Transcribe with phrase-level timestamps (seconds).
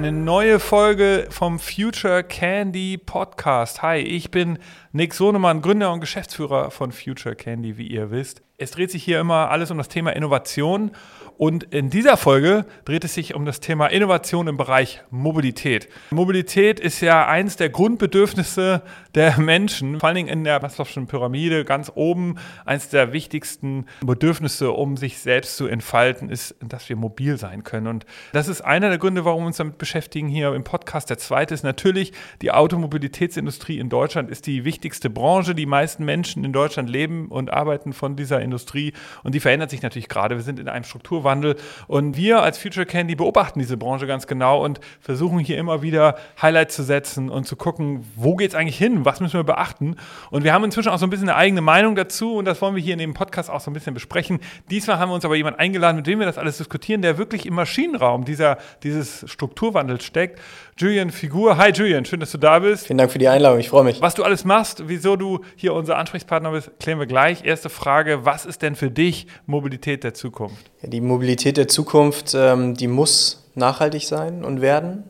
[0.00, 3.82] Eine neue Folge vom Future Candy Podcast.
[3.82, 4.58] Hi, ich bin
[4.92, 8.42] Nick Sonemann, Gründer und Geschäftsführer von Future Candy, wie ihr wisst.
[8.58, 10.90] Es dreht sich hier immer alles um das Thema Innovation
[11.38, 15.88] und in dieser Folge dreht es sich um das Thema Innovation im Bereich Mobilität.
[16.10, 18.82] Mobilität ist ja eins der Grundbedürfnisse
[19.14, 22.34] der Menschen, vor allen Dingen in der Maslow'schen Pyramide ganz oben.
[22.66, 27.86] Eins der wichtigsten Bedürfnisse, um sich selbst zu entfalten, ist, dass wir mobil sein können.
[27.86, 28.04] Und
[28.34, 31.08] das ist einer der Gründe, warum wir uns damit beschäftigen hier im Podcast.
[31.08, 32.12] Der zweite ist natürlich,
[32.42, 34.79] die Automobilitätsindustrie in Deutschland ist die wichtigste
[35.10, 35.54] Branche.
[35.54, 39.82] Die meisten Menschen in Deutschland leben und arbeiten von dieser Industrie und die verändert sich
[39.82, 40.36] natürlich gerade.
[40.36, 41.56] Wir sind in einem Strukturwandel.
[41.86, 46.16] Und wir als Future Candy beobachten diese Branche ganz genau und versuchen hier immer wieder
[46.40, 49.96] Highlights zu setzen und zu gucken, wo geht es eigentlich hin, was müssen wir beachten.
[50.30, 52.74] Und wir haben inzwischen auch so ein bisschen eine eigene Meinung dazu und das wollen
[52.74, 54.40] wir hier in dem Podcast auch so ein bisschen besprechen.
[54.70, 57.46] Diesmal haben wir uns aber jemanden eingeladen, mit dem wir das alles diskutieren, der wirklich
[57.46, 60.40] im Maschinenraum dieser, dieses Strukturwandels steckt.
[60.80, 61.58] Julian Figur.
[61.58, 62.86] Hi Julian, schön, dass du da bist.
[62.86, 64.00] Vielen Dank für die Einladung, ich freue mich.
[64.00, 67.44] Was du alles machst, wieso du hier unser Ansprechpartner bist, klären wir gleich.
[67.44, 70.70] Erste Frage, was ist denn für dich Mobilität der Zukunft?
[70.80, 75.04] Ja, die Mobilität der Zukunft, ähm, die muss nachhaltig sein und werden.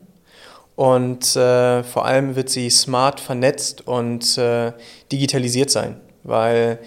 [0.75, 4.73] Und äh, vor allem wird sie smart, vernetzt und äh,
[5.09, 6.79] digitalisiert sein, weil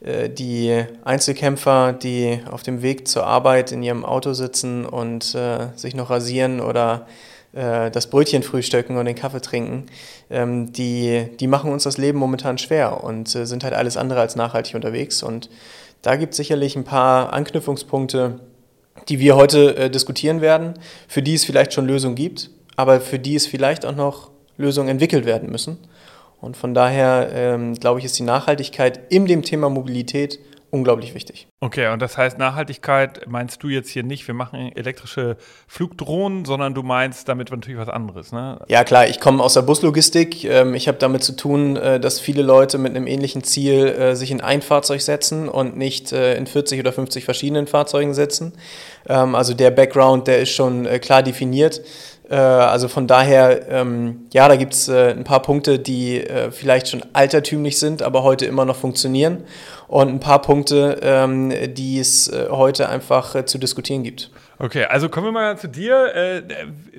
[0.00, 5.70] äh, die Einzelkämpfer, die auf dem Weg zur Arbeit in ihrem Auto sitzen und äh,
[5.74, 7.08] sich noch rasieren oder
[7.52, 9.86] äh, das Brötchen frühstücken und den Kaffee trinken,
[10.30, 14.20] ähm, die, die machen uns das Leben momentan schwer und äh, sind halt alles andere
[14.20, 15.22] als nachhaltig unterwegs.
[15.22, 15.48] Und
[16.02, 18.40] da gibt es sicherlich ein paar Anknüpfungspunkte,
[19.08, 20.74] die wir heute äh, diskutieren werden,
[21.06, 24.88] für die es vielleicht schon Lösungen gibt, aber für die es vielleicht auch noch Lösungen
[24.88, 25.78] entwickelt werden müssen.
[26.40, 30.38] Und von daher ähm, glaube ich, ist die Nachhaltigkeit in dem Thema Mobilität
[30.70, 31.48] unglaublich wichtig.
[31.60, 35.36] Okay, und das heißt, Nachhaltigkeit meinst du jetzt hier nicht, wir machen elektrische
[35.66, 38.60] Flugdrohnen, sondern du meinst damit natürlich was anderes, ne?
[38.68, 40.44] Ja, klar, ich komme aus der Buslogistik.
[40.44, 44.14] Ähm, ich habe damit zu tun, äh, dass viele Leute mit einem ähnlichen Ziel äh,
[44.14, 48.52] sich in ein Fahrzeug setzen und nicht äh, in 40 oder 50 verschiedenen Fahrzeugen setzen.
[49.08, 51.80] Ähm, also der Background, der ist schon klar definiert.
[52.30, 57.78] Also von daher, ähm, ja, da gibt es ein paar Punkte, die vielleicht schon altertümlich
[57.78, 59.44] sind, aber heute immer noch funktionieren
[59.88, 64.30] und ein paar Punkte, ähm, die es äh, heute einfach äh, zu diskutieren gibt.
[64.60, 66.12] Okay, also kommen wir mal zu dir.
[66.16, 66.42] Äh,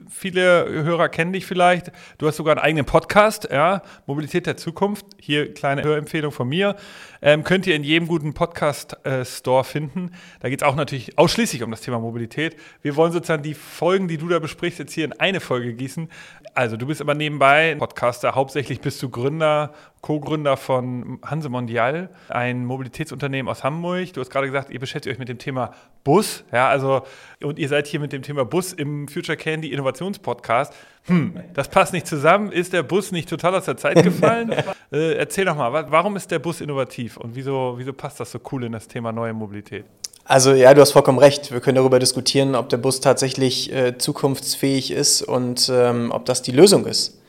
[0.09, 1.92] viele Hörer kennen dich vielleicht.
[2.18, 5.06] Du hast sogar einen eigenen Podcast, ja, Mobilität der Zukunft.
[5.20, 6.78] Hier kleine Hörempfehlung von mir.
[7.22, 10.12] Ähm, könnt ihr in jedem guten Podcast-Store äh, finden.
[10.40, 12.56] Da geht es auch natürlich ausschließlich um das Thema Mobilität.
[12.81, 16.09] Wir wollen sozusagen die Folgen, die du da besprichst, jetzt hier in eine Folge gießen.
[16.53, 18.35] Also du bist aber nebenbei Podcaster.
[18.35, 24.13] Hauptsächlich bist du Gründer, Co-Gründer von Hanse Mondial, ein Mobilitätsunternehmen aus Hamburg.
[24.13, 25.73] Du hast gerade gesagt, ihr beschäftigt euch mit dem Thema
[26.03, 26.43] Bus.
[26.51, 27.03] Ja, also,
[27.43, 30.73] und ihr seid hier mit dem Thema Bus im Future Candy Innovationspodcast.
[31.03, 32.51] Hm, das passt nicht zusammen.
[32.51, 34.51] Ist der Bus nicht total aus der Zeit gefallen?
[34.91, 38.39] äh, erzähl doch mal, warum ist der Bus innovativ und wieso, wieso passt das so
[38.51, 39.85] cool in das Thema neue Mobilität?
[40.29, 41.51] Also ja, du hast vollkommen recht.
[41.51, 46.44] Wir können darüber diskutieren, ob der Bus tatsächlich äh, zukunftsfähig ist und ähm, ob das
[46.44, 47.19] die Lösung ist.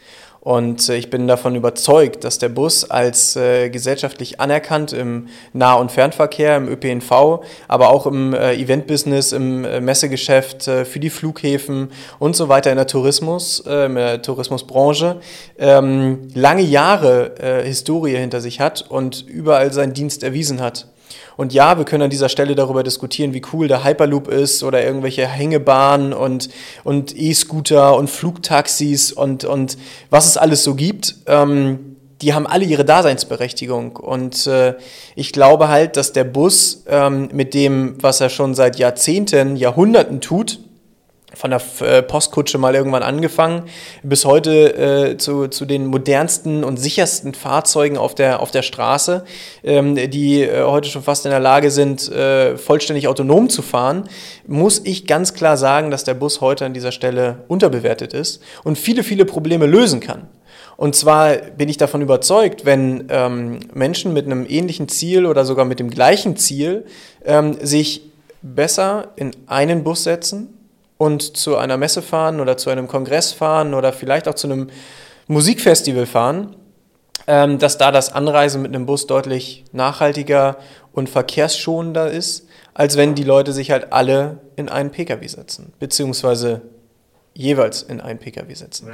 [0.41, 5.77] Und äh, ich bin davon überzeugt, dass der Bus als äh, gesellschaftlich anerkannt im Nah-
[5.77, 11.93] und Fernverkehr, im ÖPNV, aber auch im äh, Eventbusiness, im äh, Messegeschäft, für die Flughäfen
[12.19, 15.21] und so weiter in der Tourismus, in der Tourismusbranche
[15.59, 20.87] ähm, lange Jahre Historie hinter sich hat und überall seinen Dienst erwiesen hat.
[21.37, 24.85] Und ja, wir können an dieser Stelle darüber diskutieren, wie cool der Hyperloop ist oder
[24.85, 26.49] irgendwelche Hängebahnen und,
[26.85, 29.77] und E-Scooter und Flugtaxis und, und
[30.11, 31.17] was es alles so gibt.
[31.27, 33.97] Ähm, die haben alle ihre Daseinsberechtigung.
[33.97, 34.75] Und äh,
[35.15, 40.21] ich glaube halt, dass der Bus ähm, mit dem, was er schon seit Jahrzehnten, Jahrhunderten
[40.21, 40.61] tut,
[41.35, 43.65] von der äh, Postkutsche mal irgendwann angefangen,
[44.03, 49.25] bis heute äh, zu, zu den modernsten und sichersten Fahrzeugen auf der, auf der Straße,
[49.63, 54.09] ähm, die äh, heute schon fast in der Lage sind, äh, vollständig autonom zu fahren,
[54.47, 58.79] muss ich ganz klar sagen, dass der Bus heute an dieser Stelle unterbewertet ist und
[58.79, 60.29] viele, viele Probleme lösen kann.
[60.77, 65.67] Und zwar bin ich davon überzeugt, wenn ähm, Menschen mit einem ähnlichen Ziel oder sogar
[65.67, 66.87] mit dem gleichen Ziel
[67.25, 68.03] ähm, sich
[68.41, 70.60] besser in einen Bus setzen,
[71.01, 74.69] und zu einer Messe fahren oder zu einem Kongress fahren oder vielleicht auch zu einem
[75.29, 76.57] Musikfestival fahren,
[77.27, 80.59] ähm, dass da das Anreisen mit einem Bus deutlich nachhaltiger
[80.93, 86.61] und verkehrsschonender ist, als wenn die Leute sich halt alle in einen Pkw setzen, beziehungsweise
[87.33, 88.91] jeweils in einen Pkw setzen.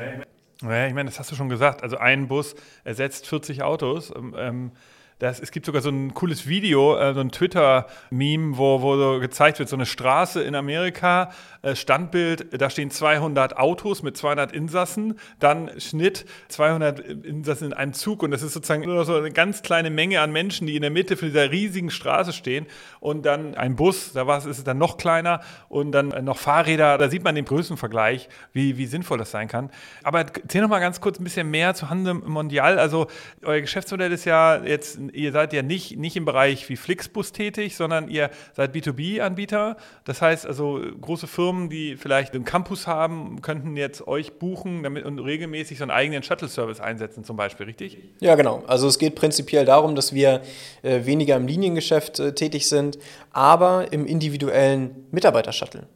[0.62, 1.82] Ja, ich meine, das hast du schon gesagt.
[1.82, 2.54] Also ein Bus
[2.84, 4.12] ersetzt 40 Autos.
[4.14, 4.70] Ähm, ähm
[5.18, 9.18] Das, es gibt sogar so ein cooles Video, äh, so ein Twitter-Meme, wo, wo so
[9.18, 11.30] gezeigt wird, so eine Straße in Amerika,
[11.62, 17.94] äh, Standbild, da stehen 200 Autos mit 200 Insassen, dann Schnitt, 200 Insassen in einem
[17.94, 20.82] Zug und das ist sozusagen nur so eine ganz kleine Menge an Menschen, die in
[20.82, 22.66] der Mitte von dieser riesigen Straße stehen
[23.00, 25.40] und dann ein Bus, da war ist es dann noch kleiner
[25.70, 29.70] und dann noch Fahrräder, da sieht man den Größenvergleich, wie, wie sinnvoll das sein kann.
[30.02, 32.78] Aber erzähl noch mal ganz kurz ein bisschen mehr zu Handel Mondial.
[32.78, 33.06] Also
[33.42, 37.76] euer Geschäftsmodell ist ja jetzt ihr seid ja nicht, nicht im Bereich wie Flixbus tätig,
[37.76, 39.76] sondern ihr seid B2B-Anbieter.
[40.04, 45.04] Das heißt also, große Firmen, die vielleicht einen Campus haben, könnten jetzt euch buchen damit,
[45.04, 47.98] und regelmäßig so einen eigenen Shuttle-Service einsetzen, zum Beispiel, richtig?
[48.20, 48.62] Ja, genau.
[48.66, 50.42] Also es geht prinzipiell darum, dass wir
[50.82, 52.98] äh, weniger im Liniengeschäft äh, tätig sind,
[53.32, 55.86] aber im individuellen Mitarbeiter-Shuttle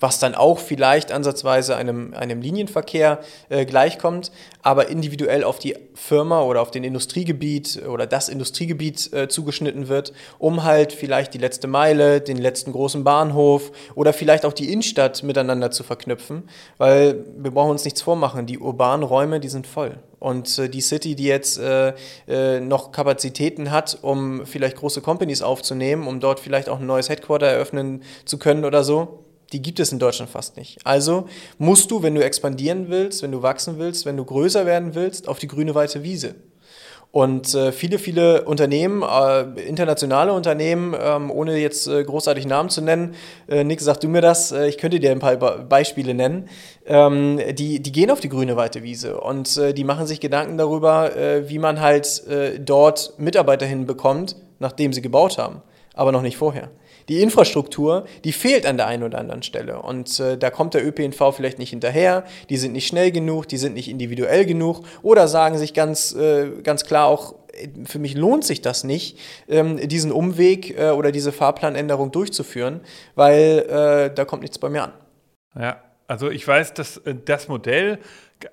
[0.00, 4.30] was dann auch vielleicht ansatzweise einem, einem Linienverkehr äh, gleichkommt,
[4.62, 10.12] aber individuell auf die Firma oder auf den Industriegebiet oder das Industriegebiet äh, zugeschnitten wird,
[10.38, 15.22] um halt vielleicht die letzte Meile, den letzten großen Bahnhof oder vielleicht auch die Innenstadt
[15.22, 19.98] miteinander zu verknüpfen, weil wir brauchen uns nichts vormachen, die urbanen Räume, die sind voll.
[20.20, 21.94] Und äh, die City, die jetzt äh,
[22.26, 27.08] äh, noch Kapazitäten hat, um vielleicht große Companies aufzunehmen, um dort vielleicht auch ein neues
[27.08, 30.78] Headquarter eröffnen zu können oder so, die gibt es in Deutschland fast nicht.
[30.84, 31.26] Also
[31.58, 35.28] musst du, wenn du expandieren willst, wenn du wachsen willst, wenn du größer werden willst,
[35.28, 36.34] auf die grüne weiße Wiese.
[37.10, 42.82] Und äh, viele, viele Unternehmen, äh, internationale Unternehmen, ähm, ohne jetzt äh, großartig Namen zu
[42.82, 43.14] nennen,
[43.48, 46.50] Nick, sag du mir das, ich könnte dir ein paar Beispiele nennen,
[46.86, 51.10] ähm, die, die gehen auf die grüne weite Wiese und die machen sich Gedanken darüber,
[51.46, 52.24] wie man halt
[52.60, 55.62] dort Mitarbeiter hinbekommt, nachdem sie gebaut haben,
[55.94, 56.70] aber noch nicht vorher
[57.08, 59.80] die Infrastruktur, die fehlt an der einen oder anderen Stelle.
[59.80, 63.56] Und äh, da kommt der ÖPNV vielleicht nicht hinterher, die sind nicht schnell genug, die
[63.56, 67.34] sind nicht individuell genug oder sagen sich ganz, äh, ganz klar auch,
[67.84, 69.18] für mich lohnt sich das nicht,
[69.48, 72.80] ähm, diesen Umweg äh, oder diese Fahrplanänderung durchzuführen,
[73.14, 73.66] weil
[74.10, 74.92] äh, da kommt nichts bei mir an.
[75.58, 77.98] Ja, also ich weiß, dass äh, das Modell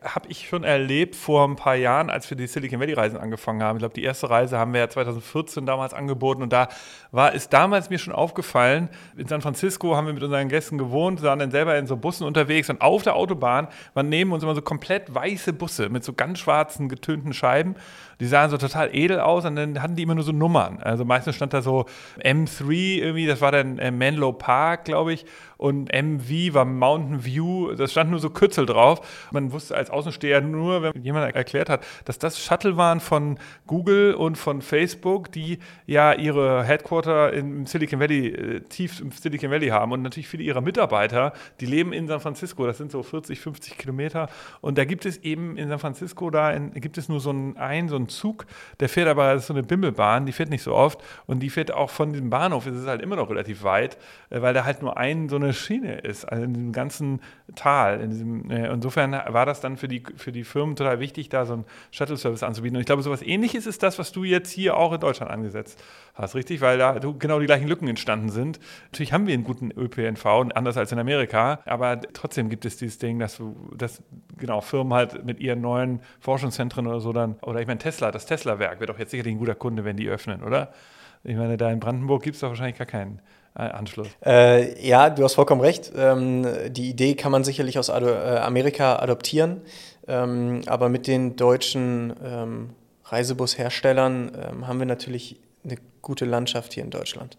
[0.04, 3.62] habe ich schon erlebt vor ein paar Jahren, als wir die Silicon Valley Reisen angefangen
[3.62, 3.78] haben.
[3.78, 6.70] Ich glaube, die erste Reise haben wir ja 2014 damals angeboten und da
[7.12, 11.22] war es damals mir schon aufgefallen, in San Francisco haben wir mit unseren Gästen gewohnt,
[11.22, 14.56] waren dann selber in so Bussen unterwegs und auf der Autobahn waren neben uns immer
[14.56, 17.76] so komplett weiße Busse mit so ganz schwarzen, getönten Scheiben.
[18.20, 20.80] Die sahen so total edel aus und dann hatten die immer nur so Nummern.
[20.82, 21.86] Also meistens stand da so
[22.24, 25.26] M3 irgendwie, das war dann äh, Menlo Park, glaube ich,
[25.58, 29.28] und MV war Mountain View, das stand nur so Kürzel drauf.
[29.32, 34.14] Man wusste als Außensteher nur, wenn jemand erklärt hat, dass das Shuttle waren von Google
[34.14, 39.70] und von Facebook, die ja ihre Headquarter im Silicon Valley, äh, tief im Silicon Valley
[39.70, 39.92] haben.
[39.92, 43.78] Und natürlich viele ihrer Mitarbeiter, die leben in San Francisco, das sind so 40, 50
[43.78, 44.28] Kilometer.
[44.62, 47.58] Und da gibt es eben in San Francisco, da in, gibt es nur so einen,
[47.58, 48.46] ein, so einen Zug,
[48.80, 51.50] der fährt aber, das ist so eine Bimmelbahn, die fährt nicht so oft und die
[51.52, 53.98] fährt auch von diesem Bahnhof, es ist halt immer noch relativ weit,
[54.32, 57.22] äh, weil da halt nur ein, so eine Schiene ist, also in diesem ganzen
[57.56, 58.02] Tal.
[58.02, 61.46] In diesem, äh, insofern war das dann für die, für die Firmen total wichtig, da
[61.46, 62.76] so einen Shuttle-Service anzubieten.
[62.76, 65.32] Und ich glaube, so etwas ähnliches ist das, was du jetzt hier auch in Deutschland
[65.32, 65.84] angesetzt hast,
[66.18, 66.62] richtig?
[66.62, 68.60] Weil da genau die gleichen Lücken entstanden sind.
[68.92, 72.98] Natürlich haben wir einen guten ÖPNV, anders als in Amerika, aber trotzdem gibt es dieses
[72.98, 73.42] Ding, dass,
[73.76, 74.02] dass
[74.38, 78.26] genau Firmen halt mit ihren neuen Forschungszentren oder so dann, oder ich meine Tesla, das
[78.26, 80.72] Tesla-Werk wird doch jetzt sicherlich ein guter Kunde, wenn die öffnen, oder?
[81.24, 83.20] Ich meine, da in Brandenburg gibt es doch wahrscheinlich gar keinen.
[83.58, 84.10] Äh, Anschluss.
[84.26, 85.94] Äh, ja, du hast vollkommen recht.
[85.96, 89.62] Ähm, die Idee kann man sicherlich aus Ado äh, Amerika adoptieren,
[90.10, 92.72] ähm, aber mit den deutschen ähm,
[93.06, 97.36] Reisebusherstellern ähm, haben wir natürlich eine gute Landschaft hier in Deutschland.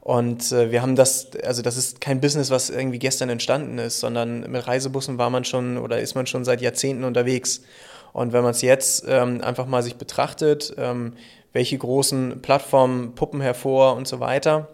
[0.00, 4.00] Und äh, wir haben das, also das ist kein Business, was irgendwie gestern entstanden ist,
[4.00, 7.62] sondern mit Reisebussen war man schon oder ist man schon seit Jahrzehnten unterwegs.
[8.12, 11.14] Und wenn man es jetzt ähm, einfach mal sich betrachtet, ähm,
[11.52, 14.68] welche großen Plattformen puppen hervor und so weiter,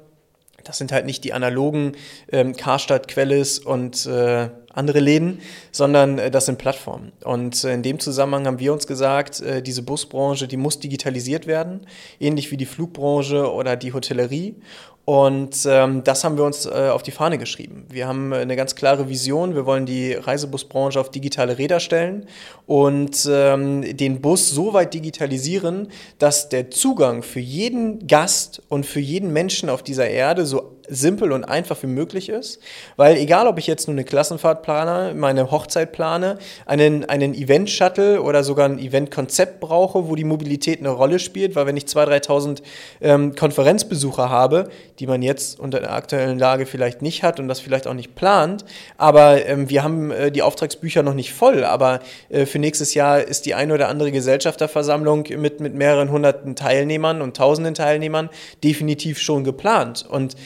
[0.65, 1.97] das sind halt nicht die analogen
[2.31, 7.13] ähm, Karstadt, Quellis und äh, andere Läden, sondern äh, das sind Plattformen.
[7.25, 11.47] Und äh, in dem Zusammenhang haben wir uns gesagt, äh, diese Busbranche, die muss digitalisiert
[11.47, 11.87] werden,
[12.21, 14.57] ähnlich wie die Flugbranche oder die Hotellerie.
[15.05, 17.87] Und ähm, das haben wir uns äh, auf die Fahne geschrieben.
[17.91, 19.57] Wir haben eine ganz klare Vision.
[19.57, 22.27] Wir wollen die Reisebusbranche auf digitale Räder stellen
[22.67, 25.89] und ähm, den Bus so weit digitalisieren,
[26.19, 31.33] dass der Zugang für jeden Gast und für jeden Menschen auf dieser Erde so simpel
[31.33, 32.61] und einfach wie möglich ist,
[32.97, 38.23] weil egal, ob ich jetzt nur eine Klassenfahrt plane, meine Hochzeit plane, einen, einen Event-Shuttle
[38.23, 42.27] oder sogar ein Event-Konzept brauche, wo die Mobilität eine Rolle spielt, weil wenn ich 2.000,
[42.27, 42.63] 3.000
[43.01, 44.69] ähm, Konferenzbesucher habe,
[44.99, 48.15] die man jetzt unter der aktuellen Lage vielleicht nicht hat und das vielleicht auch nicht
[48.15, 48.65] plant,
[48.97, 53.21] aber ähm, wir haben äh, die Auftragsbücher noch nicht voll, aber äh, für nächstes Jahr
[53.21, 58.29] ist die eine oder andere Gesellschafterversammlung mit, mit mehreren hunderten Teilnehmern und tausenden Teilnehmern
[58.63, 60.07] definitiv schon geplant.
[60.09, 60.37] Und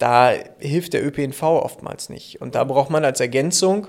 [0.00, 2.40] da hilft der ÖPNV oftmals nicht.
[2.40, 3.88] Und da braucht man als Ergänzung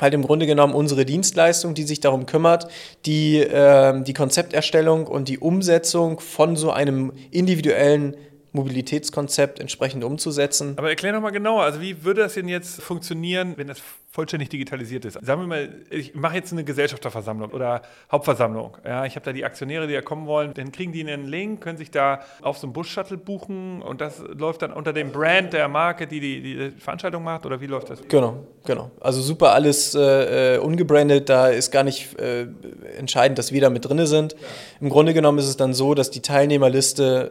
[0.00, 2.68] halt im Grunde genommen unsere Dienstleistung, die sich darum kümmert,
[3.06, 8.16] die, äh, die Konzepterstellung und die Umsetzung von so einem individuellen
[8.52, 10.74] Mobilitätskonzept entsprechend umzusetzen.
[10.76, 13.78] Aber erklär noch mal genauer, also wie würde das denn jetzt funktionieren, wenn das
[14.18, 15.16] vollständig digitalisiert ist.
[15.24, 18.76] Sagen wir mal, ich mache jetzt eine Gesellschafterversammlung oder Hauptversammlung.
[18.84, 20.54] Ja, ich habe da die Aktionäre, die da kommen wollen.
[20.54, 24.20] Dann kriegen die einen Link, können sich da auf so einen Bus-Shuttle buchen und das
[24.36, 27.90] läuft dann unter dem Brand der Marke, die die, die Veranstaltung macht oder wie läuft
[27.90, 28.00] das?
[28.08, 28.90] Genau, genau.
[28.98, 31.28] Also super alles äh, äh ungebrandet.
[31.28, 32.48] Da ist gar nicht äh,
[32.98, 34.32] entscheidend, dass wir da mit drin sind.
[34.32, 34.38] Ja.
[34.80, 37.30] Im Grunde genommen ist es dann so, dass die Teilnehmerliste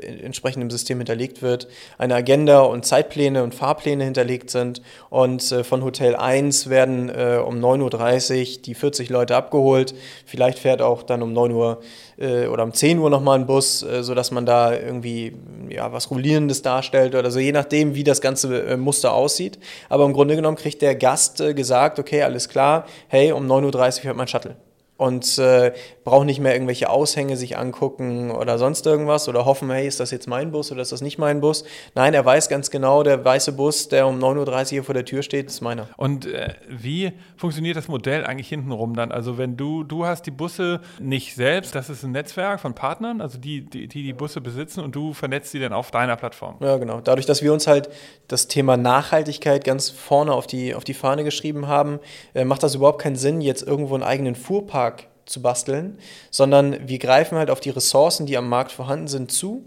[0.00, 1.66] äh, entsprechend im System hinterlegt wird,
[1.98, 7.42] eine Agenda und Zeitpläne und Fahrpläne hinterlegt sind und äh, von Hotel 1 werden äh,
[7.44, 9.94] um 9.30 Uhr die 40 Leute abgeholt.
[10.26, 11.80] Vielleicht fährt auch dann um 9 Uhr
[12.18, 15.34] äh, oder um 10 Uhr nochmal ein Bus, äh, sodass man da irgendwie
[15.70, 19.58] ja, was Rollierendes darstellt oder so, je nachdem, wie das ganze äh, Muster aussieht.
[19.88, 23.64] Aber im Grunde genommen kriegt der Gast äh, gesagt, okay, alles klar, hey, um 9.30
[23.64, 24.67] Uhr fährt mein Shuttle
[24.98, 25.72] und äh,
[26.04, 30.10] braucht nicht mehr irgendwelche Aushänge sich angucken oder sonst irgendwas oder hoffen, hey, ist das
[30.10, 31.64] jetzt mein Bus oder ist das nicht mein Bus?
[31.94, 35.06] Nein, er weiß ganz genau, der weiße Bus, der um 9.30 Uhr hier vor der
[35.06, 35.88] Tür steht, ist meiner.
[35.96, 39.12] Und äh, wie funktioniert das Modell eigentlich hintenrum dann?
[39.12, 43.20] Also wenn du, du hast die Busse nicht selbst, das ist ein Netzwerk von Partnern,
[43.20, 46.56] also die, die die, die Busse besitzen und du vernetzt sie dann auf deiner Plattform.
[46.60, 47.00] Ja, genau.
[47.00, 47.88] Dadurch, dass wir uns halt
[48.26, 52.00] das Thema Nachhaltigkeit ganz vorne auf die, auf die Fahne geschrieben haben,
[52.34, 54.87] äh, macht das überhaupt keinen Sinn, jetzt irgendwo einen eigenen Fuhrpark
[55.28, 55.98] zu basteln,
[56.30, 59.64] sondern wir greifen halt auf die Ressourcen, die am Markt vorhanden sind, zu.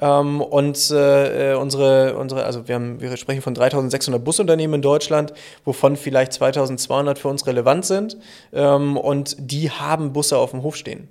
[0.00, 5.32] Ähm, und äh, unsere, unsere, also wir, haben, wir sprechen von 3600 Busunternehmen in Deutschland,
[5.64, 8.16] wovon vielleicht 2200 für uns relevant sind.
[8.52, 11.08] Ähm, und die haben Busse auf dem Hof stehen.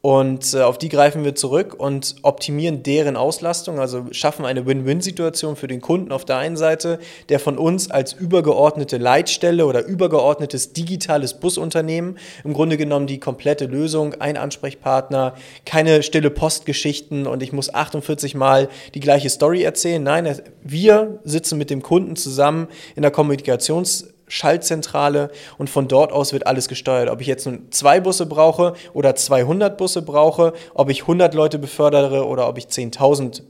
[0.00, 5.56] Und äh, auf die greifen wir zurück und optimieren deren Auslastung, also schaffen eine Win-Win-Situation
[5.56, 10.72] für den Kunden auf der einen Seite, der von uns als übergeordnete Leitstelle oder übergeordnetes
[10.72, 15.34] digitales Busunternehmen im Grunde genommen die komplette Lösung, ein Ansprechpartner,
[15.66, 20.02] keine stille Postgeschichten und ich muss 48 Mal die gleiche Story erzählen.
[20.02, 26.32] Nein, wir sitzen mit dem Kunden zusammen in der Kommunikations- Schaltzentrale und von dort aus
[26.32, 27.10] wird alles gesteuert.
[27.10, 31.58] Ob ich jetzt nun zwei Busse brauche oder 200 Busse brauche, ob ich 100 Leute
[31.58, 33.42] befördere oder ob ich 10.000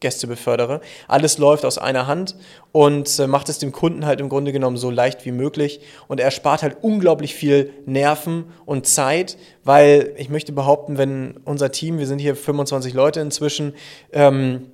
[0.00, 0.80] Gäste befördere.
[1.06, 2.34] Alles läuft aus einer Hand
[2.72, 5.80] und äh, macht es dem Kunden halt im Grunde genommen so leicht wie möglich.
[6.08, 11.70] Und er spart halt unglaublich viel Nerven und Zeit, weil ich möchte behaupten, wenn unser
[11.70, 13.74] Team, wir sind hier 25 Leute inzwischen,
[14.12, 14.66] ähm,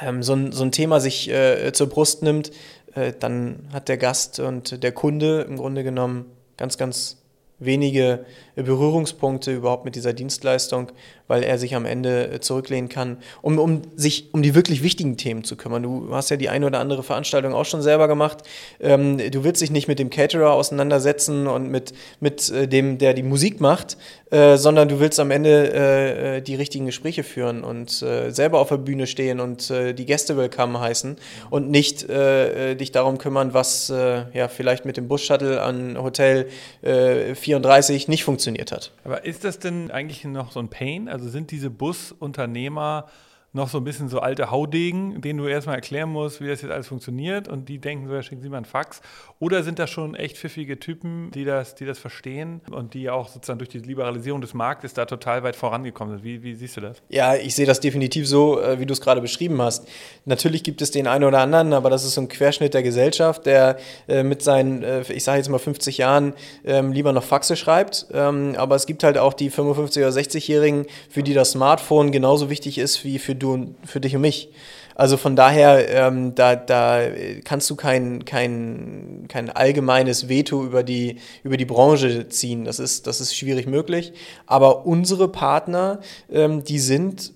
[0.00, 2.50] ähm, so, ein, so ein Thema sich äh, zur Brust nimmt,
[2.94, 7.18] äh, dann hat der Gast und der Kunde im Grunde genommen ganz, ganz
[7.58, 8.24] wenige
[8.56, 10.90] Berührungspunkte überhaupt mit dieser Dienstleistung,
[11.28, 15.16] weil er sich am Ende äh, zurücklehnen kann, um, um sich um die wirklich wichtigen
[15.16, 15.82] Themen zu kümmern.
[15.82, 18.38] Du hast ja die eine oder andere Veranstaltung auch schon selber gemacht.
[18.80, 23.14] Ähm, du willst dich nicht mit dem Caterer auseinandersetzen und mit, mit äh, dem, der
[23.14, 23.96] die Musik macht,
[24.30, 28.68] äh, sondern du willst am Ende äh, äh die richtigen Gespräche führen und selber auf
[28.68, 31.16] der Bühne stehen und die Gäste willkommen heißen
[31.50, 36.48] und nicht dich darum kümmern, was ja vielleicht mit dem Bus-Shuttle an Hotel
[36.82, 38.92] 34 nicht funktioniert hat.
[39.04, 41.08] Aber ist das denn eigentlich noch so ein Pain?
[41.12, 43.06] Also sind diese Busunternehmer
[43.54, 46.70] noch so ein bisschen so alte Haudegen, denen du erstmal erklären musst, wie das jetzt
[46.70, 49.02] alles funktioniert und die denken so, ja, schicken Sie mal einen Fax.
[49.40, 53.28] Oder sind das schon echt pfiffige Typen, die das, die das verstehen und die auch
[53.28, 56.24] sozusagen durch die Liberalisierung des Marktes da total weit vorangekommen sind?
[56.24, 57.02] Wie, wie siehst du das?
[57.10, 59.86] Ja, ich sehe das definitiv so, äh, wie du es gerade beschrieben hast.
[60.24, 63.44] Natürlich gibt es den einen oder anderen, aber das ist so ein Querschnitt der Gesellschaft,
[63.44, 63.76] der
[64.08, 66.32] äh, mit seinen, äh, ich sage jetzt mal 50 Jahren,
[66.64, 68.06] ähm, lieber noch Faxe schreibt.
[68.14, 72.48] Ähm, aber es gibt halt auch die 55- oder 60-Jährigen, für die das Smartphone genauso
[72.48, 74.50] wichtig ist wie für du und für dich und mich.
[74.94, 77.00] Also von daher, ähm, da, da
[77.44, 82.64] kannst du kein, kein, kein allgemeines Veto über die, über die Branche ziehen.
[82.64, 84.12] Das ist, das ist schwierig möglich.
[84.46, 87.32] Aber unsere Partner, ähm, die sind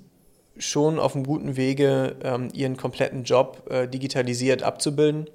[0.59, 5.27] schon auf einem guten Wege, ähm, ihren kompletten Job äh, digitalisiert abzubilden.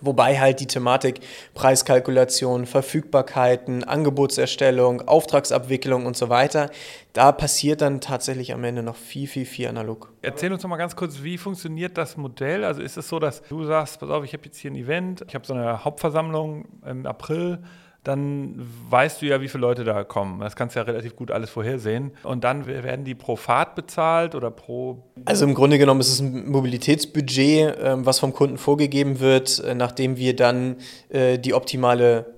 [0.00, 1.20] Wobei halt die Thematik
[1.54, 6.70] Preiskalkulation, Verfügbarkeiten, Angebotserstellung, Auftragsabwicklung und so weiter,
[7.12, 10.12] da passiert dann tatsächlich am Ende noch viel, viel, viel analog.
[10.22, 12.64] Erzähl uns noch mal ganz kurz, wie funktioniert das Modell?
[12.64, 15.24] Also ist es so, dass du sagst, pass auf, ich habe jetzt hier ein Event,
[15.26, 17.58] ich habe so eine Hauptversammlung im April,
[18.06, 18.54] dann
[18.88, 20.40] weißt du ja, wie viele Leute da kommen.
[20.40, 22.12] Das kannst du ja relativ gut alles vorhersehen.
[22.22, 25.02] Und dann werden die pro Fahrt bezahlt oder pro.
[25.24, 29.74] Also im Grunde genommen ist es ein Mobilitätsbudget, ähm, was vom Kunden vorgegeben wird, äh,
[29.74, 30.76] nachdem wir dann
[31.08, 32.34] äh, die optimale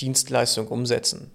[0.00, 1.30] Dienstleistung umsetzen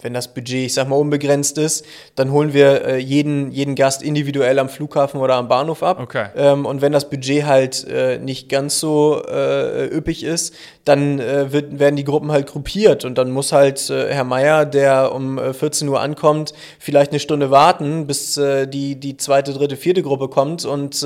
[0.00, 4.02] wenn das Budget, ich sag mal, unbegrenzt ist, dann holen wir äh, jeden, jeden Gast
[4.02, 5.98] individuell am Flughafen oder am Bahnhof ab.
[6.00, 6.26] Okay.
[6.36, 11.52] Ähm, und wenn das Budget halt äh, nicht ganz so äh, üppig ist, dann äh,
[11.52, 15.38] wird, werden die Gruppen halt gruppiert und dann muss halt äh, Herr Meier, der um
[15.52, 20.28] 14 äh, Uhr ankommt, vielleicht eine Stunde warten, bis die, die zweite, dritte, vierte Gruppe
[20.28, 21.04] kommt und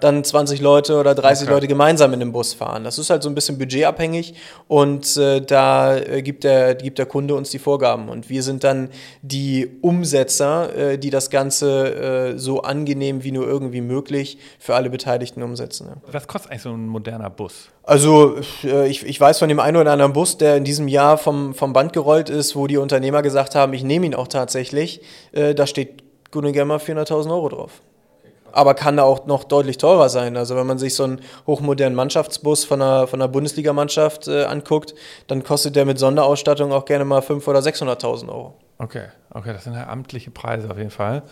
[0.00, 1.54] dann 20 Leute oder 30 okay.
[1.54, 2.84] Leute gemeinsam in dem Bus fahren.
[2.84, 4.34] Das ist halt so ein bisschen budgetabhängig
[4.68, 8.88] und da gibt, der, gibt der Kunde uns die Vorgaben und wir sind dann
[9.20, 14.88] die Umsetzer, äh, die das Ganze äh, so angenehm wie nur irgendwie möglich für alle
[14.88, 15.88] Beteiligten umsetzen.
[16.10, 17.68] Was kostet eigentlich so ein moderner Bus?
[17.82, 21.18] Also äh, ich, ich weiß von dem einen oder anderen Bus, der in diesem Jahr
[21.18, 25.02] vom, vom Band gerollt ist, wo die Unternehmer gesagt haben, ich nehme ihn auch tatsächlich.
[25.32, 27.82] Da steht Gunnar Gemmer 400.000 Euro drauf
[28.52, 30.36] aber kann da auch noch deutlich teurer sein.
[30.36, 34.94] Also wenn man sich so einen hochmodernen Mannschaftsbus von einer, von einer Bundesligamannschaft äh, anguckt,
[35.26, 38.54] dann kostet der mit Sonderausstattung auch gerne mal 500.000 oder 600.000 Euro.
[38.82, 41.22] Okay, okay, das sind ja amtliche Preise auf jeden Fall.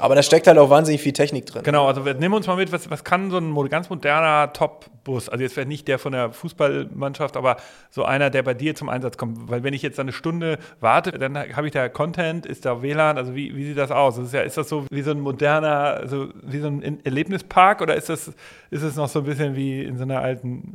[0.00, 1.62] Aber da steckt halt auch wahnsinnig viel Technik drin.
[1.62, 5.28] Genau, also nehmen wir uns mal mit, was, was kann so ein ganz moderner Top-Bus,
[5.28, 7.58] also jetzt wäre nicht der von der Fußballmannschaft, aber
[7.90, 9.48] so einer, der bei dir zum Einsatz kommt.
[9.48, 13.16] Weil wenn ich jetzt eine Stunde warte, dann habe ich da Content, ist da WLAN,
[13.16, 14.16] also wie, wie sieht das aus?
[14.16, 17.80] Das ist, ja, ist das so wie so ein moderner, also wie so ein Erlebnispark
[17.80, 18.32] oder ist das,
[18.70, 20.74] ist es noch so ein bisschen wie in so einer alten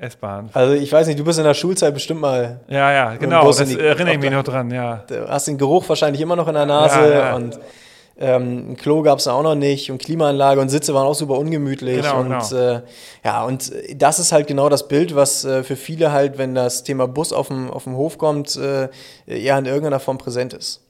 [0.00, 0.50] S-Bahn.
[0.52, 2.60] Also ich weiß nicht, du bist in der Schulzeit bestimmt mal.
[2.68, 5.04] Ja, ja, genau, das erinnere ich mich noch dran, ja.
[5.06, 7.36] Du hast den Geruch wahrscheinlich immer noch in der Nase ja, ja.
[7.36, 7.58] und
[8.18, 11.38] ähm, ein Klo gab es auch noch nicht und Klimaanlage und Sitze waren auch super
[11.38, 11.96] ungemütlich.
[11.96, 12.76] Genau, und genau.
[12.76, 12.82] Äh,
[13.24, 16.82] ja, und das ist halt genau das Bild, was äh, für viele halt, wenn das
[16.82, 18.88] Thema Bus auf dem, auf dem Hof kommt, äh,
[19.26, 20.85] ja in irgendeiner Form präsent ist.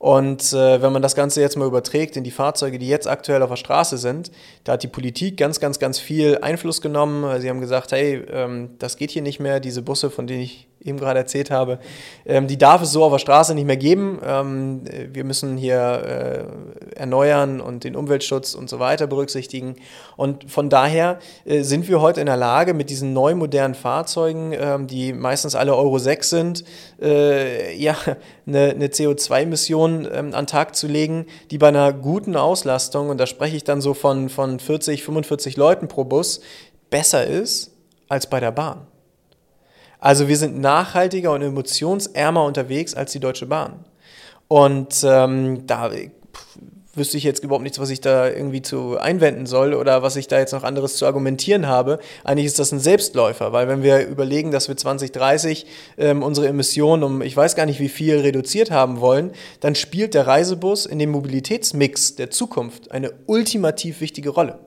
[0.00, 3.42] Und äh, wenn man das Ganze jetzt mal überträgt in die Fahrzeuge, die jetzt aktuell
[3.42, 4.32] auf der Straße sind,
[4.64, 7.38] da hat die Politik ganz, ganz, ganz viel Einfluss genommen.
[7.42, 10.69] Sie haben gesagt, hey, ähm, das geht hier nicht mehr, diese Busse, von denen ich
[10.82, 11.78] eben gerade erzählt habe,
[12.24, 14.18] ähm, die darf es so auf der Straße nicht mehr geben.
[14.24, 14.82] Ähm,
[15.12, 16.48] wir müssen hier
[16.94, 19.76] äh, erneuern und den Umweltschutz und so weiter berücksichtigen.
[20.16, 24.52] Und von daher äh, sind wir heute in der Lage, mit diesen neu modernen Fahrzeugen,
[24.52, 26.64] ähm, die meistens alle Euro 6 sind,
[27.00, 27.96] äh, ja,
[28.46, 33.26] eine, eine CO2-Emission ähm, an Tag zu legen, die bei einer guten Auslastung, und da
[33.26, 36.40] spreche ich dann so von, von 40, 45 Leuten pro Bus,
[36.88, 37.72] besser ist
[38.08, 38.86] als bei der Bahn.
[40.00, 43.84] Also wir sind nachhaltiger und emotionsärmer unterwegs als die Deutsche Bahn.
[44.48, 45.90] Und ähm, da
[46.94, 50.26] wüsste ich jetzt überhaupt nichts, was ich da irgendwie zu einwenden soll oder was ich
[50.26, 52.00] da jetzt noch anderes zu argumentieren habe.
[52.24, 55.66] Eigentlich ist das ein Selbstläufer, weil wenn wir überlegen, dass wir 2030
[55.98, 60.14] ähm, unsere Emissionen um ich weiß gar nicht wie viel reduziert haben wollen, dann spielt
[60.14, 64.58] der Reisebus in dem Mobilitätsmix der Zukunft eine ultimativ wichtige Rolle.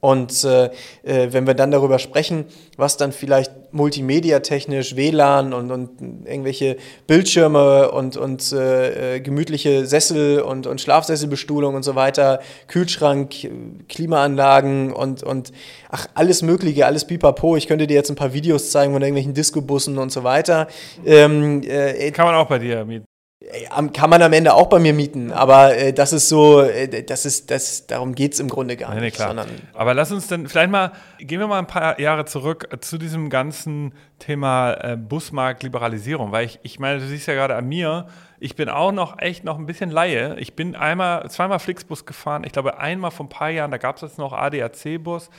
[0.00, 0.70] Und äh,
[1.02, 5.90] äh, wenn wir dann darüber sprechen, was dann vielleicht multimedia-technisch, WLAN und, und
[6.26, 13.34] irgendwelche Bildschirme und, und äh, äh, gemütliche Sessel und, und Schlafsesselbestuhlung und so weiter, Kühlschrank,
[13.88, 15.52] Klimaanlagen und, und
[15.90, 17.56] ach, alles Mögliche, alles pipapo.
[17.56, 20.68] Ich könnte dir jetzt ein paar Videos zeigen von irgendwelchen Disco-Bussen und so weiter.
[21.04, 23.09] Ähm, äh, Kann man auch bei dir mieten.
[23.92, 27.24] Kann man am Ende auch bei mir mieten, aber äh, das ist so, äh, das
[27.24, 29.18] ist, das, darum geht es im Grunde gar nee, nicht.
[29.18, 29.46] Nee, klar.
[29.74, 33.30] aber lass uns dann vielleicht mal, gehen wir mal ein paar Jahre zurück zu diesem
[33.30, 38.06] ganzen Thema äh, Busmarktliberalisierung, weil ich, ich meine, du siehst ja gerade an mir,
[38.38, 40.36] ich bin auch noch echt noch ein bisschen Laie.
[40.38, 43.96] Ich bin einmal, zweimal Flixbus gefahren, ich glaube einmal vor ein paar Jahren, da gab
[43.96, 45.30] es jetzt noch ADAC-Bus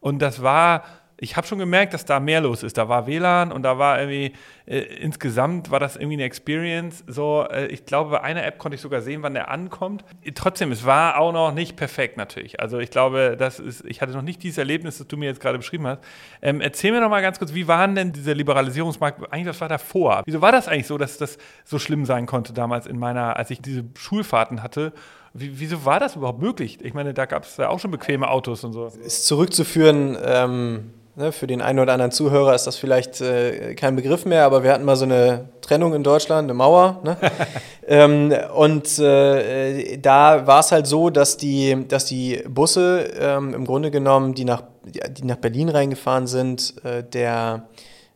[0.00, 0.84] und das war
[1.18, 2.76] ich habe schon gemerkt, dass da mehr los ist.
[2.76, 4.34] Da war WLAN und da war irgendwie,
[4.66, 7.04] äh, insgesamt war das irgendwie eine Experience.
[7.06, 10.04] So, äh, ich glaube, bei einer App konnte ich sogar sehen, wann der ankommt.
[10.34, 12.60] Trotzdem, es war auch noch nicht perfekt natürlich.
[12.60, 15.40] Also ich glaube, das ist, ich hatte noch nicht dieses Erlebnis, das du mir jetzt
[15.40, 16.00] gerade beschrieben hast.
[16.42, 19.68] Ähm, erzähl mir noch mal ganz kurz, wie waren denn diese Liberalisierungsmarkt, eigentlich was war
[19.68, 20.22] davor?
[20.26, 23.50] Wieso war das eigentlich so, dass das so schlimm sein konnte damals in meiner, als
[23.50, 24.92] ich diese Schulfahrten hatte?
[25.32, 26.78] Wie, wieso war das überhaupt möglich?
[26.82, 28.86] Ich meine, da gab es ja auch schon bequeme Autos und so.
[28.86, 33.96] Ist zurückzuführen, ähm, Ne, für den einen oder anderen Zuhörer ist das vielleicht äh, kein
[33.96, 37.00] Begriff mehr, aber wir hatten mal so eine Trennung in Deutschland, eine Mauer.
[37.04, 37.16] Ne?
[37.86, 43.64] ähm, und äh, da war es halt so, dass die, dass die Busse ähm, im
[43.64, 47.66] Grunde genommen, die nach, die nach Berlin reingefahren sind, äh, der,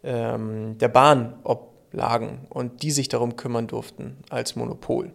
[0.05, 5.11] ähm, der Bahn oblagen und die sich darum kümmern durften als Monopol.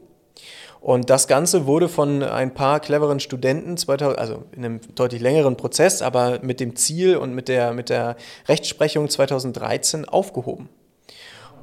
[0.86, 5.58] Und das Ganze wurde von ein paar cleveren Studenten, 2000, also in einem deutlich längeren
[5.58, 8.16] Prozess, aber mit dem Ziel und mit der, mit der
[8.48, 10.70] Rechtsprechung 2013 aufgehoben.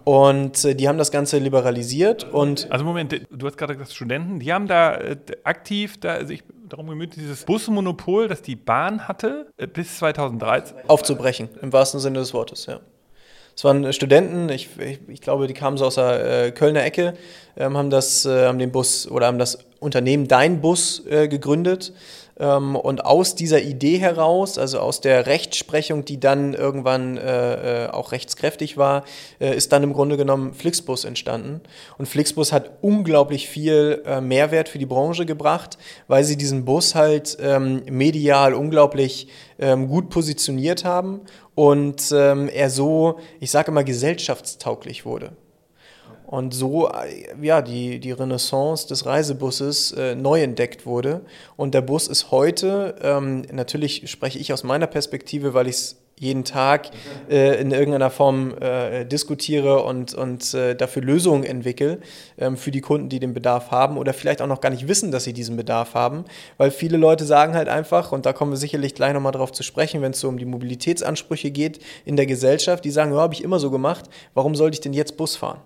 [0.02, 2.66] Und äh, die haben das Ganze liberalisiert und.
[2.72, 6.88] Also Moment, du hast gerade gesagt, Studenten, die haben da äh, aktiv da, sich darum
[6.88, 12.34] gemüht, dieses Busmonopol, das die Bahn hatte, äh, bis 2013 aufzubrechen, im wahrsten Sinne des
[12.34, 12.80] Wortes, ja.
[13.54, 17.14] Es waren Studenten, ich, ich, ich, glaube, die kamen so aus der äh, Kölner Ecke,
[17.56, 21.92] ähm, haben, das, äh, haben den Bus oder haben das Unternehmen Dein Bus äh, gegründet.
[22.38, 27.90] Ähm, und aus dieser Idee heraus, also aus der Rechtsprechung, die dann irgendwann äh, äh,
[27.90, 29.04] auch rechtskräftig war,
[29.38, 31.60] äh, ist dann im Grunde genommen Flixbus entstanden.
[31.98, 37.36] Und Flixbus hat unglaublich viel Mehrwert für die Branche gebracht, weil sie diesen Bus halt
[37.40, 41.20] ähm, medial unglaublich ähm, gut positioniert haben
[41.54, 45.32] und ähm, er so, ich sage immer, gesellschaftstauglich wurde.
[46.26, 51.26] Und so äh, ja, die, die Renaissance des Reisebusses äh, neu entdeckt wurde.
[51.56, 56.01] Und der Bus ist heute, ähm, natürlich spreche ich aus meiner Perspektive, weil ich es
[56.22, 56.90] jeden Tag
[57.28, 61.98] äh, in irgendeiner Form äh, diskutiere und, und äh, dafür Lösungen entwickle
[62.38, 65.10] ähm, für die Kunden, die den Bedarf haben oder vielleicht auch noch gar nicht wissen,
[65.10, 66.24] dass sie diesen Bedarf haben,
[66.58, 69.64] weil viele Leute sagen halt einfach, und da kommen wir sicherlich gleich nochmal drauf zu
[69.64, 73.34] sprechen, wenn es so um die Mobilitätsansprüche geht in der Gesellschaft, die sagen, ja, habe
[73.34, 74.04] ich immer so gemacht,
[74.34, 75.58] warum sollte ich denn jetzt Bus fahren?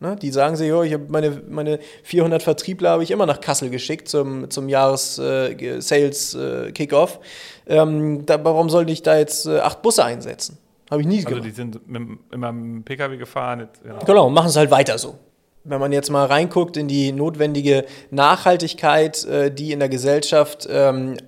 [0.00, 0.16] Ne?
[0.16, 3.68] Die sagen sich, oh, ich habe meine, meine 400 Vertriebler habe ich immer nach Kassel
[3.68, 7.20] geschickt zum, zum Jahres-Sales-Kickoff.
[7.66, 10.56] Äh, ähm, warum sollte ich da jetzt äh, acht Busse einsetzen?
[10.90, 11.44] Habe ich nie also gemacht.
[11.44, 13.68] die sind mit, immer mit dem Pkw gefahren.
[13.82, 15.18] Genau, genau machen es halt weiter so.
[15.64, 21.18] Wenn man jetzt mal reinguckt in die notwendige Nachhaltigkeit, äh, die in der Gesellschaft ähm,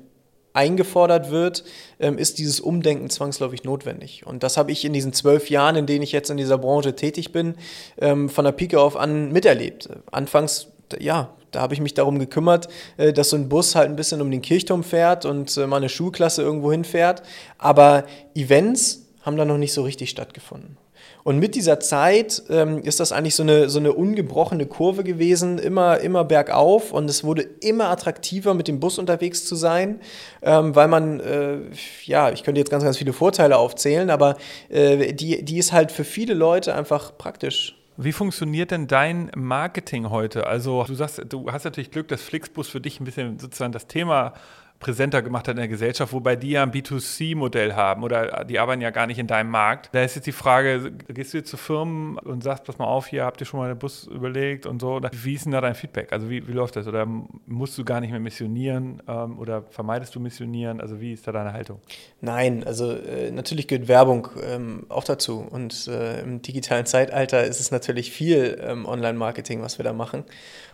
[0.54, 1.64] eingefordert wird,
[1.98, 4.26] ähm, ist dieses Umdenken zwangsläufig notwendig.
[4.26, 6.94] Und das habe ich in diesen zwölf Jahren, in denen ich jetzt in dieser Branche
[6.94, 7.54] tätig bin,
[7.98, 9.88] ähm, von der Pike auf an miterlebt.
[10.10, 13.96] Anfangs, ja, da habe ich mich darum gekümmert, äh, dass so ein Bus halt ein
[13.96, 17.22] bisschen um den Kirchturm fährt und äh, mal eine Schulklasse irgendwo hinfährt.
[17.58, 20.76] Aber Events haben da noch nicht so richtig stattgefunden.
[21.24, 25.58] Und mit dieser Zeit ähm, ist das eigentlich so eine, so eine ungebrochene Kurve gewesen,
[25.58, 26.92] immer, immer bergauf.
[26.92, 30.00] Und es wurde immer attraktiver, mit dem Bus unterwegs zu sein,
[30.42, 31.58] ähm, weil man, äh,
[32.04, 34.36] ja, ich könnte jetzt ganz, ganz viele Vorteile aufzählen, aber
[34.68, 37.76] äh, die, die ist halt für viele Leute einfach praktisch.
[37.98, 40.46] Wie funktioniert denn dein Marketing heute?
[40.46, 43.86] Also du sagst, du hast natürlich Glück, dass Flixbus für dich ein bisschen sozusagen das
[43.86, 44.32] Thema
[44.82, 48.82] präsenter gemacht hat in der Gesellschaft, wobei die ja ein B2C-Modell haben oder die arbeiten
[48.82, 49.88] ja gar nicht in deinem Markt.
[49.92, 53.06] Da ist jetzt die Frage, gehst du jetzt zu Firmen und sagst, pass mal auf,
[53.06, 55.00] hier habt ihr schon mal den Bus überlegt und so.
[55.12, 56.12] Wie ist denn da dein Feedback?
[56.12, 56.88] Also wie, wie läuft das?
[56.88, 57.06] Oder
[57.46, 60.80] musst du gar nicht mehr missionieren ähm, oder vermeidest du missionieren?
[60.80, 61.80] Also wie ist da deine Haltung?
[62.20, 65.46] Nein, also äh, natürlich gehört Werbung ähm, auch dazu.
[65.48, 70.24] Und äh, im digitalen Zeitalter ist es natürlich viel ähm, Online-Marketing, was wir da machen.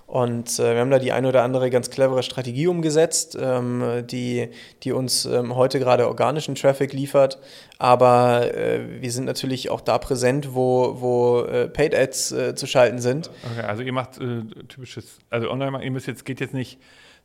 [0.08, 4.48] Und äh, wir haben da die eine oder andere ganz clevere Strategie umgesetzt, ähm, die,
[4.82, 7.38] die uns ähm, heute gerade organischen Traffic liefert.
[7.78, 12.66] Aber äh, wir sind natürlich auch da präsent, wo, wo äh, Paid Ads äh, zu
[12.66, 13.30] schalten sind.
[13.52, 16.78] Okay, also ihr macht äh, typisches, also online, ihr müsst jetzt, geht jetzt nicht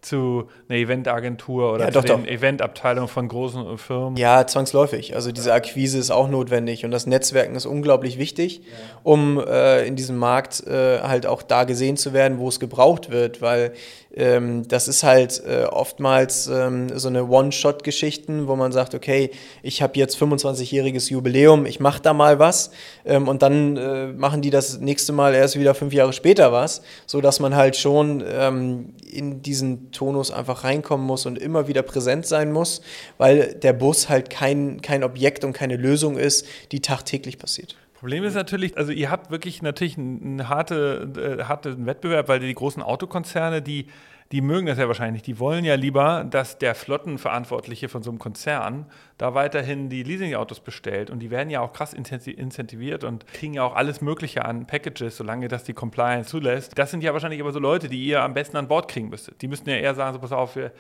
[0.04, 4.18] zu einer Eventagentur oder ja, zu doch, den Eventabteilungen von großen Firmen?
[4.18, 5.16] Ja, zwangsläufig.
[5.16, 8.62] Also diese Akquise ist auch notwendig und das Netzwerken ist unglaublich wichtig,
[9.04, 13.12] um äh, in diesem Markt äh, halt auch da gesehen zu werden, wo es gebraucht
[13.12, 13.74] wird, weil
[14.16, 19.32] ähm, das ist halt äh, oftmals ähm, so eine One-Shot-Geschichten, wo man sagt, okay,
[19.64, 22.72] ich habe jetzt 25-jähriges Jubiläum, ich mache da mal was
[23.06, 26.82] ähm, und dann äh, machen die das nächste Mal erst wieder fünf Jahre später was,
[27.08, 31.82] so dass man halt schon ähm, in diesen Tonus einfach reinkommen muss und immer wieder
[31.82, 32.82] präsent sein muss,
[33.18, 37.76] weil der Bus halt kein, kein Objekt und keine Lösung ist, die tagtäglich passiert.
[38.04, 42.54] Problem ist natürlich, also ihr habt wirklich natürlich einen, harte, äh, harten Wettbewerb, weil die
[42.54, 43.88] großen Autokonzerne, die,
[44.34, 45.28] die mögen das ja wahrscheinlich nicht.
[45.28, 48.88] Die wollen ja lieber, dass der Flottenverantwortliche von so einem Konzern
[49.18, 51.12] da weiterhin die Leasingautos bestellt.
[51.12, 55.16] Und die werden ja auch krass incentiviert und kriegen ja auch alles Mögliche an Packages,
[55.16, 56.78] solange das die Compliance zulässt.
[56.78, 59.42] Das sind ja wahrscheinlich aber so Leute, die ihr am besten an Bord kriegen müsstet.
[59.42, 60.74] Die müssten ja eher sagen, so pass auf, wir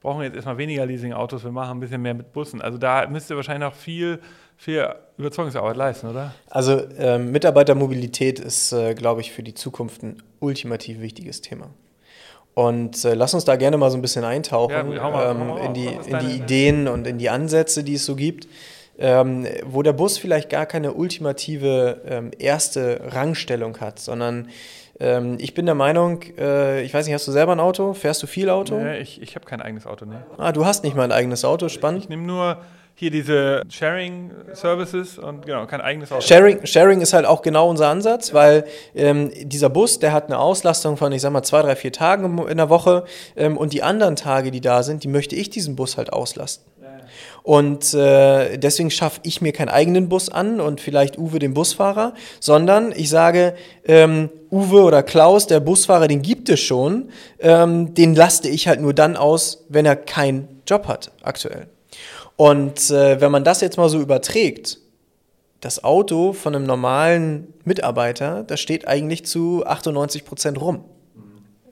[0.00, 2.62] brauchen jetzt erstmal weniger Leasingautos, wir machen ein bisschen mehr mit Bussen.
[2.62, 4.18] Also da müsst ihr wahrscheinlich noch viel
[4.60, 6.34] viel Überzeugungsarbeit leisten, oder?
[6.50, 11.70] Also ähm, Mitarbeitermobilität ist, äh, glaube ich, für die Zukunft ein ultimativ wichtiges Thema.
[12.52, 15.74] Und äh, lass uns da gerne mal so ein bisschen eintauchen ja, mal, ähm, in,
[15.74, 18.48] die, in die Ideen und in die Ansätze, die es so gibt.
[19.00, 24.48] ähm, wo der Bus vielleicht gar keine ultimative ähm, erste Rangstellung hat, sondern
[25.00, 27.94] ähm, ich bin der Meinung, äh, ich weiß nicht, hast du selber ein Auto?
[27.94, 28.78] Fährst du viel Auto?
[28.78, 30.26] Nee, ich ich habe kein eigenes Auto, ne.
[30.36, 32.02] Ah, du hast nicht mal ein eigenes Auto, spannend.
[32.02, 32.58] Ich nehme nur
[32.94, 36.20] hier diese Sharing Services und genau, kein eigenes Auto.
[36.20, 40.38] Sharing, Sharing ist halt auch genau unser Ansatz, weil ähm, dieser Bus, der hat eine
[40.38, 43.04] Auslastung von, ich sag mal, zwei, drei, vier Tagen in der Woche
[43.36, 46.70] ähm, und die anderen Tage, die da sind, die möchte ich diesen Bus halt auslasten.
[47.42, 52.14] Und äh, deswegen schaffe ich mir keinen eigenen Bus an und vielleicht Uwe den Busfahrer,
[52.38, 58.14] sondern ich sage, ähm, Uwe oder Klaus, der Busfahrer, den gibt es schon, ähm, den
[58.14, 61.68] laste ich halt nur dann aus, wenn er keinen Job hat aktuell.
[62.40, 64.78] Und äh, wenn man das jetzt mal so überträgt,
[65.60, 70.84] das Auto von einem normalen Mitarbeiter, das steht eigentlich zu 98 Prozent rum.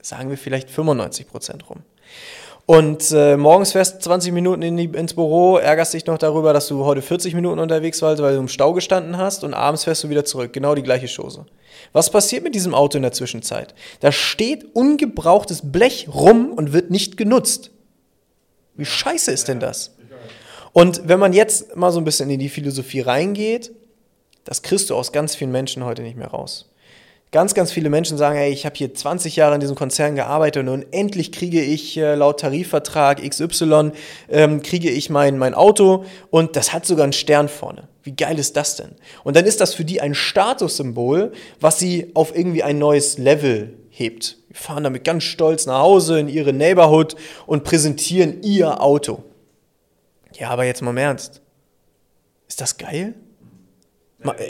[0.03, 1.79] Sagen wir vielleicht 95 Prozent rum.
[2.67, 6.53] Und äh, morgens fährst du 20 Minuten in die, ins Büro, ärgerst dich noch darüber,
[6.53, 9.85] dass du heute 40 Minuten unterwegs warst, weil du im Stau gestanden hast und abends
[9.85, 10.53] fährst du wieder zurück.
[10.53, 11.47] Genau die gleiche Chose.
[11.93, 13.73] Was passiert mit diesem Auto in der Zwischenzeit?
[14.01, 17.71] Da steht ungebrauchtes Blech rum und wird nicht genutzt.
[18.75, 19.95] Wie scheiße ist denn das?
[20.73, 23.71] Und wenn man jetzt mal so ein bisschen in die Philosophie reingeht,
[24.43, 26.69] das kriegst du aus ganz vielen Menschen heute nicht mehr raus.
[27.31, 30.67] Ganz, ganz viele Menschen sagen, hey, ich habe hier 20 Jahre in diesem Konzern gearbeitet
[30.67, 33.91] und endlich kriege ich äh, laut Tarifvertrag XY,
[34.29, 37.87] ähm, kriege ich mein, mein Auto und das hat sogar einen Stern vorne.
[38.01, 38.95] Wie geil ist das denn?
[39.23, 43.77] Und dann ist das für die ein Statussymbol, was sie auf irgendwie ein neues Level
[43.91, 44.37] hebt.
[44.49, 49.23] Die fahren damit ganz stolz nach Hause in ihre Neighborhood und präsentieren ihr Auto.
[50.39, 51.41] Ja, aber jetzt mal im Ernst.
[52.47, 53.13] Ist das geil?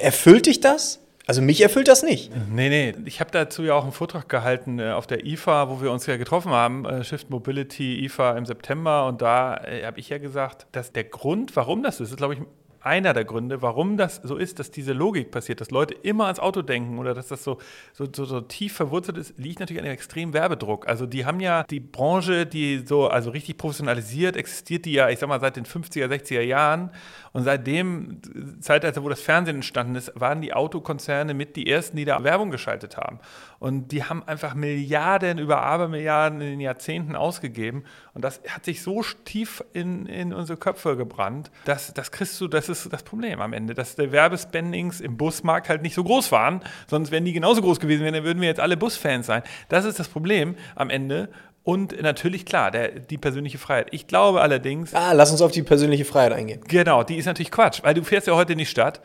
[0.02, 1.00] Erfüllt dich das?
[1.26, 2.32] Also mich erfüllt das nicht.
[2.50, 2.96] Nee, nee.
[3.06, 6.08] Ich habe dazu ja auch einen Vortrag gehalten äh, auf der IFA, wo wir uns
[6.08, 9.06] ja getroffen haben, äh, Shift Mobility IFA im September.
[9.06, 12.34] Und da äh, habe ich ja gesagt, dass der Grund, warum das ist, ist, glaube
[12.34, 12.40] ich,
[12.82, 16.40] einer der Gründe, warum das so ist, dass diese Logik passiert, dass Leute immer ans
[16.40, 17.58] Auto denken oder dass das so,
[17.94, 20.88] so, so, so tief verwurzelt ist, liegt natürlich an dem extremen Werbedruck.
[20.88, 25.20] Also die haben ja die Branche, die so, also richtig professionalisiert, existiert die ja, ich
[25.20, 26.92] sag mal, seit den 50er, 60er Jahren.
[27.32, 28.22] Und seit dem
[28.62, 32.52] Zeitalter, wo das Fernsehen entstanden ist, waren die Autokonzerne mit die ersten, die da Werbung
[32.52, 33.20] geschaltet haben.
[33.60, 37.84] Und die haben einfach Milliarden über Abermilliarden in den Jahrzehnten ausgegeben.
[38.14, 42.48] Und das hat sich so tief in, in unsere Köpfe gebrannt, dass das kriegst du,
[42.48, 46.32] das ist das Problem am Ende, dass die Werbespendings im Busmarkt halt nicht so groß
[46.32, 49.44] waren, sonst wären die genauso groß gewesen, dann würden wir jetzt alle Busfans sein.
[49.68, 51.30] Das ist das Problem am Ende.
[51.64, 53.88] Und natürlich, klar, der, die persönliche Freiheit.
[53.92, 54.94] Ich glaube allerdings.
[54.94, 56.62] Ah, lass uns auf die persönliche Freiheit eingehen.
[56.68, 59.02] Genau, die ist natürlich Quatsch, weil du fährst ja heute in die Stadt.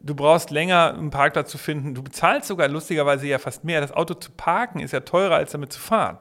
[0.00, 1.94] Du brauchst länger einen Parkplatz zu finden.
[1.94, 3.80] Du bezahlst sogar lustigerweise ja fast mehr.
[3.80, 6.18] Das Auto zu parken ist ja teurer, als damit zu fahren.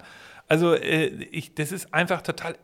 [0.47, 2.55] Also, äh, ich, das ist einfach total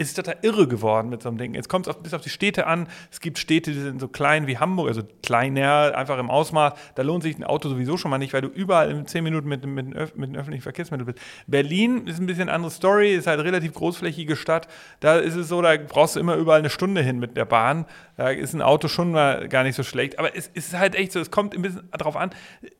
[0.00, 1.54] ist total irre geworden mit so einem Ding.
[1.54, 2.88] Jetzt kommt es bis auf die Städte an.
[3.12, 6.72] Es gibt Städte, die sind so klein wie Hamburg, also kleiner, einfach im Ausmaß.
[6.94, 9.46] Da lohnt sich ein Auto sowieso schon mal nicht, weil du überall in zehn Minuten
[9.46, 11.18] mit, mit, mit den öffentlichen Verkehrsmitteln bist.
[11.46, 14.68] Berlin ist ein bisschen eine andere Story, ist halt eine relativ großflächige Stadt.
[15.00, 17.84] Da ist es so, da brauchst du immer überall eine Stunde hin mit der Bahn.
[18.16, 20.18] Da ist ein Auto schon mal gar nicht so schlecht.
[20.18, 22.30] Aber es ist halt echt so, es kommt ein bisschen drauf an.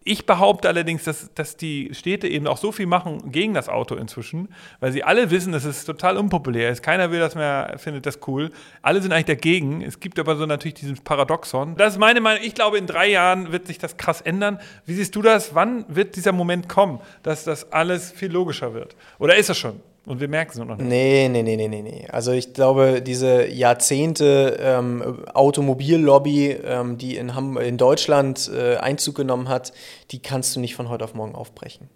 [0.05, 3.95] Ich behaupte allerdings, dass, dass die Städte eben auch so viel machen gegen das Auto
[3.95, 4.49] inzwischen,
[4.81, 6.83] weil sie alle wissen, dass es total unpopulär ist.
[6.83, 8.51] Keiner will das mehr, findet das cool.
[8.83, 9.83] Alle sind eigentlich dagegen.
[9.83, 11.77] Es gibt aber so natürlich dieses Paradoxon.
[11.77, 12.43] Das ist meine Meinung.
[12.45, 14.61] Ich glaube, in drei Jahren wird sich das krass ändern.
[14.87, 15.55] Wie siehst du das?
[15.55, 18.97] Wann wird dieser Moment kommen, dass das alles viel logischer wird?
[19.19, 19.81] Oder ist das schon?
[20.07, 20.89] Und wir merken es noch nicht.
[20.89, 22.07] Nee, nee, nee, nee, nee, nee.
[22.11, 29.15] Also ich glaube, diese Jahrzehnte ähm, Automobillobby, ähm, die in, Ham in Deutschland äh, Einzug
[29.15, 29.73] genommen hat,
[30.11, 31.91] die kannst du nicht von heute auf morgen aufbrechen.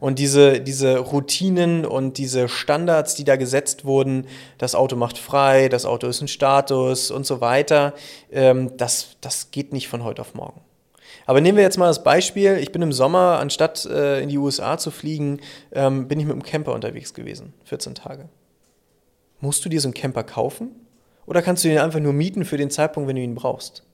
[0.00, 4.26] Und diese, diese Routinen und diese Standards, die da gesetzt wurden,
[4.58, 7.94] das Auto macht frei, das Auto ist ein Status und so weiter,
[8.32, 10.60] ähm, das, das geht nicht von heute auf morgen.
[11.26, 14.38] Aber nehmen wir jetzt mal das Beispiel, ich bin im Sommer, anstatt äh, in die
[14.38, 15.40] USA zu fliegen,
[15.72, 18.28] ähm, bin ich mit einem Camper unterwegs gewesen, 14 Tage.
[19.40, 20.70] Musst du dir so einen Camper kaufen?
[21.26, 23.84] Oder kannst du ihn einfach nur mieten für den Zeitpunkt, wenn du ihn brauchst?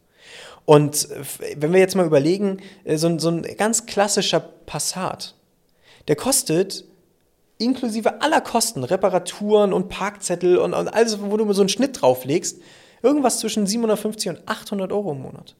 [0.64, 1.08] Und
[1.56, 5.35] wenn wir jetzt mal überlegen, äh, so, so ein ganz klassischer Passat,
[6.08, 6.84] der kostet
[7.58, 12.60] inklusive aller Kosten, Reparaturen und Parkzettel und, und alles, wo du so einen Schnitt drauflegst,
[13.02, 15.56] irgendwas zwischen 750 und 800 Euro im Monat.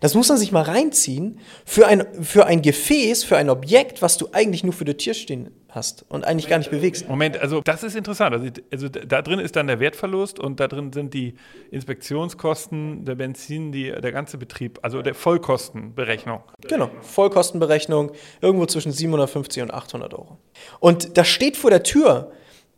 [0.00, 4.16] Das muss man sich mal reinziehen für ein, für ein Gefäß, für ein Objekt, was
[4.16, 7.08] du eigentlich nur für die Tür stehen hast und eigentlich gar nicht bewegst.
[7.08, 8.34] Moment, also das ist interessant.
[8.34, 11.34] Also, also, da drin ist dann der Wertverlust und da drin sind die
[11.70, 16.40] Inspektionskosten, der Benzin, die, der ganze Betrieb, also der Vollkostenberechnung.
[16.68, 20.38] Genau, Vollkostenberechnung, irgendwo zwischen 750 und 800 Euro.
[20.80, 22.32] Und das steht vor der Tür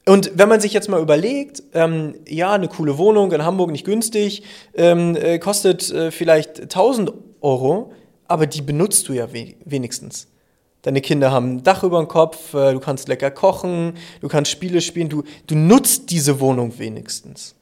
[0.08, 3.84] Und wenn man sich jetzt mal überlegt, ähm, ja, eine coole Wohnung in Hamburg nicht
[3.84, 7.92] günstig, ähm, äh, kostet äh, vielleicht 1000 Euro,
[8.28, 10.28] aber die benutzt du ja we wenigstens.
[10.82, 14.52] Deine Kinder haben ein Dach über dem Kopf, äh, du kannst lecker kochen, du kannst
[14.52, 17.56] Spiele spielen, du, du nutzt diese Wohnung wenigstens.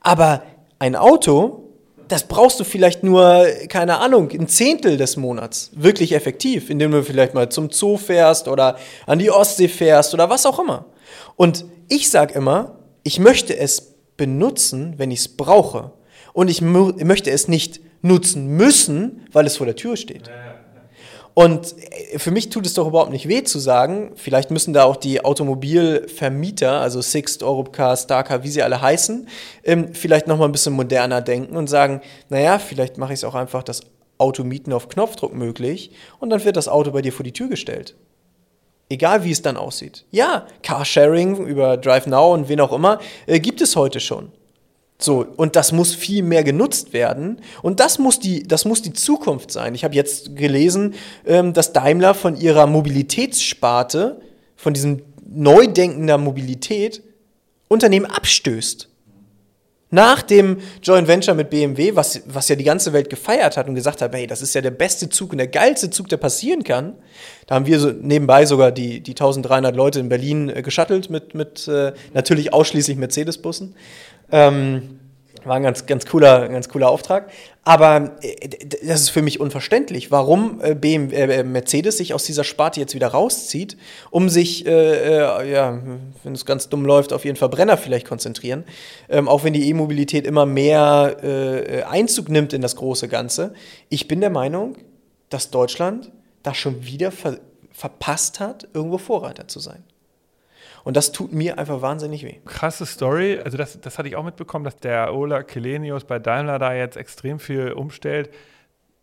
[0.00, 0.42] Aber
[0.80, 1.70] ein Auto,
[2.08, 7.04] das brauchst du vielleicht nur, keine Ahnung, ein Zehntel des Monats wirklich effektiv, indem du
[7.04, 10.86] vielleicht mal zum Zoo fährst oder an die Ostsee fährst oder was auch immer.
[11.36, 15.92] Und ich sage immer, ich möchte es benutzen, wenn ich es brauche.
[16.32, 20.28] Und ich möchte es nicht nutzen müssen, weil es vor der Tür steht.
[21.38, 24.84] Und äh, für mich tut es doch überhaupt nicht weh zu sagen, vielleicht müssen da
[24.84, 29.28] auch die Automobilvermieter, also Sixt, Europcar, Starcar, wie sie alle heißen,
[29.62, 33.34] ähm, vielleicht nochmal ein bisschen moderner denken und sagen, naja, vielleicht mache ich es auch
[33.34, 33.82] einfach das
[34.16, 37.94] Automieten auf Knopfdruck möglich und dann wird das Auto bei dir vor die Tür gestellt.
[38.88, 40.04] Egal wie es dann aussieht.
[40.10, 44.30] Ja, Carsharing über DriveNow und wen auch immer äh, gibt es heute schon.
[44.98, 47.40] So, und das muss viel mehr genutzt werden.
[47.62, 49.74] Und das muss die, das muss die Zukunft sein.
[49.74, 50.94] Ich habe jetzt gelesen,
[51.26, 54.20] ähm, dass Daimler von ihrer Mobilitätssparte,
[54.56, 57.02] von diesem Neudenken der Mobilität,
[57.68, 58.88] Unternehmen abstößt.
[59.90, 63.76] Nach dem Joint Venture mit BMW, was, was ja die ganze Welt gefeiert hat und
[63.76, 66.64] gesagt hat, hey, das ist ja der beste Zug und der geilste Zug, der passieren
[66.64, 66.94] kann.
[67.46, 71.34] Da haben wir so nebenbei sogar die, die 1300 Leute in Berlin äh, geschattelt mit,
[71.34, 73.76] mit äh, natürlich ausschließlich Mercedes-Bussen.
[74.32, 74.98] Ähm,
[75.44, 77.30] war ein ganz, ganz, cooler, ganz cooler Auftrag.
[77.66, 78.48] Aber äh,
[78.84, 82.94] das ist für mich unverständlich, warum äh, BMW, äh, Mercedes sich aus dieser Sparte jetzt
[82.94, 83.76] wieder rauszieht,
[84.12, 85.82] um sich, äh, äh, ja,
[86.22, 88.64] wenn es ganz dumm läuft, auf ihren Verbrenner vielleicht konzentrieren.
[89.08, 93.52] Ähm, auch wenn die E-Mobilität immer mehr äh, Einzug nimmt in das große Ganze.
[93.88, 94.76] Ich bin der Meinung,
[95.28, 96.12] dass Deutschland
[96.44, 97.38] das schon wieder ver
[97.72, 99.84] verpasst hat, irgendwo Vorreiter zu sein.
[100.86, 102.36] Und das tut mir einfach wahnsinnig weh.
[102.44, 103.40] Krasse Story.
[103.44, 106.96] Also das, das hatte ich auch mitbekommen, dass der Ola Kelenius bei Daimler da jetzt
[106.96, 108.30] extrem viel umstellt.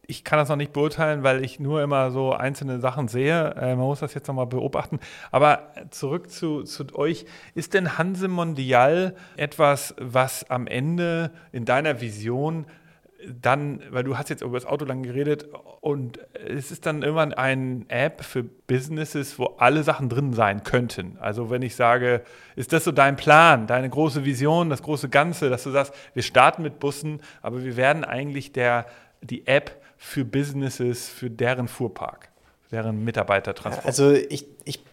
[0.07, 3.53] Ich kann das noch nicht beurteilen, weil ich nur immer so einzelne Sachen sehe.
[3.55, 5.01] Äh, man muss das jetzt nochmal beobachten.
[5.29, 7.25] Aber zurück zu, zu euch.
[7.53, 12.65] Ist denn Hanse Mondial etwas, was am Ende in deiner Vision
[13.41, 15.47] dann, weil du hast jetzt über das Auto lang geredet
[15.81, 21.17] und es ist dann irgendwann eine App für Businesses, wo alle Sachen drin sein könnten.
[21.19, 22.23] Also wenn ich sage,
[22.55, 26.23] ist das so dein Plan, deine große Vision, das große Ganze, dass du sagst, wir
[26.23, 28.85] starten mit Bussen, aber wir werden eigentlich der,
[29.21, 32.29] die App für Businesses, für deren Fuhrpark,
[32.71, 33.85] deren Mitarbeitertransport.
[33.85, 34.83] Also ich, ich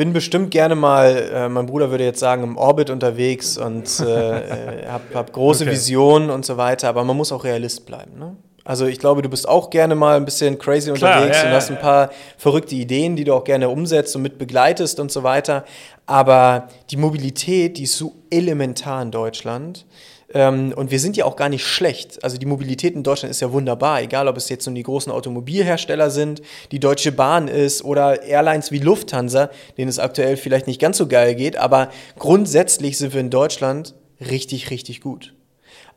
[0.00, 4.86] bin bestimmt gerne mal, äh, mein Bruder würde jetzt sagen, im Orbit unterwegs und äh,
[4.88, 5.74] habe hab große okay.
[5.74, 8.18] Visionen und so weiter, aber man muss auch Realist bleiben.
[8.18, 8.34] Ne?
[8.64, 11.54] Also ich glaube, du bist auch gerne mal ein bisschen crazy Klar, unterwegs ja, und
[11.54, 12.08] hast ein paar
[12.38, 15.66] verrückte Ideen, die du auch gerne umsetzt und mit begleitest und so weiter.
[16.06, 19.84] Aber die Mobilität, die ist so elementar in Deutschland.
[20.32, 22.22] Ähm, und wir sind ja auch gar nicht schlecht.
[22.22, 25.12] Also die Mobilität in Deutschland ist ja wunderbar, egal ob es jetzt nun die großen
[25.12, 26.40] Automobilhersteller sind,
[26.70, 31.08] die Deutsche Bahn ist oder Airlines wie Lufthansa, denen es aktuell vielleicht nicht ganz so
[31.08, 35.34] geil geht, aber grundsätzlich sind wir in Deutschland richtig, richtig gut.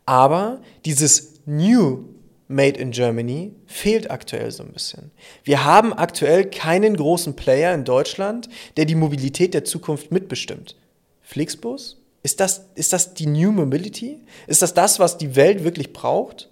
[0.06, 2.06] Aber dieses New
[2.48, 5.12] Made in Germany fehlt aktuell so ein bisschen.
[5.43, 10.76] Wir haben aktuell keinen großen Player in Deutschland, der die Mobilität der Zukunft mitbestimmt.
[11.22, 12.02] Flixbus?
[12.23, 14.21] Ist das, ist das die New Mobility?
[14.47, 16.49] Ist das das, was die Welt wirklich braucht?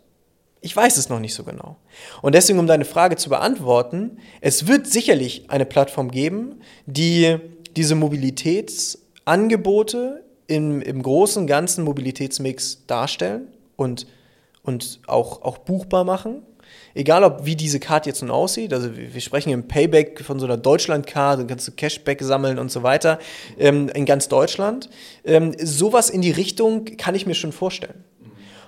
[0.59, 1.77] Ich weiß es noch nicht so genau.
[2.21, 7.37] Und deswegen, um deine Frage zu beantworten, es wird sicherlich eine Plattform geben, die
[7.75, 14.07] diese Mobilitätsangebote im, im großen, ganzen Mobilitätsmix darstellen und,
[14.63, 16.41] und auch, auch buchbar machen.
[16.93, 20.45] Egal, ob wie diese Card jetzt nun aussieht, also wir sprechen im Payback von so
[20.45, 23.19] einer Deutschland-Card, dann kannst du Cashback sammeln und so weiter
[23.57, 24.89] ähm, in ganz Deutschland.
[25.23, 28.03] Ähm, sowas in die Richtung kann ich mir schon vorstellen.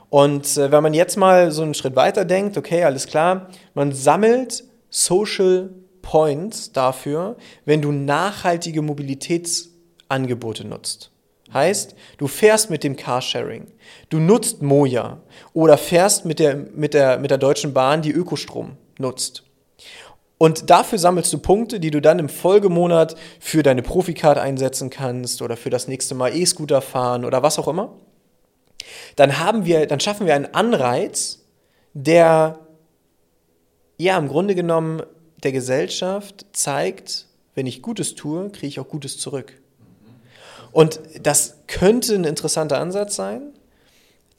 [0.10, 3.92] Und äh, wenn man jetzt mal so einen Schritt weiter denkt, okay, alles klar, man
[3.94, 5.72] sammelt Social
[6.04, 11.13] Points dafür, wenn du nachhaltige Mobilitätsangebote nutzt.
[11.54, 13.68] Heißt, du fährst mit dem Carsharing,
[14.10, 15.22] du nutzt Moja
[15.54, 19.44] oder fährst mit der, mit der, mit der Deutschen Bahn, die Ökostrom nutzt.
[20.38, 25.42] Und dafür sammelst du Punkte, die du dann im Folgemonat für deine Profikart einsetzen kannst
[25.42, 27.96] oder für das nächste Mal E-Scooter fahren oder was auch immer.
[29.16, 31.46] Dann haben wir, dann schaffen wir einen Anreiz,
[31.94, 32.60] der
[33.98, 35.04] ja im Grunde genommen
[35.44, 39.62] der Gesellschaft zeigt, wenn ich Gutes tue, kriege ich auch Gutes zurück.
[40.74, 43.54] Und das könnte ein interessanter Ansatz sein.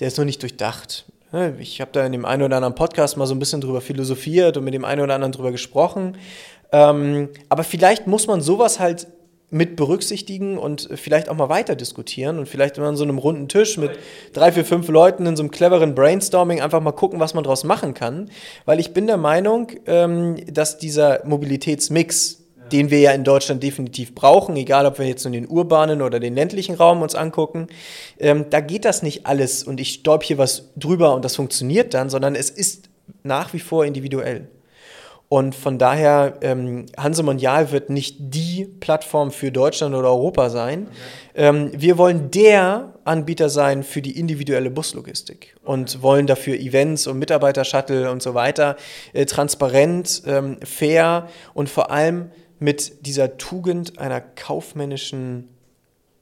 [0.01, 1.07] Der ist noch nicht durchdacht.
[1.59, 4.57] Ich habe da in dem einen oder anderen Podcast mal so ein bisschen drüber philosophiert
[4.57, 6.16] und mit dem einen oder anderen drüber gesprochen.
[6.70, 9.07] Ähm, aber vielleicht muss man sowas halt
[9.51, 13.47] mit berücksichtigen und vielleicht auch mal weiter diskutieren und vielleicht immer an so einem runden
[13.49, 13.92] Tisch mit
[14.33, 17.62] drei, vier, fünf Leuten in so einem cleveren Brainstorming einfach mal gucken, was man daraus
[17.62, 18.30] machen kann.
[18.64, 22.43] Weil ich bin der Meinung, ähm, dass dieser Mobilitätsmix,
[22.75, 26.18] den wir ja in Deutschland definitiv brauchen, egal ob wir jetzt nur den urbanen oder
[26.18, 27.68] den ländlichen Raum uns angucken,
[28.18, 31.95] ähm, da geht das nicht alles und ich stäub hier was drüber und das funktioniert
[31.95, 32.89] dann, sondern es ist
[33.22, 34.49] nach wie vor individuell.
[35.29, 40.89] Und von daher, ähm, Hanse Mondial wird nicht die Plattform für Deutschland oder Europa sein.
[40.89, 41.47] Okay.
[41.47, 47.18] Ähm, wir wollen der Anbieter sein für die individuelle Buslogistik und wollen dafür Events und
[47.20, 48.77] Mitarbeiter-Shuttle und so weiter
[49.12, 55.48] äh, transparent, ähm, fair und vor allem mit dieser Tugend einer kaufmännischen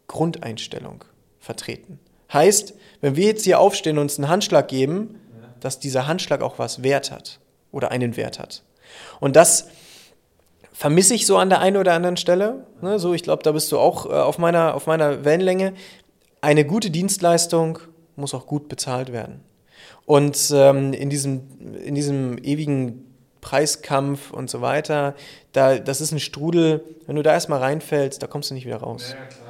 [0.08, 1.04] Grundeinstellung
[1.38, 1.98] vertreten.
[2.32, 5.20] Heißt, wenn wir jetzt hier aufstehen und uns einen Handschlag geben,
[5.60, 7.38] dass dieser Handschlag auch was Wert hat
[7.70, 8.62] oder einen Wert hat.
[9.20, 9.68] Und das
[10.72, 12.66] vermisse ich so an der einen oder anderen Stelle.
[12.80, 15.74] Ne, so, ich glaube, da bist du auch äh, auf, meiner, auf meiner Wellenlänge.
[16.40, 17.78] Eine gute Dienstleistung
[18.16, 19.40] muss auch gut bezahlt werden.
[20.04, 21.42] Und ähm, in, diesem,
[21.84, 23.11] in diesem ewigen
[23.42, 25.14] Preiskampf und so weiter,
[25.52, 28.78] da, das ist ein Strudel, wenn du da erstmal reinfällst, da kommst du nicht wieder
[28.78, 29.14] raus.
[29.14, 29.42] Ja,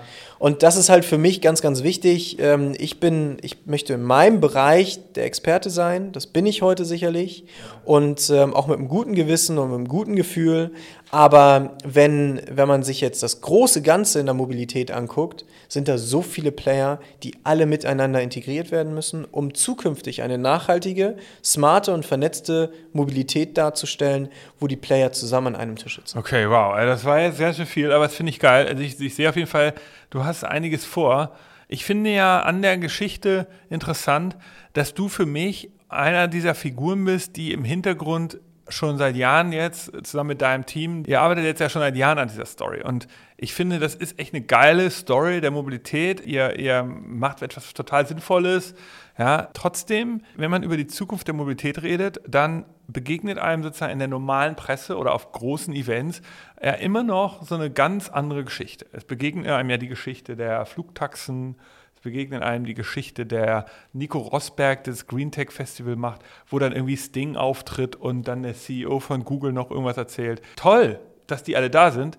[0.42, 2.38] und das ist halt für mich ganz, ganz wichtig.
[2.40, 6.10] Ähm, ich bin, ich möchte in meinem Bereich der Experte sein.
[6.10, 7.44] Das bin ich heute sicherlich.
[7.84, 10.72] Und ähm, auch mit einem guten Gewissen und mit einem guten Gefühl.
[11.14, 15.98] Aber wenn, wenn man sich jetzt das große Ganze in der Mobilität anguckt, sind da
[15.98, 22.06] so viele Player, die alle miteinander integriert werden müssen, um zukünftig eine nachhaltige, smarte und
[22.06, 26.16] vernetzte Mobilität darzustellen, wo die Player zusammen an einem Tisch sitzen.
[26.16, 26.74] Okay, wow.
[26.76, 28.66] Das war jetzt sehr, sehr viel, aber das finde ich geil.
[28.66, 29.74] Also ich, ich sehe auf jeden Fall,
[30.08, 31.36] du hast einiges vor.
[31.68, 34.34] Ich finde ja an der Geschichte interessant,
[34.72, 38.38] dass du für mich einer dieser Figuren bist, die im Hintergrund
[38.72, 42.18] schon seit Jahren jetzt zusammen mit deinem Team, ihr arbeitet jetzt ja schon seit Jahren
[42.18, 43.06] an dieser Story und
[43.42, 46.24] ich finde, das ist echt eine geile Story der Mobilität.
[46.24, 48.72] Ihr, ihr macht etwas total Sinnvolles.
[49.18, 53.98] Ja, trotzdem, wenn man über die Zukunft der Mobilität redet, dann begegnet einem sozusagen in
[53.98, 56.22] der normalen Presse oder auf großen Events
[56.62, 58.86] ja immer noch so eine ganz andere Geschichte.
[58.92, 61.56] Es begegnet einem ja die Geschichte der Flugtaxen,
[62.02, 66.96] begegnet einem die Geschichte der Nico Rosberg, das Green Tech Festival macht, wo dann irgendwie
[66.96, 70.42] Sting auftritt und dann der CEO von Google noch irgendwas erzählt.
[70.56, 72.18] Toll, dass die alle da sind,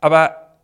[0.00, 0.56] aber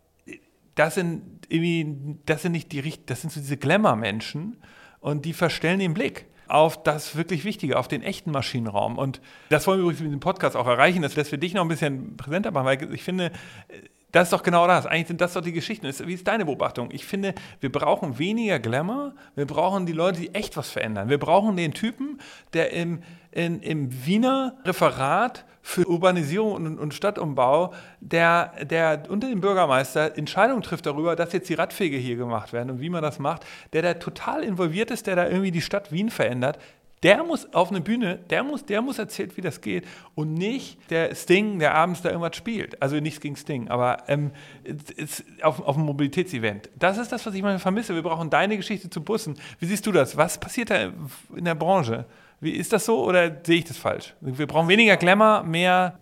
[0.75, 4.57] das sind irgendwie, das sind nicht die das sind so diese Glamour-Menschen
[5.01, 8.99] und die verstellen den Blick auf das wirklich Wichtige, auf den echten Maschinenraum.
[8.99, 11.69] Und das wollen wir übrigens mit dem Podcast auch erreichen, dass wir dich noch ein
[11.69, 13.33] bisschen präsenter machen, weil ich finde,
[14.15, 14.87] das ist doch genau das.
[14.87, 15.89] Eigentlich sind das doch die Geschichten.
[16.07, 16.89] Wie ist deine Beobachtung?
[16.93, 19.13] Ich finde, wir brauchen weniger Glamour.
[19.35, 21.09] Wir brauchen die Leute, die echt was verändern.
[21.09, 22.21] Wir brauchen den Typen,
[22.53, 23.03] der im,
[23.33, 30.63] in, im Wiener Referat für Urbanisierung und, und, Stadtumbau, der, der unter dem Bürgermeister Entscheidungen
[30.63, 33.83] trifft darüber, dass jetzt die Radwege hier gemacht werden und wie man das macht, der
[33.83, 36.59] da total involviert ist, der da irgendwie die Stadt Wien verändert,
[37.05, 40.79] der muss auf eine Bühne, der muss, der muss erzählt, wie das geht und nicht
[40.91, 42.81] der Sting, der abends da irgendwas spielt.
[42.83, 44.33] Also nichts gegen Sting, aber ähm,
[45.43, 46.71] auf, auf einem Mobilitätsevent.
[46.79, 47.95] Das ist das, was ich mal vermisse.
[47.95, 49.37] Wir brauchen deine Geschichte zu Bussen.
[49.61, 50.17] Wie siehst du das?
[50.17, 50.93] Was passiert da
[51.37, 52.07] in der Branche?
[52.45, 54.13] Wie ist das so oder sehe ich das falsch?
[54.21, 55.99] Wir brauchen weniger Glamour, mehr.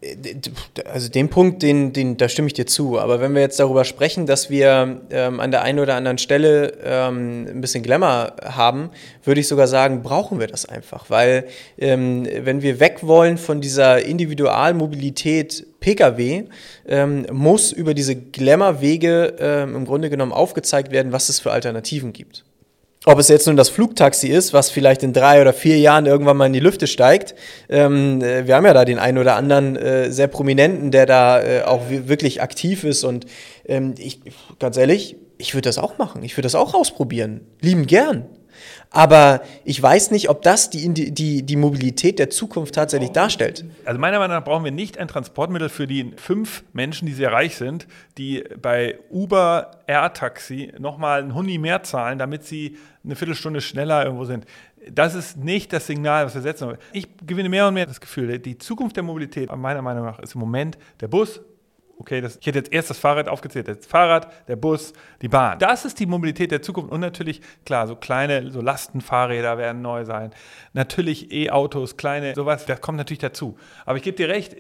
[0.93, 2.99] Also den Punkt, den, den, da stimme ich dir zu.
[2.99, 6.73] Aber wenn wir jetzt darüber sprechen, dass wir ähm, an der einen oder anderen Stelle
[6.83, 8.91] ähm, ein bisschen Glamour haben,
[9.23, 11.11] würde ich sogar sagen, brauchen wir das einfach.
[11.11, 11.47] Weil
[11.79, 16.49] ähm, wenn wir weg wollen von dieser Individualmobilität Pkw,
[16.89, 22.13] ähm, muss über diese Glamour-Wege ähm, im Grunde genommen aufgezeigt werden, was es für Alternativen
[22.13, 22.43] gibt.
[23.05, 26.37] Ob es jetzt nun das Flugtaxi ist, was vielleicht in drei oder vier Jahren irgendwann
[26.37, 27.35] mal in die Lüfte steigt.
[27.69, 31.43] Ähm, äh, wir haben ja da den einen oder anderen äh, sehr prominenten, der da
[31.43, 33.03] äh, auch wirklich aktiv ist.
[33.03, 33.27] Und
[33.67, 34.21] ähm, ich,
[34.61, 36.23] ganz ehrlich, ich würde das auch machen.
[36.23, 37.41] Ich würde das auch ausprobieren.
[37.61, 38.27] Lieben gern.
[38.93, 43.65] Aber ich weiß nicht, ob das die, die, die Mobilität der Zukunft tatsächlich darstellt.
[43.87, 47.33] Also meiner Meinung nach brauchen wir nicht ein Transportmittel für die fünf Menschen, die sehr
[47.33, 47.87] reich sind,
[48.19, 54.05] die bei Uber Air Taxi nochmal ein Huni mehr zahlen, damit sie eine Viertelstunde schneller
[54.05, 54.45] irgendwo sind.
[54.91, 56.77] Das ist nicht das Signal, was wir setzen.
[56.93, 60.35] Ich gewinne mehr und mehr das Gefühl, die Zukunft der Mobilität, meiner Meinung nach, ist
[60.35, 61.41] im Moment der Bus,
[62.03, 65.61] Okay, das, ich hätte jetzt erst das Fahrrad aufgezählt, das Fahrrad, der Bus, die Bahn.
[65.61, 66.91] Das ist die Mobilität der Zukunft.
[66.91, 70.33] Und natürlich, klar, so kleine, so Lastenfahrräder werden neu sein.
[70.73, 73.57] Natürlich E-Autos, kleine, sowas, das kommt natürlich dazu.
[73.87, 74.57] Aber ich gebe dir recht,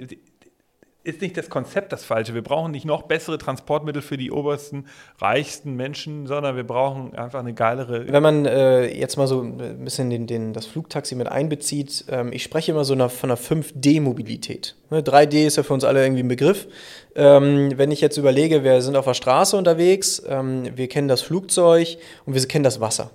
[1.04, 2.34] ist nicht das Konzept das Falsche.
[2.34, 4.86] Wir brauchen nicht noch bessere Transportmittel für die obersten,
[5.18, 8.06] reichsten Menschen, sondern wir brauchen einfach eine geilere.
[8.08, 12.32] Wenn man äh, jetzt mal so ein bisschen den, den, das Flugtaxi mit einbezieht, ähm,
[12.32, 14.76] ich spreche immer so einer, von einer 5D-Mobilität.
[14.90, 16.68] Ne, 3D ist ja für uns alle irgendwie ein Begriff.
[17.16, 21.22] Ähm, wenn ich jetzt überlege, wir sind auf der Straße unterwegs, ähm, wir kennen das
[21.22, 23.10] Flugzeug und wir kennen das Wasser.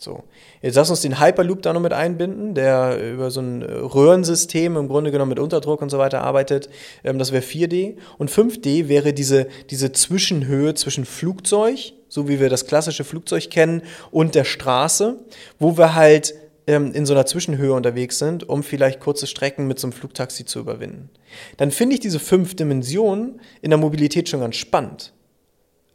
[0.00, 0.22] So.
[0.62, 4.86] Jetzt lass uns den Hyperloop da noch mit einbinden, der über so ein Röhrensystem im
[4.86, 6.70] Grunde genommen mit Unterdruck und so weiter arbeitet.
[7.02, 7.96] Ähm, das wäre 4D.
[8.16, 13.82] Und 5D wäre diese, diese Zwischenhöhe zwischen Flugzeug, so wie wir das klassische Flugzeug kennen,
[14.12, 15.16] und der Straße,
[15.58, 16.32] wo wir halt
[16.68, 20.44] ähm, in so einer Zwischenhöhe unterwegs sind, um vielleicht kurze Strecken mit so einem Flugtaxi
[20.44, 21.10] zu überwinden.
[21.56, 25.12] Dann finde ich diese fünf Dimensionen in der Mobilität schon ganz spannend.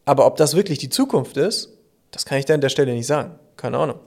[0.03, 1.69] Aber ob das wirklich die Zukunft ist,
[2.11, 3.39] das kann ich da an der Stelle nicht sagen.
[3.57, 3.99] Keine Ahnung.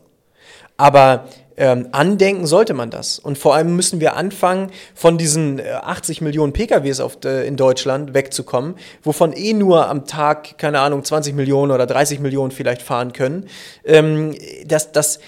[0.77, 1.27] Aber
[1.57, 3.19] ähm, andenken sollte man das.
[3.19, 7.57] Und vor allem müssen wir anfangen, von diesen 80 äh, Millionen PKWs auf, äh, in
[7.57, 12.83] Deutschland wegzukommen, wovon eh nur am Tag, keine Ahnung, 20 Millionen oder 30 Millionen vielleicht
[12.83, 13.49] fahren können.
[13.85, 14.37] Ähm,
[14.67, 15.19] das, das,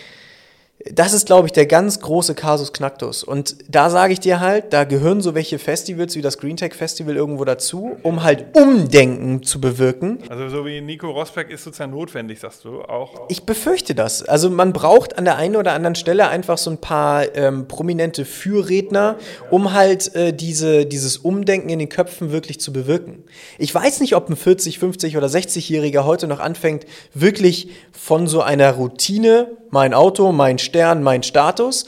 [0.85, 3.25] das ist, glaube ich, der ganz große Kasus Knacktus.
[3.25, 6.75] Und da sage ich dir halt, da gehören so welche Festivals wie das Green Tech
[6.75, 10.19] Festival irgendwo dazu, um halt Umdenken zu bewirken.
[10.29, 13.29] Also so wie Nico Rosberg ist sozusagen notwendig, sagst du auch.
[13.29, 14.23] Ich befürchte das.
[14.23, 18.25] Also man braucht an der einen oder anderen Stelle einfach so ein paar ähm, prominente
[18.25, 19.17] Fürredner,
[19.51, 23.25] um halt äh, diese, dieses Umdenken in den Köpfen wirklich zu bewirken.
[23.59, 28.41] Ich weiß nicht, ob ein 40, 50 oder 60-Jähriger heute noch anfängt, wirklich von so
[28.41, 31.85] einer Routine mein Auto, mein Stern, mein Status,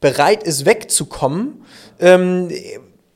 [0.00, 1.64] bereit ist wegzukommen,
[1.98, 2.50] ähm,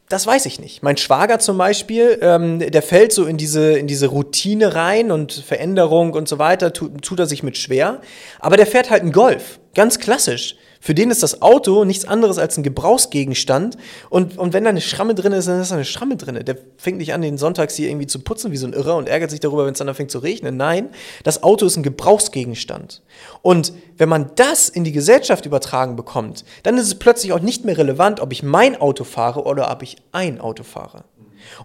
[0.09, 0.83] das weiß ich nicht.
[0.83, 5.33] Mein Schwager zum Beispiel, ähm, der fällt so in diese, in diese Routine rein und
[5.33, 8.01] Veränderung und so weiter, tut, tut er sich mit schwer.
[8.41, 10.57] Aber der fährt halt einen Golf, ganz klassisch.
[10.81, 13.77] Für den ist das Auto nichts anderes als ein Gebrauchsgegenstand.
[14.11, 16.39] Und, und wenn da eine Schramme drin ist, dann ist da eine Schramme drin.
[16.45, 19.09] Der fängt nicht an, den Sonntags hier irgendwie zu putzen wie so ein Irrer und
[19.09, 20.57] ärgert sich darüber, wenn es dann anfängt zu regnen.
[20.57, 20.91] Nein,
[21.25, 23.03] das Auto ist ein Gebrauchsgegenstand.
[23.43, 27.65] Und wenn man das in die Gesellschaft übertragen bekommt, dann ist es plötzlich auch nicht
[27.65, 31.05] mehr relevant, ob ich mein Auto fahre oder ob ich ein Auto fahre.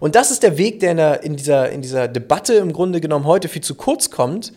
[0.00, 3.00] Und das ist der Weg, der in, der, in, dieser, in dieser Debatte im Grunde
[3.00, 4.52] genommen heute viel zu kurz kommt,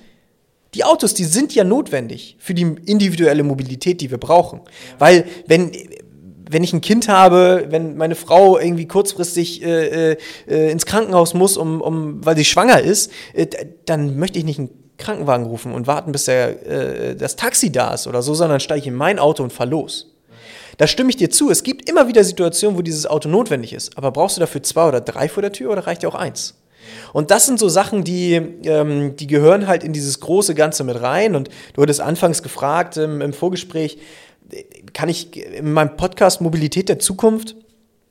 [0.77, 4.61] die Autos, die sind ja notwendig für die individuelle Mobilität, die wir brauchen.
[4.99, 5.71] Weil wenn,
[6.49, 11.57] wenn ich ein Kind habe, wenn meine Frau irgendwie kurzfristig äh, äh, ins Krankenhaus muss,
[11.57, 13.47] um, um, weil sie schwanger ist, äh,
[13.85, 14.69] dann möchte ich nicht einen
[14.99, 18.81] Krankenwagen rufen und warten, bis der, äh, das Taxi da ist oder so, sondern steige
[18.81, 20.13] ich in mein Auto und fahre los.
[20.77, 21.49] Da stimme ich dir zu.
[21.49, 23.97] Es gibt immer wieder Situationen, wo dieses Auto notwendig ist.
[23.97, 26.53] Aber brauchst du dafür zwei oder drei vor der Tür oder reicht dir auch eins?
[27.17, 31.01] Und das sind so Sachen, die, ähm, die gehören halt in dieses große Ganze mit
[31.01, 31.35] rein.
[31.35, 33.97] Und du hattest anfangs gefragt ähm, im Vorgespräch,
[34.93, 37.55] kann ich in meinem Podcast Mobilität der Zukunft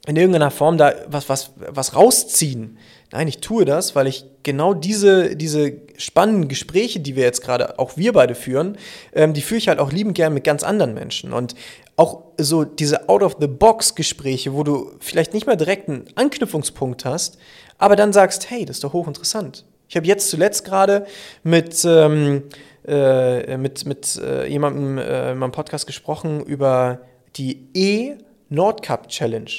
[0.09, 2.79] in irgendeiner Form da was, was, was rausziehen?
[3.13, 7.79] Nein, ich tue das, weil ich genau diese, diese spannenden Gespräche, die wir jetzt gerade,
[7.79, 8.77] auch wir beide führen,
[9.13, 11.33] ähm, die führe ich halt auch liebend gern mit ganz anderen Menschen.
[11.33, 11.55] Und
[11.97, 17.39] auch so diese Out-of-the-Box-Gespräche, wo du vielleicht nicht mehr direkt einen Anknüpfungspunkt hast,
[17.79, 19.65] aber dann sagst, hey, das ist doch hochinteressant.
[19.89, 21.07] Ich habe jetzt zuletzt gerade
[21.43, 22.45] mit, ähm,
[22.87, 27.01] äh, mit, mit äh, jemandem äh, in meinem Podcast gesprochen über
[27.37, 29.51] die E-Nordcup Challenge.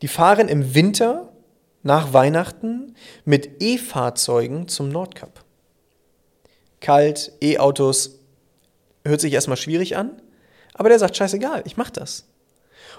[0.00, 1.32] Die fahren im Winter
[1.82, 2.94] nach Weihnachten
[3.24, 5.44] mit E-Fahrzeugen zum Nordcup.
[6.80, 8.20] Kalt, E-Autos,
[9.04, 10.21] hört sich erstmal schwierig an,
[10.82, 12.24] aber der sagt, scheißegal, ich mache das.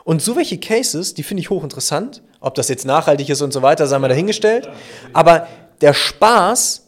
[0.05, 2.21] Und so welche Cases, die finde ich hochinteressant.
[2.39, 4.69] Ob das jetzt nachhaltig ist und so weiter, sei mal dahingestellt.
[5.11, 5.47] Aber
[5.81, 6.87] der Spaß,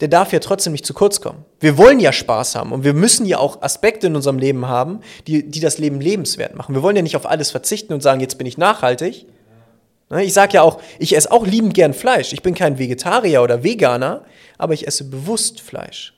[0.00, 1.44] der darf ja trotzdem nicht zu kurz kommen.
[1.60, 5.00] Wir wollen ja Spaß haben und wir müssen ja auch Aspekte in unserem Leben haben,
[5.28, 6.74] die, die das Leben lebenswert machen.
[6.74, 9.26] Wir wollen ja nicht auf alles verzichten und sagen, jetzt bin ich nachhaltig.
[10.10, 12.32] Ne, ich sage ja auch, ich esse auch liebend gern Fleisch.
[12.32, 14.24] Ich bin kein Vegetarier oder Veganer,
[14.58, 16.14] aber ich esse bewusst Fleisch.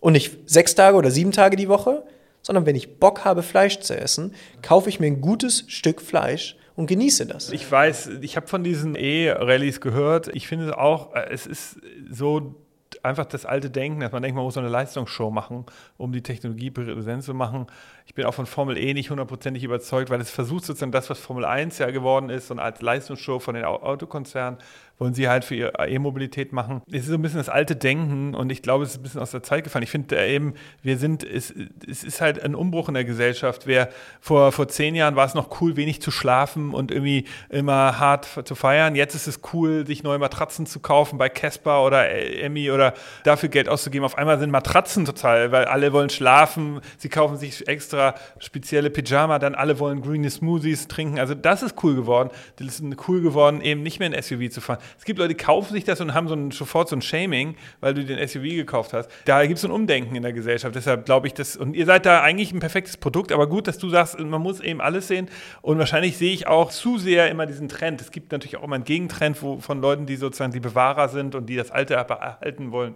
[0.00, 2.04] Und nicht sechs Tage oder sieben Tage die Woche,
[2.42, 6.56] sondern wenn ich Bock habe, Fleisch zu essen, kaufe ich mir ein gutes Stück Fleisch
[6.76, 7.50] und genieße das.
[7.50, 10.28] Ich weiß, ich habe von diesen E-Rallyes gehört.
[10.28, 11.78] Ich finde auch, äh, es ist
[12.10, 12.54] so
[13.02, 15.66] einfach das alte Denken, dass man denkt, man muss so eine Leistungsshow machen,
[15.96, 17.66] um die Technologie präsent zu machen.
[18.08, 21.18] Ich bin auch von Formel E nicht hundertprozentig überzeugt, weil es versucht sozusagen das, was
[21.18, 24.58] Formel 1 ja geworden ist, eine Art Leistungsshow von den Autokonzernen,
[24.98, 26.82] wollen sie halt für ihre E-Mobilität machen.
[26.90, 29.20] Es ist so ein bisschen das alte Denken und ich glaube, es ist ein bisschen
[29.20, 29.82] aus der Zeit gefallen.
[29.82, 31.54] Ich finde äh, eben, wir sind, es,
[31.88, 33.66] es ist halt ein Umbruch in der Gesellschaft.
[33.66, 33.90] Wer
[34.20, 38.40] vor, vor zehn Jahren war es noch cool, wenig zu schlafen und irgendwie immer hart
[38.44, 38.96] zu feiern.
[38.96, 43.50] Jetzt ist es cool, sich neue Matratzen zu kaufen bei Casper oder Emmy oder dafür
[43.50, 44.04] Geld auszugeben.
[44.04, 46.80] Auf einmal sind Matratzen total, weil alle wollen schlafen.
[46.96, 51.18] Sie kaufen sich extra extra spezielle Pyjama, dann alle wollen grüne Smoothies trinken.
[51.18, 52.30] Also das ist cool geworden.
[52.56, 54.78] Das ist cool geworden, eben nicht mehr ein SUV zu fahren.
[54.98, 57.56] Es gibt Leute, die kaufen sich das und haben so ein, sofort so ein Shaming,
[57.80, 59.10] weil du den SUV gekauft hast.
[59.24, 60.74] Da gibt es ein Umdenken in der Gesellschaft.
[60.74, 63.78] Deshalb glaube ich, dass, und ihr seid da eigentlich ein perfektes Produkt, aber gut, dass
[63.78, 65.28] du sagst, man muss eben alles sehen.
[65.62, 68.00] Und wahrscheinlich sehe ich auch zu sehr immer diesen Trend.
[68.00, 71.34] Es gibt natürlich auch immer einen Gegentrend wo, von Leuten, die sozusagen die Bewahrer sind
[71.34, 72.94] und die das Alte erhalten wollen.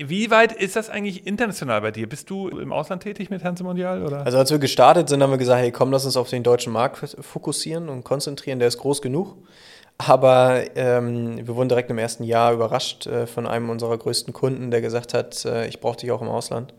[0.00, 2.08] Wie weit ist das eigentlich international bei dir?
[2.08, 4.04] Bist du im Ausland tätig mit Hanse Mondial?
[4.04, 4.24] Oder?
[4.24, 6.72] Also als wir gestartet sind, haben wir gesagt, hey komm, lass uns auf den deutschen
[6.72, 9.36] Markt fokussieren und konzentrieren, der ist groß genug.
[9.98, 14.70] Aber ähm, wir wurden direkt im ersten Jahr überrascht äh, von einem unserer größten Kunden,
[14.70, 16.72] der gesagt hat, äh, ich brauche dich auch im Ausland.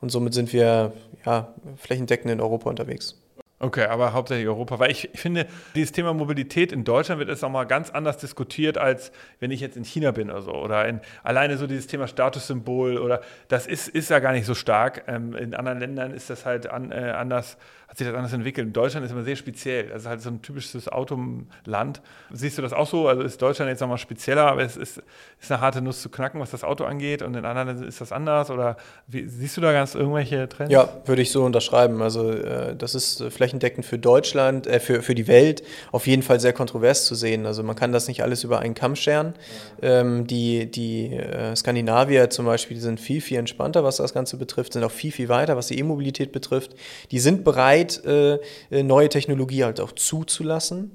[0.00, 0.92] Und somit sind wir
[1.24, 3.16] ja, flächendeckend in Europa unterwegs.
[3.58, 4.78] Okay, aber hauptsächlich Europa.
[4.78, 9.12] Weil ich, finde, dieses Thema Mobilität in Deutschland wird jetzt nochmal ganz anders diskutiert, als
[9.40, 10.52] wenn ich jetzt in China bin oder so.
[10.52, 14.54] Oder in, alleine so dieses Thema Statussymbol oder das ist, ist ja gar nicht so
[14.54, 15.04] stark.
[15.06, 17.56] Ähm, in anderen Ländern ist das halt an, äh, anders
[17.96, 18.76] hat sich das anders entwickelt.
[18.76, 19.92] Deutschland ist immer sehr speziell.
[19.92, 22.00] Also halt so ein typisches Autoland.
[22.32, 23.08] Siehst du das auch so?
[23.08, 25.02] Also ist Deutschland jetzt nochmal spezieller, aber es ist,
[25.40, 28.00] ist eine harte Nuss zu knacken, was das Auto angeht und in anderen Ländern ist
[28.00, 28.50] das anders?
[28.50, 28.76] Oder
[29.06, 30.72] wie, siehst du da ganz irgendwelche Trends?
[30.72, 32.02] Ja, würde ich so unterschreiben.
[32.02, 36.40] Also äh, das ist flächendeckend für Deutschland, äh, für, für die Welt auf jeden Fall
[36.40, 37.46] sehr kontrovers zu sehen.
[37.46, 39.34] Also man kann das nicht alles über einen Kamm scheren.
[39.82, 44.36] Ähm, die die äh, Skandinavier zum Beispiel, die sind viel, viel entspannter, was das Ganze
[44.36, 46.74] betrifft, sind auch viel, viel weiter, was die E-Mobilität betrifft.
[47.10, 50.92] Die sind bereit, bereit, äh, neue Technologie halt auch zuzulassen.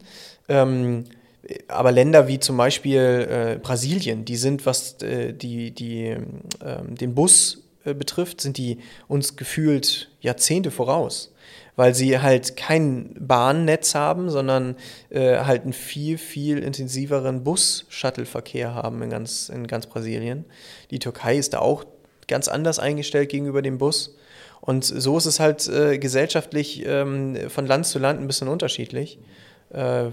[0.47, 1.05] Ähm,
[1.67, 6.17] aber Länder wie zum Beispiel äh, Brasilien, die sind, was äh, die, die, äh,
[6.85, 8.77] den Bus äh, betrifft, sind die
[9.07, 11.33] uns gefühlt Jahrzehnte voraus,
[11.75, 14.75] weil sie halt kein Bahnnetz haben, sondern
[15.09, 20.45] äh, halt einen viel, viel intensiveren Bus-Shuttle-Verkehr haben in ganz, in ganz Brasilien.
[20.91, 21.85] Die Türkei ist da auch
[22.27, 24.15] ganz anders eingestellt gegenüber dem Bus.
[24.61, 29.17] Und so ist es halt äh, gesellschaftlich ähm, von Land zu Land ein bisschen unterschiedlich.
[29.71, 30.09] Äh,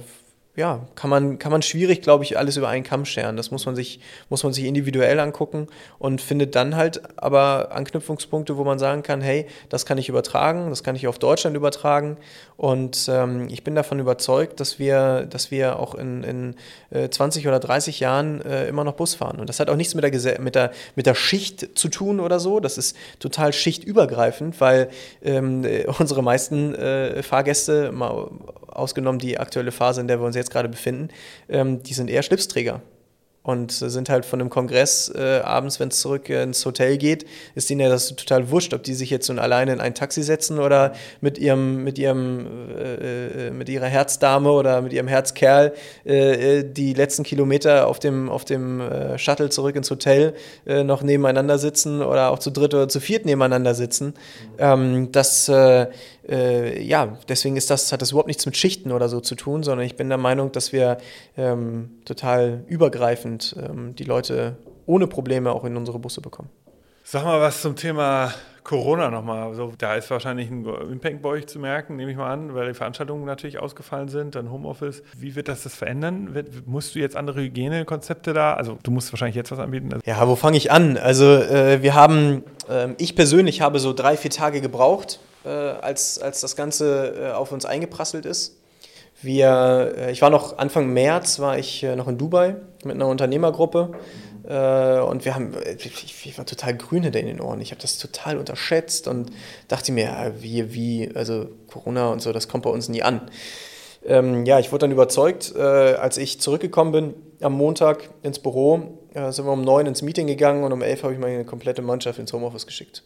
[0.58, 3.36] ja, kann man, kann man schwierig, glaube ich, alles über einen Kamm scheren.
[3.36, 5.68] Das muss man, sich, muss man sich individuell angucken
[6.00, 10.68] und findet dann halt aber Anknüpfungspunkte, wo man sagen kann, hey, das kann ich übertragen,
[10.70, 12.16] das kann ich auf Deutschland übertragen.
[12.56, 16.56] Und ähm, ich bin davon überzeugt, dass wir, dass wir auch in, in
[16.90, 19.38] äh, 20 oder 30 Jahren äh, immer noch Bus fahren.
[19.38, 22.40] Und das hat auch nichts mit der, mit, der, mit der Schicht zu tun oder
[22.40, 22.58] so.
[22.58, 24.90] Das ist total schichtübergreifend, weil
[25.22, 25.64] ähm,
[26.00, 28.28] unsere meisten äh, Fahrgäste, mal
[28.78, 31.08] ausgenommen die aktuelle Phase, in der wir uns jetzt gerade befinden,
[31.48, 32.82] ähm, die sind eher Schlipsträger
[33.48, 37.24] und sind halt von einem Kongress äh, abends, wenn es zurück ins Hotel geht,
[37.54, 40.22] ist ihnen ja das total wurscht, ob die sich jetzt nun alleine in ein Taxi
[40.22, 40.92] setzen oder
[41.22, 42.46] mit ihrem, mit ihrem,
[42.76, 45.72] äh, äh mit ihrer Herzdame oder mit ihrem Herzkerl
[46.04, 50.34] äh, äh, die letzten Kilometer auf dem, auf dem äh, Shuttle zurück ins Hotel
[50.66, 54.12] noch nebeneinander sitzen oder auch zu dritt oder zu viert nebeneinander sitzen.
[54.58, 55.50] Ähm, das
[56.28, 59.62] äh, ja, deswegen ist das, hat das überhaupt nichts mit Schichten oder so zu tun,
[59.62, 60.98] sondern ich bin der Meinung, dass wir
[61.36, 64.56] ähm, total übergreifend ähm, die Leute
[64.86, 66.48] ohne Probleme auch in unsere Busse bekommen.
[67.04, 68.34] Sag mal was zum Thema
[68.68, 69.44] Corona nochmal.
[69.44, 72.68] Also, da ist wahrscheinlich ein Impact bei euch zu merken, nehme ich mal an, weil
[72.68, 75.02] die Veranstaltungen natürlich ausgefallen sind, dann Homeoffice.
[75.16, 76.36] Wie wird das das verändern?
[76.66, 78.52] musst du jetzt andere Hygienekonzepte da?
[78.52, 79.94] Also du musst wahrscheinlich jetzt was anbieten.
[79.94, 80.98] Also ja, wo fange ich an?
[80.98, 85.18] Also äh, wir haben, äh, ich persönlich habe so drei, vier Tage gebraucht,
[85.48, 88.58] äh, als, als das Ganze äh, auf uns eingeprasselt ist.
[89.22, 93.92] Wir, äh, ich war noch Anfang März, war ich noch in Dubai mit einer Unternehmergruppe
[94.44, 97.60] und wir haben, ich, ich war total grün hinter in den Ohren.
[97.60, 99.30] Ich habe das total unterschätzt und
[99.66, 103.30] dachte mir, wie, wie, also Corona und so, das kommt bei uns nie an.
[104.06, 108.98] Ähm, ja, ich wurde dann überzeugt, äh, als ich zurückgekommen bin am Montag ins Büro,
[109.12, 111.82] äh, sind wir um neun ins Meeting gegangen und um elf habe ich meine komplette
[111.82, 113.02] Mannschaft ins Homeoffice geschickt.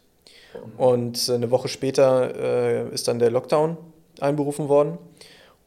[0.76, 3.76] Und eine Woche später äh, ist dann der Lockdown
[4.20, 4.98] einberufen worden.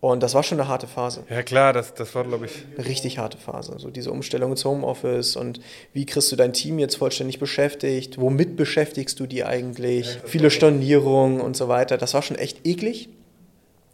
[0.01, 1.23] Und das war schon eine harte Phase.
[1.29, 2.63] Ja klar, das, das war, glaube ich.
[2.77, 3.73] Eine richtig harte Phase.
[3.79, 5.59] So diese Umstellung ins Homeoffice und
[5.93, 8.19] wie kriegst du dein Team jetzt vollständig beschäftigt?
[8.19, 10.05] Womit beschäftigst du die eigentlich?
[10.05, 11.97] Ja, Viele Stornierungen und so weiter.
[11.97, 13.09] Das war schon echt eklig.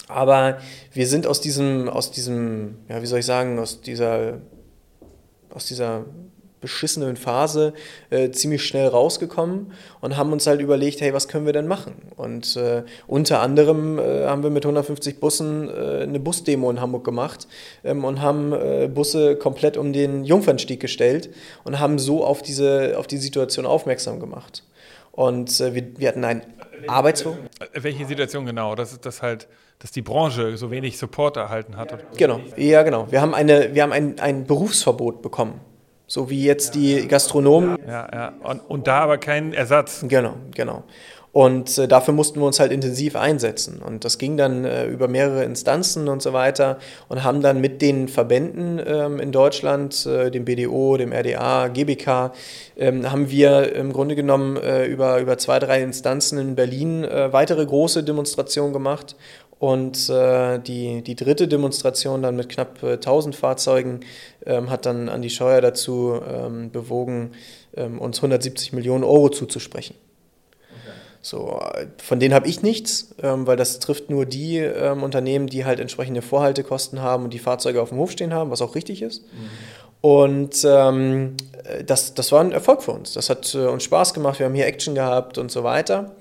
[0.09, 0.57] Aber
[0.91, 4.39] wir sind aus diesem, aus diesem, ja, wie soll ich sagen, aus dieser,
[5.53, 6.05] aus dieser
[6.61, 7.73] beschissenen Phase
[8.11, 11.93] äh, ziemlich schnell rausgekommen und haben uns halt überlegt, hey, was können wir denn machen?
[12.15, 17.03] Und äh, unter anderem äh, haben wir mit 150 Bussen äh, eine Busdemo in Hamburg
[17.03, 17.47] gemacht
[17.83, 21.31] ähm, und haben äh, Busse komplett um den Jungfernstieg gestellt
[21.63, 24.63] und haben so auf diese, auf die Situation aufmerksam gemacht.
[25.11, 26.43] Und äh, wir, wir hatten ein
[26.87, 27.37] Arbeitswo.
[27.73, 28.75] Welche Situation genau?
[28.75, 29.47] Das ist das halt
[29.79, 31.97] dass die Branche so wenig Support erhalten hat.
[32.15, 33.11] Genau, ja genau.
[33.11, 35.59] Wir haben, eine, wir haben ein, ein Berufsverbot bekommen
[36.11, 37.77] so wie jetzt die Gastronomen.
[37.87, 38.33] Ja, ja.
[38.43, 40.03] Und, und da aber kein Ersatz.
[40.05, 40.83] Genau, genau.
[41.31, 43.81] Und äh, dafür mussten wir uns halt intensiv einsetzen.
[43.81, 47.81] Und das ging dann äh, über mehrere Instanzen und so weiter und haben dann mit
[47.81, 52.33] den Verbänden ähm, in Deutschland, äh, dem BDO, dem RDA, GBK,
[52.75, 57.31] ähm, haben wir im Grunde genommen äh, über, über zwei, drei Instanzen in Berlin äh,
[57.31, 59.15] weitere große Demonstrationen gemacht.
[59.61, 63.99] Und äh, die, die dritte Demonstration dann mit knapp 1000 Fahrzeugen
[64.43, 67.33] ähm, hat dann Andi Scheuer dazu ähm, bewogen,
[67.77, 69.95] ähm, uns 170 Millionen Euro zuzusprechen.
[71.21, 71.61] So,
[72.01, 75.79] von denen habe ich nichts, ähm, weil das trifft nur die ähm, Unternehmen, die halt
[75.79, 79.21] entsprechende Vorhaltekosten haben und die Fahrzeuge auf dem Hof stehen haben, was auch richtig ist.
[79.21, 79.49] Mhm.
[80.01, 81.37] Und ähm,
[81.85, 83.13] das, das war ein Erfolg für uns.
[83.13, 86.15] Das hat äh, uns Spaß gemacht, wir haben hier Action gehabt und so weiter.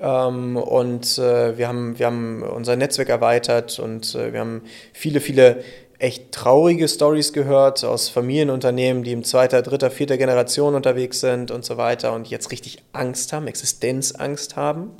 [0.00, 5.20] Ähm, und äh, wir, haben, wir haben unser Netzwerk erweitert und äh, wir haben viele,
[5.20, 5.62] viele
[5.98, 11.64] echt traurige Stories gehört aus Familienunternehmen, die in zweiter, dritter, vierter Generation unterwegs sind und
[11.64, 14.90] so weiter und jetzt richtig Angst haben, Existenzangst haben.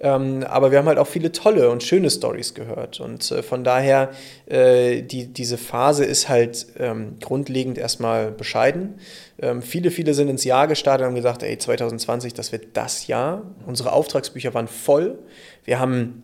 [0.00, 3.00] Ähm, aber wir haben halt auch viele tolle und schöne Stories gehört.
[3.00, 4.10] Und äh, von daher,
[4.46, 8.94] äh, die, diese Phase ist halt ähm, grundlegend erstmal bescheiden.
[9.40, 13.06] Ähm, viele, viele sind ins Jahr gestartet und haben gesagt, ey, 2020, das wird das
[13.08, 13.42] Jahr.
[13.66, 15.18] Unsere Auftragsbücher waren voll.
[15.64, 16.22] Wir haben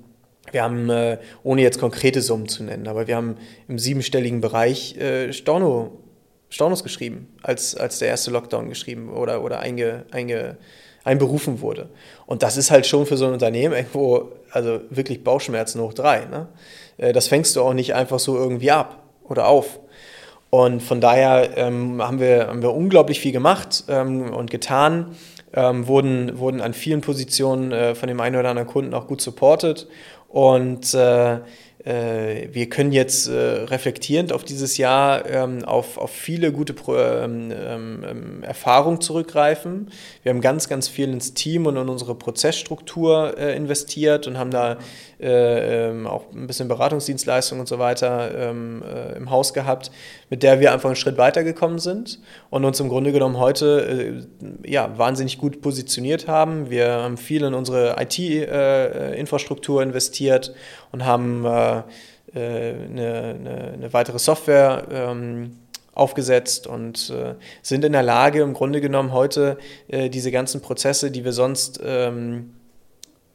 [0.52, 4.96] wir haben, äh, ohne jetzt konkrete Summen zu nennen, aber wir haben im siebenstelligen Bereich
[4.96, 5.98] äh, Storno,
[6.50, 10.56] Stornos geschrieben, als, als der erste Lockdown geschrieben oder, oder einge, einge,
[11.04, 11.88] einberufen wurde.
[12.26, 16.24] Und das ist halt schon für so ein Unternehmen irgendwo, also wirklich Bauchschmerzen hoch drei.
[16.24, 16.48] Ne?
[16.98, 19.80] Äh, das fängst du auch nicht einfach so irgendwie ab oder auf.
[20.50, 25.16] Und von daher ähm, haben, wir, haben wir unglaublich viel gemacht ähm, und getan,
[25.52, 29.20] ähm, wurden, wurden an vielen Positionen äh, von dem einen oder anderen Kunden auch gut
[29.20, 29.88] supported
[30.28, 31.38] und äh,
[31.86, 38.42] wir können jetzt äh, reflektierend auf dieses Jahr ähm, auf, auf viele gute ähm, ähm,
[38.42, 39.92] Erfahrungen zurückgreifen.
[40.24, 44.50] Wir haben ganz, ganz viel ins Team und in unsere Prozessstruktur äh, investiert und haben
[44.50, 44.78] da
[45.18, 49.92] äh, auch ein bisschen Beratungsdienstleistungen und so weiter äh, im Haus gehabt,
[50.28, 52.18] mit der wir einfach einen Schritt weitergekommen sind
[52.50, 54.26] und uns im Grunde genommen heute
[54.64, 56.68] äh, ja, wahnsinnig gut positioniert haben.
[56.68, 60.52] Wir haben viel in unsere IT-Infrastruktur investiert
[60.92, 61.82] und haben äh, äh,
[62.34, 65.56] eine, eine, eine, weitere Software ähm,
[65.94, 69.58] aufgesetzt und äh, sind in der Lage, im Grunde genommen heute
[69.88, 72.50] äh, diese ganzen Prozesse, die wir sonst ähm,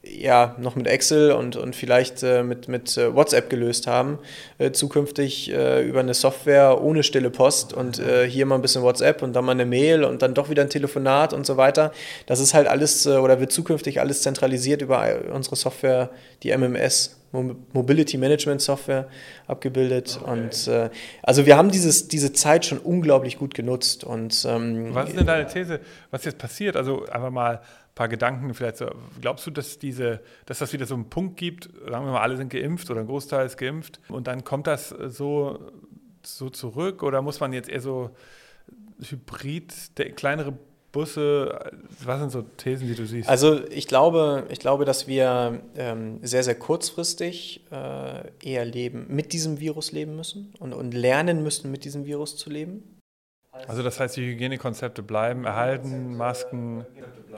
[0.03, 4.17] ja, noch mit Excel und, und vielleicht äh, mit, mit äh, WhatsApp gelöst haben,
[4.57, 9.33] äh, zukünftig über eine Software ohne stille Post und hier mal ein bisschen WhatsApp und
[9.33, 11.91] dann mal eine Mail und dann doch wieder ein Telefonat und so weiter.
[12.25, 16.09] Das ist halt alles oder wird zukünftig alles zentralisiert über unsere Software,
[16.43, 17.20] die MMS.
[17.31, 19.07] Mobility Management Software
[19.47, 20.19] abgebildet.
[20.21, 20.31] Okay.
[20.31, 20.89] Und äh,
[21.23, 24.03] also wir haben dieses, diese Zeit schon unglaublich gut genutzt.
[24.03, 25.79] Und, ähm, was ist denn deine These,
[26.09, 26.75] was jetzt passiert?
[26.75, 28.77] Also einfach mal ein paar Gedanken vielleicht.
[28.77, 28.89] So,
[29.21, 32.37] glaubst du, dass, diese, dass das wieder so einen Punkt gibt, sagen wir mal, alle
[32.37, 35.59] sind geimpft oder ein Großteil ist geimpft und dann kommt das so,
[36.23, 38.11] so zurück oder muss man jetzt eher so
[39.09, 40.53] hybrid, der, kleinere
[40.91, 41.71] Busse,
[42.03, 43.29] was sind so Thesen, die du siehst?
[43.29, 49.33] Also ich glaube, ich glaube dass wir ähm, sehr, sehr kurzfristig äh, eher leben, mit
[49.33, 52.99] diesem Virus leben müssen und, und lernen müssen, mit diesem Virus zu leben.
[53.67, 56.85] Also das heißt, die Hygienekonzepte bleiben erhalten, Masken.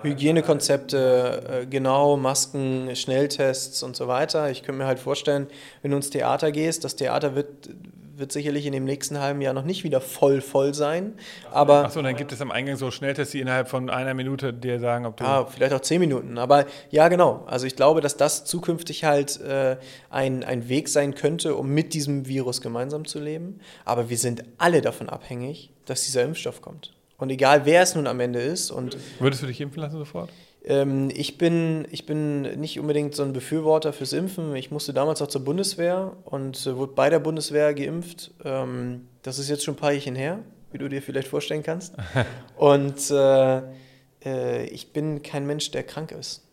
[0.04, 4.52] Hygienekonzepte, äh, genau, Masken, Schnelltests und so weiter.
[4.52, 5.48] Ich könnte mir halt vorstellen,
[5.82, 7.70] wenn du ins Theater gehst, das Theater wird
[8.16, 11.14] wird sicherlich in dem nächsten halben Jahr noch nicht wieder voll voll sein.
[11.52, 14.80] Aber Achso, dann gibt es am Eingang so Schnelltests, die innerhalb von einer Minute dir
[14.80, 15.24] sagen, ob du.
[15.24, 16.38] Ah, vielleicht auch zehn Minuten.
[16.38, 17.44] Aber ja, genau.
[17.48, 19.78] Also ich glaube, dass das zukünftig halt äh,
[20.10, 23.60] ein, ein Weg sein könnte, um mit diesem Virus gemeinsam zu leben.
[23.86, 26.94] Aber wir sind alle davon abhängig, dass dieser Impfstoff kommt.
[27.18, 28.70] Und egal wer es nun am Ende ist.
[28.70, 30.30] Und Würdest du dich impfen lassen sofort?
[30.66, 34.56] Ähm, ich, bin, ich bin nicht unbedingt so ein Befürworter fürs Impfen.
[34.56, 38.32] Ich musste damals auch zur Bundeswehr und äh, wurde bei der Bundeswehr geimpft.
[38.46, 40.40] Ähm, das ist jetzt schon ein paar Jährchen her,
[40.72, 41.96] wie du dir vielleicht vorstellen kannst.
[42.58, 43.62] und äh,
[44.26, 46.44] äh, ich bin kein Mensch, der krank ist.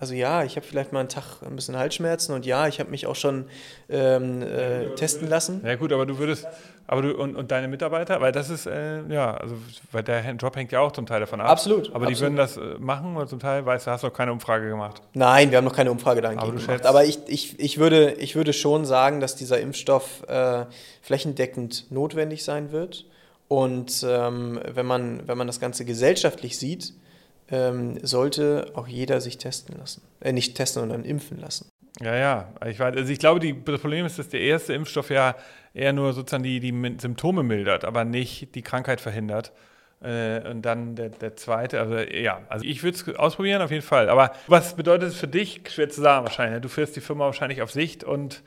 [0.00, 2.90] Also ja, ich habe vielleicht mal einen Tag ein bisschen Halsschmerzen und ja, ich habe
[2.90, 3.44] mich auch schon
[3.90, 5.60] ähm, äh, testen lassen.
[5.62, 6.46] Ja gut, aber du würdest,
[6.90, 9.54] aber du und, und deine Mitarbeiter, weil das ist, äh, ja, also
[9.92, 11.48] weil der Job hängt ja auch zum Teil davon ab.
[11.48, 11.86] Absolut.
[11.94, 12.16] Aber absolut.
[12.16, 14.68] die würden das äh, machen oder zum Teil, weißt du, hast du noch keine Umfrage
[14.68, 15.00] gemacht?
[15.14, 16.86] Nein, wir haben noch keine Umfrage dahingehend aber gemacht.
[16.86, 20.64] Aber ich, ich, ich, würde, ich würde schon sagen, dass dieser Impfstoff äh,
[21.00, 23.06] flächendeckend notwendig sein wird.
[23.46, 26.94] Und ähm, wenn, man, wenn man das Ganze gesellschaftlich sieht,
[27.52, 30.02] ähm, sollte auch jeder sich testen lassen.
[30.18, 31.68] Äh, nicht testen, sondern impfen lassen.
[32.00, 32.48] Ja, ja.
[32.66, 35.36] Ich, weiß, also ich glaube, die, das Problem ist, dass der erste Impfstoff ja
[35.74, 39.52] eher nur sozusagen die, die Symptome mildert, aber nicht die Krankheit verhindert.
[40.02, 43.82] Äh, und dann der, der zweite, also ja, also ich würde es ausprobieren auf jeden
[43.84, 44.08] Fall.
[44.08, 45.60] Aber was bedeutet es für dich?
[45.68, 46.54] Schwer zu sagen wahrscheinlich.
[46.54, 46.60] Ne?
[46.60, 48.42] Du führst die Firma wahrscheinlich auf Sicht und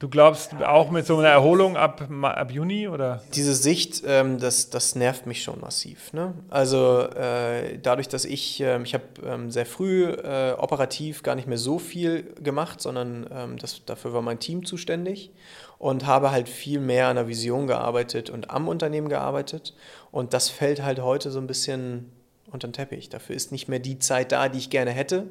[0.00, 3.22] Du glaubst auch mit so einer Erholung ab, ab Juni oder?
[3.32, 6.12] Diese Sicht, ähm, das, das nervt mich schon massiv.
[6.12, 6.34] Ne?
[6.50, 11.46] Also äh, dadurch, dass ich, äh, ich habe ähm, sehr früh äh, operativ gar nicht
[11.46, 15.30] mehr so viel gemacht, sondern ähm, das, dafür war mein Team zuständig
[15.78, 19.74] und habe halt viel mehr an der Vision gearbeitet und am Unternehmen gearbeitet.
[20.10, 22.12] Und das fällt halt heute so ein bisschen
[22.50, 23.08] unter den Teppich.
[23.08, 25.26] Dafür ist nicht mehr die Zeit da, die ich gerne hätte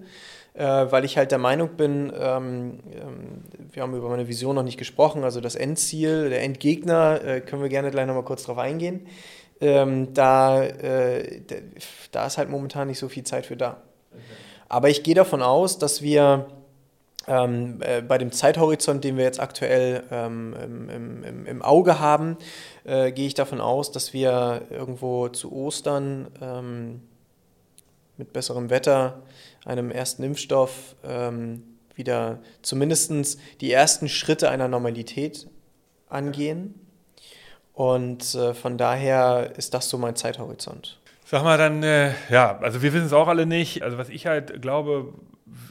[0.53, 4.63] äh, weil ich halt der Meinung bin, ähm, ähm, wir haben über meine Vision noch
[4.63, 8.57] nicht gesprochen, also das Endziel, der Endgegner, äh, können wir gerne gleich nochmal kurz drauf
[8.57, 9.07] eingehen.
[9.61, 11.41] Ähm, da, äh,
[12.11, 13.81] da ist halt momentan nicht so viel Zeit für da.
[14.11, 14.21] Okay.
[14.69, 16.47] Aber ich gehe davon aus, dass wir
[17.27, 20.89] ähm, äh, bei dem Zeithorizont, den wir jetzt aktuell ähm, im,
[21.23, 22.37] im, im, Auge haben,
[22.83, 27.01] äh, gehe ich davon aus, dass wir irgendwo zu Ostern ähm,
[28.17, 29.21] mit besserem Wetter
[29.65, 31.63] einem ersten Impfstoff ähm,
[31.95, 35.47] wieder zumindest die ersten Schritte einer Normalität
[36.09, 36.75] angehen.
[37.73, 40.99] Und äh, von daher ist das so mein Zeithorizont.
[41.25, 43.81] Sag mal dann, äh, ja, also wir wissen es auch alle nicht.
[43.81, 45.13] Also was ich halt glaube,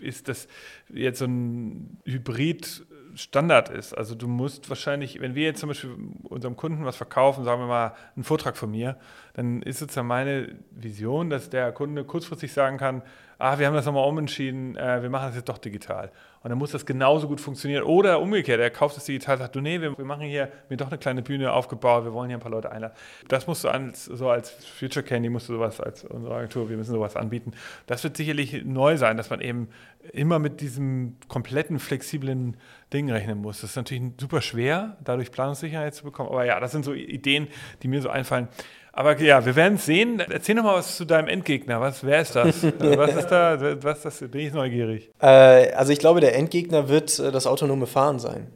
[0.01, 0.49] ist, dass
[0.89, 3.93] jetzt so ein Hybrid Standard ist.
[3.93, 7.67] Also du musst wahrscheinlich, wenn wir jetzt zum Beispiel unserem Kunden was verkaufen, sagen wir
[7.67, 8.97] mal einen Vortrag von mir,
[9.35, 13.03] dann ist sozusagen meine Vision, dass der Kunde kurzfristig sagen kann,
[13.39, 16.11] ah, wir haben das nochmal umentschieden, äh, wir machen das jetzt doch digital.
[16.43, 17.85] Und dann muss das genauso gut funktionieren.
[17.85, 20.89] Oder umgekehrt, er kauft das digital, sagt, du, nee, wir, wir machen hier mir doch
[20.89, 22.95] eine kleine Bühne aufgebaut, wir wollen hier ein paar Leute einladen.
[23.29, 26.77] Das musst du als, so als Future Candy, musst du sowas als unsere Agentur, wir
[26.77, 27.53] müssen sowas anbieten.
[27.87, 29.69] Das wird sicherlich neu sein, dass man eben
[30.13, 32.57] immer mit diesem kompletten, flexiblen
[32.93, 33.61] Ding rechnen muss.
[33.61, 36.29] Das ist natürlich super schwer, dadurch Planungssicherheit zu bekommen.
[36.29, 37.47] Aber ja, das sind so Ideen,
[37.83, 38.49] die mir so einfallen.
[38.93, 40.21] Aber ja, wir werden es sehen.
[40.21, 41.81] Erzähl noch mal was zu deinem Endgegner.
[41.81, 42.63] Was, wer ist das?
[42.79, 43.83] was ist da?
[43.83, 44.19] Was das?
[44.19, 45.11] Bin ich neugierig.
[45.21, 48.49] Äh, also ich glaube, der Endgegner wird äh, das autonome Fahren sein.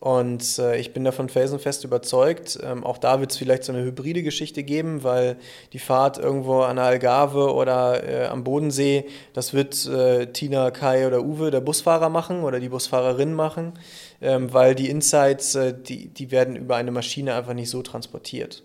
[0.00, 2.58] Und äh, ich bin davon felsenfest überzeugt.
[2.62, 5.36] Ähm, auch da wird es vielleicht so eine hybride Geschichte geben, weil
[5.72, 11.06] die Fahrt irgendwo an der Algarve oder äh, am Bodensee, das wird äh, Tina, Kai
[11.06, 13.72] oder Uwe, der Busfahrer machen oder die Busfahrerin machen,
[14.20, 18.62] ähm, weil die Insights, äh, die, die werden über eine Maschine einfach nicht so transportiert.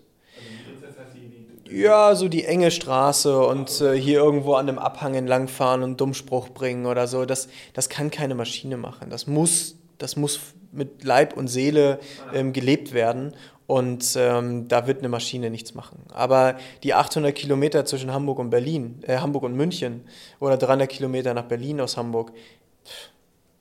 [1.74, 6.50] Ja, so die enge Straße und äh, hier irgendwo an einem Abhang entlangfahren und Dummspruch
[6.50, 7.24] bringen oder so.
[7.24, 9.10] Das, das kann keine Maschine machen.
[9.10, 10.38] Das muss, das muss
[10.70, 11.98] mit Leib und Seele
[12.32, 13.34] ähm, gelebt werden.
[13.66, 15.98] Und ähm, da wird eine Maschine nichts machen.
[16.12, 20.04] Aber die 800 Kilometer zwischen Hamburg und Berlin, äh, Hamburg und München
[20.38, 22.30] oder 300 Kilometer nach Berlin aus Hamburg,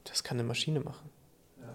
[0.04, 1.10] das kann eine Maschine machen.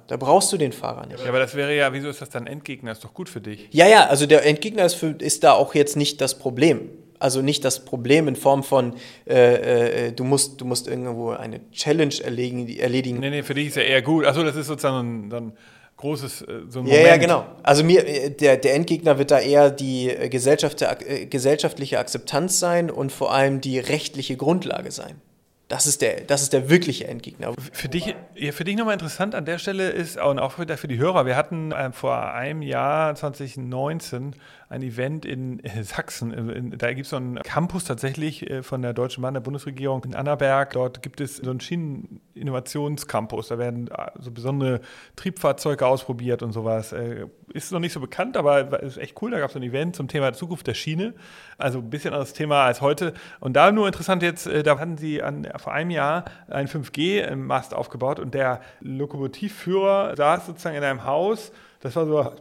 [0.09, 1.21] Da brauchst du den Fahrer nicht.
[1.21, 2.93] Ja, aber das wäre ja, wieso ist das dann Endgegner?
[2.93, 3.69] Ist doch gut für dich.
[3.71, 6.89] Ja, ja, also der Endgegner ist, für, ist da auch jetzt nicht das Problem.
[7.19, 8.95] Also nicht das Problem in Form von,
[9.29, 12.69] äh, äh, du, musst, du musst irgendwo eine Challenge erledigen.
[12.79, 13.21] erledigen.
[13.21, 14.25] Nee, nee, für dich ist ja eher gut.
[14.25, 15.53] Achso, das ist sozusagen so ein,
[15.99, 17.45] großes äh, so ein ja, Ja, genau.
[17.63, 20.83] Also mir, äh, der, der Endgegner wird da eher die äh, Gesellschaft,
[21.29, 25.21] gesellschaftliche Akzeptanz sein und vor allem die rechtliche Grundlage sein.
[25.69, 27.53] Das ist der, das ist der wirkliche Endgegner.
[27.73, 30.99] Für dich, ja, für dich nochmal interessant an der Stelle ist, und auch für die
[30.99, 34.35] Hörer, wir hatten äh, vor einem Jahr, 2019,
[34.69, 36.33] ein Event in Sachsen.
[36.33, 40.05] In, da gibt es so einen Campus tatsächlich äh, von der Deutschen Bahn der Bundesregierung
[40.05, 40.73] in Annaberg.
[40.73, 43.49] Dort gibt es so einen Schieneninnovationscampus.
[43.49, 44.81] Da werden äh, so besondere
[45.17, 46.93] Triebfahrzeuge ausprobiert und sowas.
[46.93, 49.31] Äh, ist noch nicht so bekannt, aber ist echt cool.
[49.31, 51.15] Da gab es ein Event zum Thema Zukunft der Schiene.
[51.57, 53.15] Also ein bisschen anderes Thema als heute.
[53.41, 58.21] Und da nur interessant jetzt, da hatten sie an, vor einem Jahr ein 5G-Mast aufgebaut
[58.21, 61.53] und der Lokomotivführer saß sozusagen in einem Haus.
[61.81, 62.33] Das war so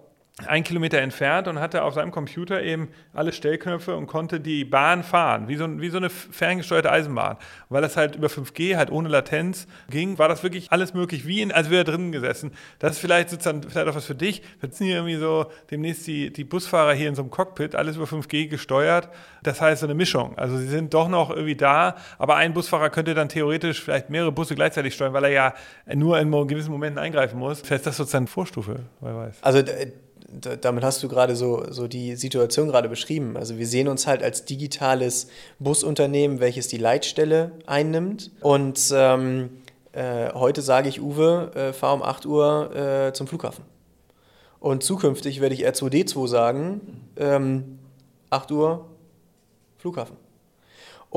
[0.46, 5.04] ein Kilometer entfernt und hatte auf seinem Computer eben alle Stellknöpfe und konnte die Bahn
[5.04, 7.38] fahren, wie so, wie so eine ferngesteuerte Eisenbahn.
[7.70, 11.42] weil das halt über 5G, halt ohne Latenz ging, war das wirklich alles möglich, wie
[11.42, 12.52] in, als wäre er drinnen gesessen.
[12.78, 14.44] Das ist vielleicht sozusagen vielleicht auch was für dich.
[14.60, 17.96] Wir sitzen hier irgendwie so demnächst die, die Busfahrer hier in so einem Cockpit, alles
[17.96, 19.10] über 5G gesteuert.
[19.42, 20.38] Das heißt so eine Mischung.
[20.38, 24.32] Also sie sind doch noch irgendwie da, aber ein Busfahrer könnte dann theoretisch vielleicht mehrere
[24.32, 25.54] Busse gleichzeitig steuern, weil er ja
[25.96, 27.62] nur in gewissen Momenten eingreifen muss.
[27.62, 29.38] Vielleicht ist das sozusagen Vorstufe, wer weiß.
[29.42, 29.64] Also
[30.62, 33.38] damit hast du gerade so, so die Situation gerade beschrieben.
[33.38, 35.28] Also wir sehen uns halt als digitales
[35.60, 38.32] Busunternehmen, welches die Leitstelle einnimmt.
[38.42, 39.50] Und ähm,
[39.94, 43.64] äh, heute sage ich, Uwe, äh, fahr um 8 Uhr äh, zum Flughafen.
[44.60, 47.80] Und zukünftig werde ich R2D2 sagen, ähm,
[48.30, 48.86] 8 Uhr
[49.78, 50.18] Flughafen.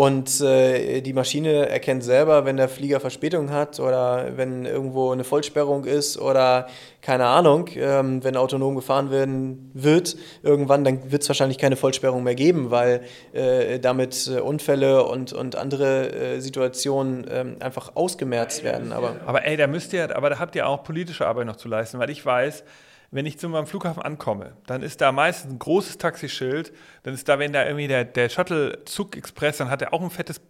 [0.01, 5.25] Und äh, die Maschine erkennt selber, wenn der Flieger Verspätung hat oder wenn irgendwo eine
[5.25, 6.69] Vollsperrung ist oder
[7.03, 12.23] keine Ahnung, ähm, wenn autonom gefahren werden wird, irgendwann, dann wird es wahrscheinlich keine Vollsperrung
[12.23, 13.03] mehr geben, weil
[13.35, 18.93] äh, damit äh, Unfälle und, und andere äh, Situationen ähm, einfach ausgemerzt werden.
[18.93, 21.69] Aber, aber ey, da müsst ihr, aber da habt ihr auch politische Arbeit noch zu
[21.69, 22.65] leisten, weil ich weiß,
[23.13, 27.41] wenn ich zum Flughafen ankomme, dann ist da meistens ein großes Taxischild, dann ist da,
[27.41, 30.41] wenn da irgendwie der, der Shuttle-Zug Express, dann hat er auch ein fettes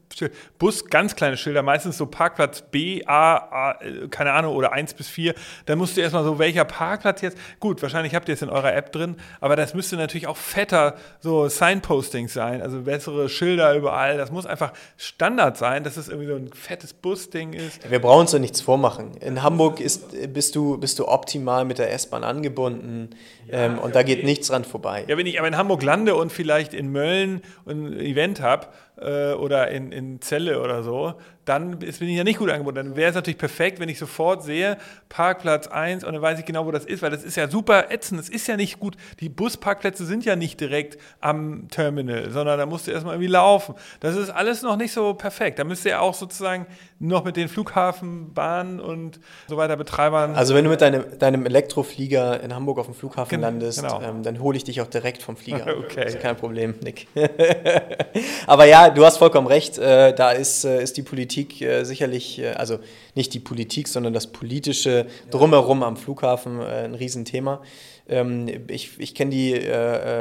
[0.59, 3.79] Bus, ganz kleine Schilder, meistens so Parkplatz B, A, A,
[4.11, 5.35] keine Ahnung, oder 1 bis 4.
[5.67, 7.39] Dann musst du erstmal so, welcher Parkplatz jetzt?
[7.61, 10.97] Gut, wahrscheinlich habt ihr es in eurer App drin, aber das müsste natürlich auch fetter
[11.21, 14.19] so Signpostings sein, also bessere Schilder überall.
[14.19, 17.89] Das muss einfach Standard sein, dass es irgendwie so ein fettes Busding ist.
[17.89, 19.17] Wir brauchen uns da nichts vormachen.
[19.21, 23.11] In Hamburg ist, bist, du, bist du optimal mit der S-Bahn angebunden
[23.51, 25.05] ja, ähm, und da geht nichts dran vorbei.
[25.09, 28.67] Ja, wenn ich aber in Hamburg lande und vielleicht in Mölln ein Event habe,
[29.01, 32.77] äh, oder in, in Celle oder so, dann bin ich ja nicht gut angebunden.
[32.77, 34.77] Dann wäre es natürlich perfekt, wenn ich sofort sehe,
[35.09, 37.91] Parkplatz 1 und dann weiß ich genau, wo das ist, weil das ist ja super
[37.91, 38.21] ätzend.
[38.21, 38.97] Das ist ja nicht gut.
[39.19, 43.75] Die Busparkplätze sind ja nicht direkt am Terminal, sondern da musst du erstmal irgendwie laufen.
[44.01, 45.59] Das ist alles noch nicht so perfekt.
[45.59, 46.67] Da müsst ihr auch sozusagen
[47.01, 50.35] noch mit den Flughafenbahnen und so weiter Betreibern.
[50.35, 54.03] Also wenn du mit deinem, deinem Elektroflieger in Hamburg auf dem Flughafen Gen landest, genau.
[54.03, 55.67] ähm, dann hole ich dich auch direkt vom Flieger.
[55.79, 56.05] okay.
[56.05, 57.09] Das ist kein Problem, Nick.
[58.47, 59.79] Aber ja, du hast vollkommen recht.
[59.79, 62.79] Äh, da ist, äh, ist die Politik äh, sicherlich, also
[63.15, 67.63] nicht die Politik, sondern das politische Drumherum am Flughafen ein Riesenthema.
[68.09, 69.61] Ähm, ich ich kenne die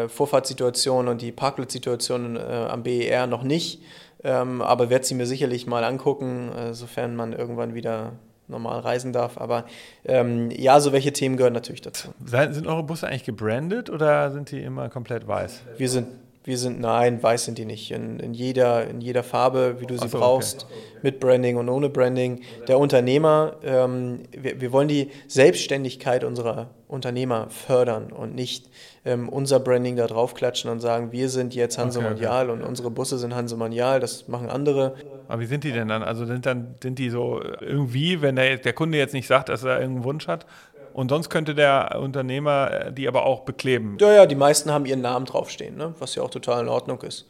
[0.08, 3.82] Vorfahrtssituation und die Parkplatzsituation am BER noch nicht,
[4.24, 8.14] ähm, aber werde sie mir sicherlich mal angucken, sofern man irgendwann wieder
[8.48, 9.38] normal reisen darf.
[9.38, 9.66] Aber
[10.06, 12.10] ähm, ja, so welche Themen gehören natürlich dazu.
[12.26, 15.62] Sind eure Busse eigentlich gebrandet oder sind die immer komplett weiß?
[15.78, 16.08] Wir sind
[16.44, 17.92] wir sind, nein, weiß sind die nicht.
[17.92, 20.74] In, in, jeder, in jeder Farbe, wie du sie so, brauchst, okay.
[21.04, 22.42] mit Branding und ohne Branding.
[22.68, 28.70] Der Unternehmer, ähm, wir, wir wollen die Selbstständigkeit unserer Unternehmer fördern und nicht
[29.06, 32.50] ähm, unser Branding da draufklatschen und sagen, wir sind jetzt Hanse okay, okay.
[32.50, 34.96] und unsere Busse sind Hanse Mondial, das machen andere.
[35.28, 36.02] Aber wie sind die denn dann?
[36.02, 39.64] Also sind dann sind die so irgendwie, wenn der, der Kunde jetzt nicht sagt, dass
[39.64, 40.46] er irgendeinen Wunsch hat,
[40.94, 43.98] und sonst könnte der Unternehmer äh, die aber auch bekleben.
[44.00, 45.94] Ja, ja, die meisten haben ihren Namen draufstehen, ne?
[46.00, 47.28] was ja auch total in Ordnung ist.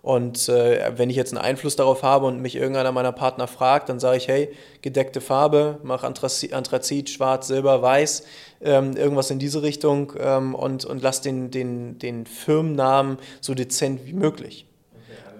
[0.00, 3.88] Und äh, wenn ich jetzt einen Einfluss darauf habe und mich irgendeiner meiner Partner fragt,
[3.88, 4.50] dann sage ich, hey,
[4.80, 8.24] gedeckte Farbe, mach Anthrazit, Anthrazit Schwarz, Silber, Weiß,
[8.60, 14.06] ähm, irgendwas in diese Richtung ähm, und, und lass den, den, den Firmennamen so dezent
[14.06, 14.66] wie möglich.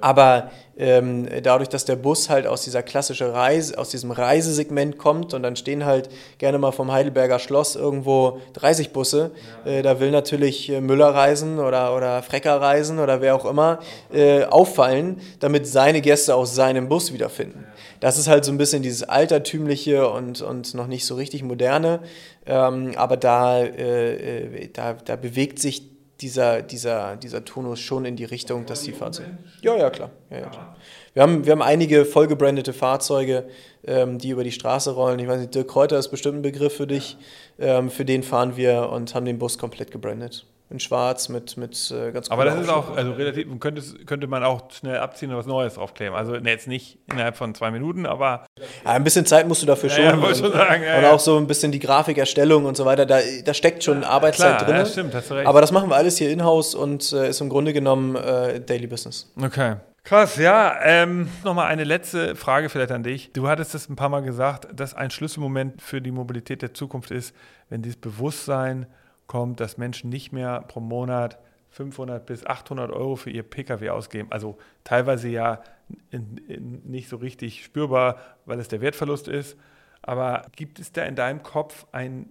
[0.00, 5.34] Aber ähm, dadurch, dass der Bus halt aus dieser klassischen Reise, aus diesem Reisesegment kommt
[5.34, 6.08] und dann stehen halt
[6.38, 9.32] gerne mal vom Heidelberger Schloss irgendwo 30 Busse,
[9.64, 13.80] äh, da will natürlich äh, Müller reisen oder, oder Frecker reisen oder wer auch immer
[14.12, 17.66] äh, auffallen, damit seine Gäste auch seinen Bus wiederfinden.
[17.98, 21.98] Das ist halt so ein bisschen dieses altertümliche und, und noch nicht so richtig moderne,
[22.46, 28.16] ähm, aber da, äh, äh da, da bewegt sich dieser, dieser, dieser Tonus schon in
[28.16, 29.38] die Richtung, dass die Fahrzeuge.
[29.62, 30.10] Ja, ja, klar.
[30.30, 30.76] Ja, ja, klar.
[31.14, 33.48] Wir, haben, wir haben einige vollgebrandete Fahrzeuge,
[33.86, 35.18] ähm, die über die Straße rollen.
[35.20, 37.16] Ich weiß nicht, Dirk Kräuter ist bestimmt ein Begriff für dich.
[37.58, 41.90] Ähm, für den fahren wir und haben den Bus komplett gebrandet in schwarz mit, mit
[41.90, 45.38] äh, ganz Aber das ist auch, also relativ, könnte, könnte man auch schnell abziehen und
[45.38, 46.14] was Neues draufkleben.
[46.14, 48.44] Also ne, jetzt nicht innerhalb von zwei Minuten, aber.
[48.84, 50.04] Ja, ein bisschen Zeit musst du dafür schon.
[50.04, 53.06] Ja, und, schon sagen, ja, und auch so ein bisschen die Grafikerstellung und so weiter.
[53.06, 54.76] Da, da steckt schon Arbeitszeit Klar, drin.
[54.76, 55.46] Ja, stimmt, hast du recht.
[55.46, 58.86] Aber das machen wir alles hier in-house und äh, ist im Grunde genommen äh, Daily
[58.86, 59.32] Business.
[59.40, 59.76] Okay.
[60.04, 60.74] Krass, ja.
[60.82, 63.30] Ähm, Nochmal eine letzte Frage vielleicht an dich.
[63.32, 67.10] Du hattest es ein paar Mal gesagt, dass ein Schlüsselmoment für die Mobilität der Zukunft
[67.10, 67.34] ist,
[67.68, 68.86] wenn dieses Bewusstsein
[69.28, 71.38] kommt, dass Menschen nicht mehr pro Monat
[71.70, 74.28] 500 bis 800 Euro für ihr Pkw ausgeben.
[74.32, 75.62] Also teilweise ja
[76.10, 78.16] nicht so richtig spürbar,
[78.46, 79.56] weil es der Wertverlust ist.
[80.02, 82.30] Aber gibt es da in deinem Kopf einen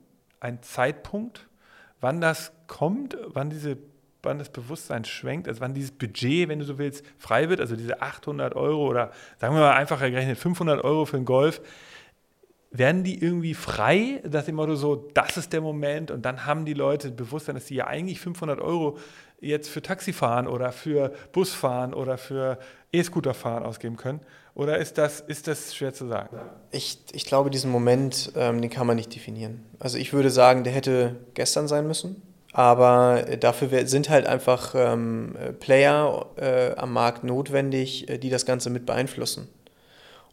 [0.61, 1.47] Zeitpunkt,
[2.01, 3.77] wann das kommt, wann, diese,
[4.23, 7.75] wann das Bewusstsein schwenkt, also wann dieses Budget, wenn du so willst, frei wird, also
[7.75, 11.61] diese 800 Euro oder sagen wir mal einfacher gerechnet 500 Euro für einen Golf,
[12.71, 16.65] werden die irgendwie frei, dass dem Motto so, das ist der Moment und dann haben
[16.65, 18.97] die Leute Bewusstsein, dass sie ja eigentlich 500 Euro
[19.39, 22.57] jetzt für Taxifahren oder für Busfahren oder für
[22.91, 24.21] E-Scooter-Fahren ausgeben können?
[24.55, 26.37] Oder ist das, ist das schwer zu sagen?
[26.71, 29.63] Ich, ich glaube, diesen Moment, ähm, den kann man nicht definieren.
[29.79, 32.21] Also ich würde sagen, der hätte gestern sein müssen.
[32.53, 38.71] Aber dafür sind halt einfach ähm, Player äh, am Markt notwendig, äh, die das Ganze
[38.71, 39.47] mit beeinflussen.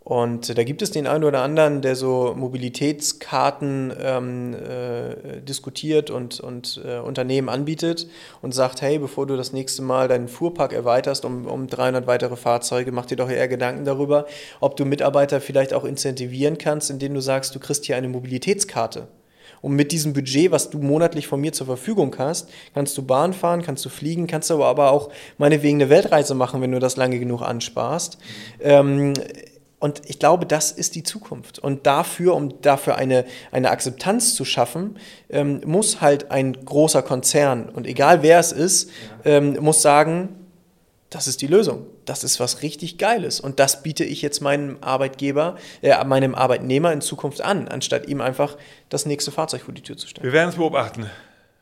[0.04, 6.40] Und da gibt es den einen oder anderen, der so Mobilitätskarten ähm, äh, diskutiert und,
[6.40, 8.06] und äh, Unternehmen anbietet
[8.42, 12.36] und sagt, hey, bevor du das nächste Mal deinen Fuhrpark erweiterst um, um 300 weitere
[12.36, 14.26] Fahrzeuge, mach dir doch eher Gedanken darüber,
[14.60, 19.08] ob du Mitarbeiter vielleicht auch incentivieren kannst, indem du sagst, du kriegst hier eine Mobilitätskarte.
[19.62, 23.32] Und mit diesem Budget, was du monatlich von mir zur Verfügung hast, kannst du Bahn
[23.32, 26.78] fahren, kannst du fliegen, kannst du aber, aber auch meinetwegen eine Weltreise machen, wenn du
[26.78, 28.18] das lange genug ansparst.
[28.58, 28.64] Mhm.
[28.64, 29.14] Ähm,
[29.84, 31.58] und ich glaube, das ist die Zukunft.
[31.58, 34.96] Und dafür, um dafür eine, eine Akzeptanz zu schaffen,
[35.28, 38.90] ähm, muss halt ein großer Konzern, und egal wer es ist,
[39.26, 40.30] ähm, muss sagen,
[41.10, 41.84] das ist die Lösung.
[42.06, 43.40] Das ist was richtig Geiles.
[43.40, 48.22] Und das biete ich jetzt meinem Arbeitgeber, äh, meinem Arbeitnehmer in Zukunft an, anstatt ihm
[48.22, 48.56] einfach
[48.88, 50.24] das nächste Fahrzeug vor die Tür zu stellen.
[50.24, 51.10] Wir werden es beobachten.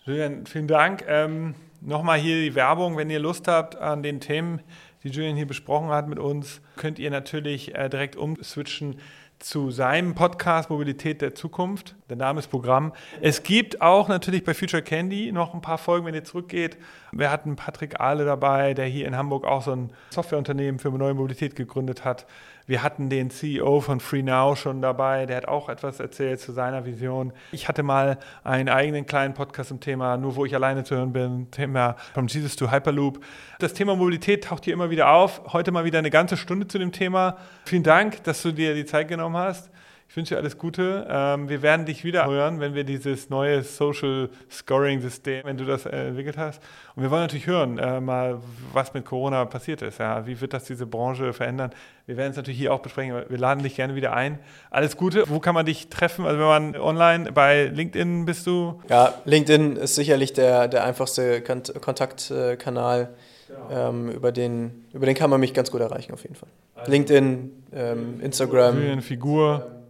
[0.06, 1.04] Julian, vielen Dank.
[1.08, 4.60] Ähm, Nochmal hier die Werbung, wenn ihr Lust habt an den Themen,
[5.02, 8.96] die Julian hier besprochen hat mit uns, könnt ihr natürlich äh, direkt umswitchen
[9.42, 11.96] zu seinem Podcast Mobilität der Zukunft.
[12.08, 12.92] Der Name ist Programm.
[13.20, 16.78] Es gibt auch natürlich bei Future Candy noch ein paar Folgen, wenn ihr zurückgeht.
[17.10, 21.14] Wir hatten Patrick Ahle dabei, der hier in Hamburg auch so ein Softwareunternehmen für neue
[21.14, 22.26] Mobilität gegründet hat.
[22.72, 26.86] Wir hatten den CEO von FreeNow schon dabei, der hat auch etwas erzählt zu seiner
[26.86, 27.34] Vision.
[27.50, 31.12] Ich hatte mal einen eigenen kleinen Podcast zum Thema, nur wo ich alleine zu hören
[31.12, 33.22] bin, Thema From Jesus to Hyperloop.
[33.58, 35.52] Das Thema Mobilität taucht hier immer wieder auf.
[35.52, 37.36] Heute mal wieder eine ganze Stunde zu dem Thema.
[37.66, 39.68] Vielen Dank, dass du dir die Zeit genommen hast.
[40.12, 41.06] Ich wünsche dir alles Gute.
[41.08, 45.64] Ähm, wir werden dich wieder hören, wenn wir dieses neue Social Scoring System, wenn du
[45.64, 46.60] das äh, entwickelt hast.
[46.94, 48.38] Und wir wollen natürlich hören, äh, mal,
[48.74, 50.00] was mit Corona passiert ist.
[50.00, 50.26] Ja?
[50.26, 51.70] Wie wird das diese Branche verändern?
[52.04, 53.22] Wir werden es natürlich hier auch besprechen.
[53.26, 54.38] Wir laden dich gerne wieder ein.
[54.70, 55.24] Alles Gute.
[55.30, 56.26] Wo kann man dich treffen?
[56.26, 58.82] Also wenn man online bei LinkedIn bist du?
[58.90, 63.14] Ja, LinkedIn ist sicherlich der, der einfachste Kontaktkanal.
[63.48, 63.88] Genau.
[63.88, 66.50] Ähm, über, den, über den kann man mich ganz gut erreichen, auf jeden Fall.
[66.74, 69.00] Also LinkedIn, ähm, Instagram.
[69.00, 69.81] Figur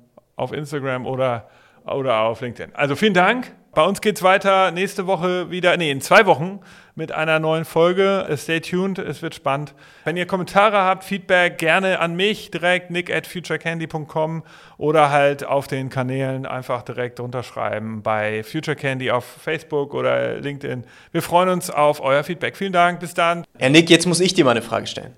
[0.42, 1.48] auf Instagram oder,
[1.84, 2.74] oder auf LinkedIn.
[2.74, 3.52] Also vielen Dank.
[3.74, 6.60] Bei uns geht es weiter nächste Woche wieder, nee, in zwei Wochen
[6.94, 8.28] mit einer neuen Folge.
[8.36, 9.72] Stay tuned, es wird spannend.
[10.04, 14.42] Wenn ihr Kommentare habt, Feedback, gerne an mich direkt, nick at futurecandy.com
[14.76, 20.84] oder halt auf den Kanälen einfach direkt runterschreiben bei Future Candy auf Facebook oder LinkedIn.
[21.12, 22.58] Wir freuen uns auf euer Feedback.
[22.58, 23.44] Vielen Dank, bis dann.
[23.58, 25.14] Herr Nick, jetzt muss ich dir mal eine Frage stellen.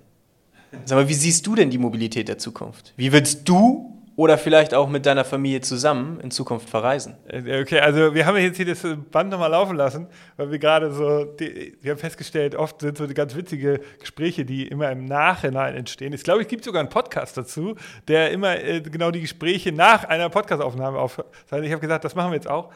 [0.84, 2.94] Sag mal, wie siehst du denn die Mobilität der Zukunft?
[2.96, 7.16] Wie willst du oder vielleicht auch mit deiner Familie zusammen in Zukunft verreisen.
[7.26, 10.06] Äh, okay, also wir haben jetzt hier das Band nochmal laufen lassen,
[10.36, 14.68] weil wir gerade so, die, wir haben festgestellt, oft sind so ganz witzige Gespräche, die
[14.68, 16.12] immer im Nachhinein entstehen.
[16.12, 17.74] Ich glaube, es gibt sogar einen Podcast dazu,
[18.06, 21.64] der immer äh, genau die Gespräche nach einer Podcastaufnahme aufzeichnet.
[21.64, 22.72] Ich habe gesagt, das machen wir jetzt auch.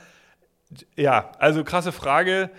[0.97, 2.51] Ja, also krasse Frage.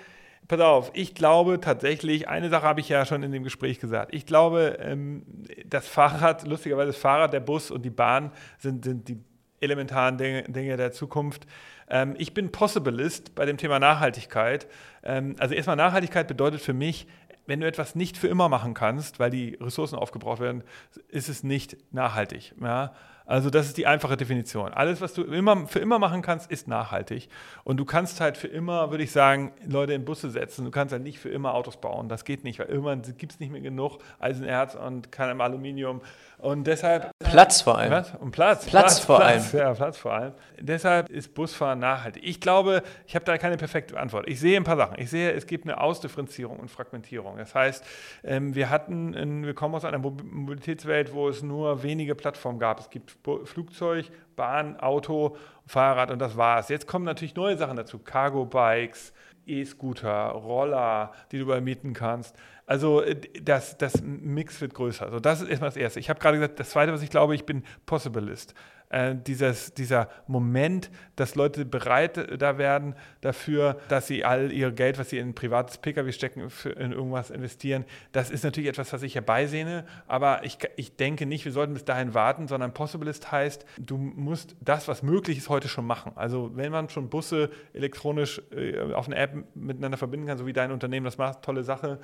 [0.49, 4.15] Pass auf, ich glaube tatsächlich, eine Sache habe ich ja schon in dem Gespräch gesagt.
[4.15, 5.21] Ich glaube, ähm,
[5.63, 9.19] das Fahrrad, lustigerweise das Fahrrad, der Bus und die Bahn sind, sind die
[9.61, 11.45] elementaren Dinge, Dinge der Zukunft.
[11.87, 14.67] Ähm, ich bin Possibilist bei dem Thema Nachhaltigkeit.
[15.03, 17.05] Ähm, also erstmal Nachhaltigkeit bedeutet für mich,
[17.45, 20.63] wenn du etwas nicht für immer machen kannst, weil die Ressourcen aufgebraucht werden,
[21.09, 22.55] ist es nicht nachhaltig.
[22.59, 22.95] Ja?
[23.29, 24.73] Also das ist die einfache Definition.
[24.73, 27.29] Alles, was du immer, für immer machen kannst, ist nachhaltig.
[27.63, 30.65] Und du kannst halt für immer, würde ich sagen, Leute in Busse setzen.
[30.65, 32.09] Du kannst halt nicht für immer Autos bauen.
[32.09, 36.01] Das geht nicht, weil irgendwann gibt es nicht mehr genug Eisenerz und kein Aluminium.
[36.39, 37.11] Und deshalb.
[37.19, 37.91] Platz vor allem.
[37.91, 38.15] Was?
[38.15, 38.65] Und Platz.
[38.65, 39.63] Platz, Platz vor Platz, allem.
[39.63, 40.33] Ja, Platz vor allem.
[40.59, 42.23] Deshalb ist Busfahren nachhaltig.
[42.25, 44.27] Ich glaube, ich habe da keine perfekte Antwort.
[44.27, 44.99] Ich sehe ein paar Sachen.
[44.99, 47.37] Ich sehe, es gibt eine Ausdifferenzierung und Fragmentierung.
[47.37, 47.83] Das heißt,
[48.23, 52.79] ähm, wir hatten, wir kommen aus einer Mobilitätswelt, wo es nur wenige Plattformen gab.
[52.79, 55.35] Es gibt Flugzeug, Bahn, Auto,
[55.65, 56.69] Fahrrad und das war's.
[56.69, 57.99] Jetzt kommen natürlich neue Sachen dazu.
[57.99, 59.13] Cargo-Bikes,
[59.45, 62.35] E-Scooter, Roller, die du übermieten kannst.
[62.69, 65.03] Also äh, das, das Mix wird größer.
[65.03, 65.99] Also das ist erstmal das Erste.
[65.99, 68.53] Ich habe gerade gesagt, das Zweite, was ich glaube, ich bin Possibilist
[68.89, 74.71] äh, dieses, dieser Moment, dass Leute bereit äh, da werden dafür, dass sie all ihr
[74.71, 77.85] Geld, was sie in ein privates Pkw stecken, für, in irgendwas investieren.
[78.11, 81.85] Das ist natürlich etwas, was ich herbeisehne, aber ich, ich denke nicht, wir sollten bis
[81.85, 86.11] dahin warten, sondern Possibilist heißt, du musst das, was möglich ist, heute schon machen.
[86.15, 90.53] Also wenn man schon Busse elektronisch äh, auf eine App miteinander verbinden kann, so wie
[90.53, 91.99] dein Unternehmen das macht, tolle Sache.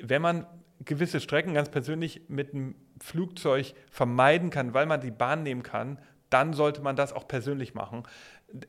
[0.00, 0.46] Wenn man
[0.84, 5.98] gewisse Strecken ganz persönlich mit einem Flugzeug vermeiden kann, weil man die Bahn nehmen kann,
[6.30, 8.02] dann sollte man das auch persönlich machen.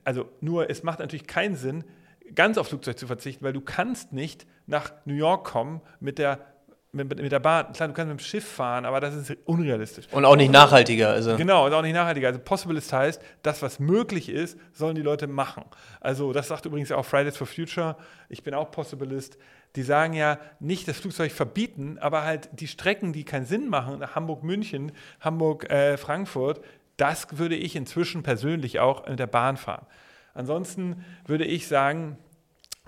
[0.03, 1.83] Also nur, es macht natürlich keinen Sinn,
[2.35, 6.39] ganz auf Flugzeug zu verzichten, weil du kannst nicht nach New York kommen mit der
[6.93, 10.07] mit, mit, der Bahn, klar, du kannst mit dem Schiff fahren, aber das ist unrealistisch.
[10.11, 11.09] Und auch nicht nachhaltiger.
[11.09, 11.35] Also.
[11.35, 12.29] Genau, und auch nicht nachhaltiger.
[12.29, 15.65] Also Possibilist heißt, das, was möglich ist, sollen die Leute machen.
[15.99, 17.97] Also das sagt übrigens auch Fridays for Future.
[18.29, 19.37] Ich bin auch Possibilist.
[19.75, 24.15] Die sagen ja nicht das Flugzeug verbieten, aber halt die Strecken, die keinen Sinn machen,
[24.15, 24.91] Hamburg-München,
[25.21, 26.63] Hamburg-Frankfurt,
[26.97, 29.85] das würde ich inzwischen persönlich auch mit der Bahn fahren.
[30.33, 32.17] Ansonsten würde ich sagen,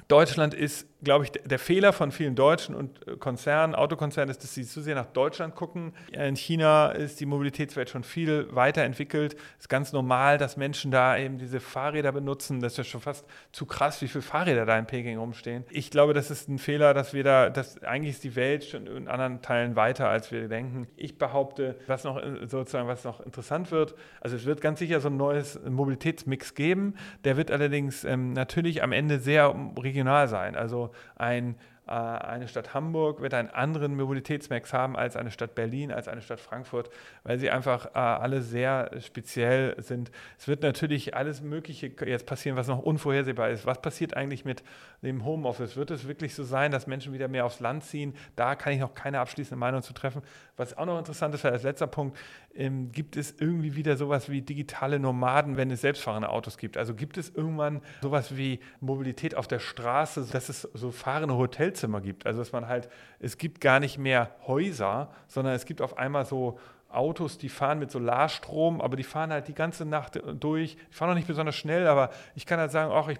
[0.07, 4.53] Deutschland ist glaube ich, der Fehler von vielen Deutschen und äh, Konzernen, Autokonzernen ist, dass
[4.53, 5.93] sie zu sehr nach Deutschland gucken.
[6.11, 9.35] In China ist die Mobilitätswelt schon viel weiterentwickelt.
[9.57, 12.59] Es ist ganz normal, dass Menschen da eben diese Fahrräder benutzen.
[12.59, 15.63] Das ist ja schon fast zu krass, wie viele Fahrräder da in Peking rumstehen.
[15.69, 18.87] Ich glaube, das ist ein Fehler, dass wir da, dass eigentlich ist die Welt schon
[18.87, 20.87] in anderen Teilen weiter, als wir denken.
[20.97, 24.99] Ich behaupte, was noch äh, sozusagen, was noch interessant wird, also es wird ganz sicher
[24.99, 26.95] so ein neues Mobilitätsmix geben.
[27.23, 30.55] Der wird allerdings ähm, natürlich am Ende sehr regional sein.
[30.55, 31.55] Also ein
[31.91, 36.39] eine Stadt Hamburg wird einen anderen Mobilitätsmax haben als eine Stadt Berlin, als eine Stadt
[36.39, 36.89] Frankfurt,
[37.23, 40.11] weil sie einfach äh, alle sehr speziell sind.
[40.37, 43.65] Es wird natürlich alles Mögliche jetzt passieren, was noch unvorhersehbar ist.
[43.65, 44.63] Was passiert eigentlich mit
[45.01, 45.77] dem Homeoffice?
[45.77, 48.13] Wird es wirklich so sein, dass Menschen wieder mehr aufs Land ziehen?
[48.35, 50.21] Da kann ich noch keine abschließende Meinung zu treffen.
[50.57, 52.17] Was auch noch interessant ist, als letzter Punkt,
[52.53, 56.77] ähm, gibt es irgendwie wieder sowas wie digitale Nomaden, wenn es selbstfahrende Autos gibt?
[56.77, 61.78] Also gibt es irgendwann sowas wie Mobilität auf der Straße, dass es so fahrende Hotels
[61.79, 62.25] Hotelzimmer gibt.
[62.25, 62.89] Also dass man halt,
[63.19, 67.79] es gibt gar nicht mehr Häuser, sondern es gibt auf einmal so Autos, die fahren
[67.79, 70.75] mit Solarstrom, aber die fahren halt die ganze Nacht durch.
[70.75, 73.19] Die fahren auch nicht besonders schnell, aber ich kann halt sagen, ach, ich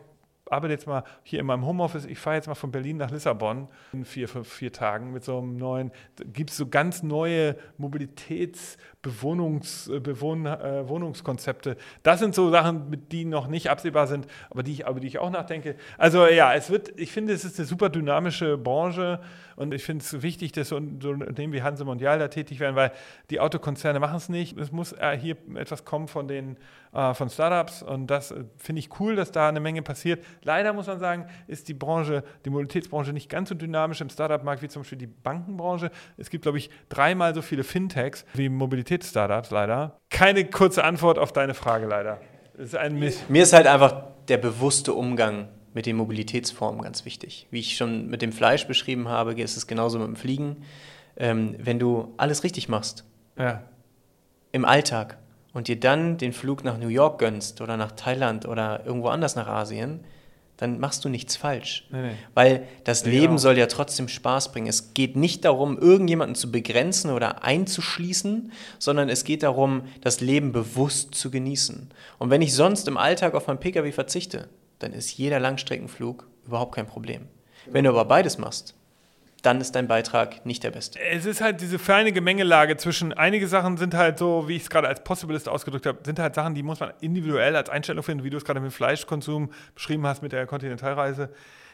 [0.50, 3.68] arbeite jetzt mal hier in meinem Homeoffice, ich fahre jetzt mal von Berlin nach Lissabon
[3.94, 5.92] in vier, fünf, vier Tagen mit so einem neuen,
[6.34, 10.16] gibt es so ganz neue Mobilitätsbewohnungs, äh, äh.
[12.04, 15.20] Das sind so Sachen, die noch nicht absehbar sind, aber die, ich, über die ich
[15.20, 15.76] auch nachdenke.
[15.98, 19.20] Also ja, es wird, ich finde, es ist eine super dynamische Branche
[19.60, 22.94] und ich finde es wichtig, dass so Unternehmen wie Hanse Mondial da tätig werden, weil
[23.30, 24.58] die Autokonzerne machen es nicht.
[24.58, 26.56] Es muss äh, hier etwas kommen von den
[26.94, 30.24] äh, von Startups und das äh, finde ich cool, dass da eine Menge passiert.
[30.44, 34.62] Leider muss man sagen, ist die Branche, die Mobilitätsbranche nicht ganz so dynamisch im Startup-Markt
[34.62, 35.92] wie zum Beispiel die Bankenbranche.
[36.18, 40.00] Es gibt, glaube ich, dreimal so viele Fintechs wie Mobilitätsstartups leider.
[40.10, 42.20] Keine kurze Antwort auf deine Frage leider.
[42.58, 42.76] Ist
[43.30, 47.48] Mir ist halt einfach der bewusste Umgang mit den Mobilitätsformen ganz wichtig.
[47.52, 50.64] Wie ich schon mit dem Fleisch beschrieben habe, ist es genauso mit dem Fliegen.
[51.16, 53.06] Ähm, wenn du alles richtig machst,
[53.38, 53.64] ja.
[54.52, 55.18] im Alltag,
[55.54, 59.36] und dir dann den Flug nach New York gönnst oder nach Thailand oder irgendwo anders
[59.36, 60.02] nach Asien,
[60.60, 61.88] dann machst du nichts falsch.
[61.90, 62.12] Nee, nee.
[62.34, 63.12] Weil das ja.
[63.12, 64.68] Leben soll ja trotzdem Spaß bringen.
[64.68, 70.52] Es geht nicht darum, irgendjemanden zu begrenzen oder einzuschließen, sondern es geht darum, das Leben
[70.52, 71.90] bewusst zu genießen.
[72.18, 74.50] Und wenn ich sonst im Alltag auf mein Pkw verzichte,
[74.80, 77.28] dann ist jeder Langstreckenflug überhaupt kein Problem.
[77.66, 78.76] Wenn du aber beides machst,
[79.42, 81.00] dann ist dein Beitrag nicht der beste.
[81.00, 84.70] Es ist halt diese feine Gemengelage zwischen, einige Sachen sind halt so, wie ich es
[84.70, 88.24] gerade als Possibilist ausgedrückt habe, sind halt Sachen, die muss man individuell als Einstellung finden,
[88.24, 91.30] wie du es gerade mit Fleischkonsum beschrieben hast, mit der Kontinentalreise.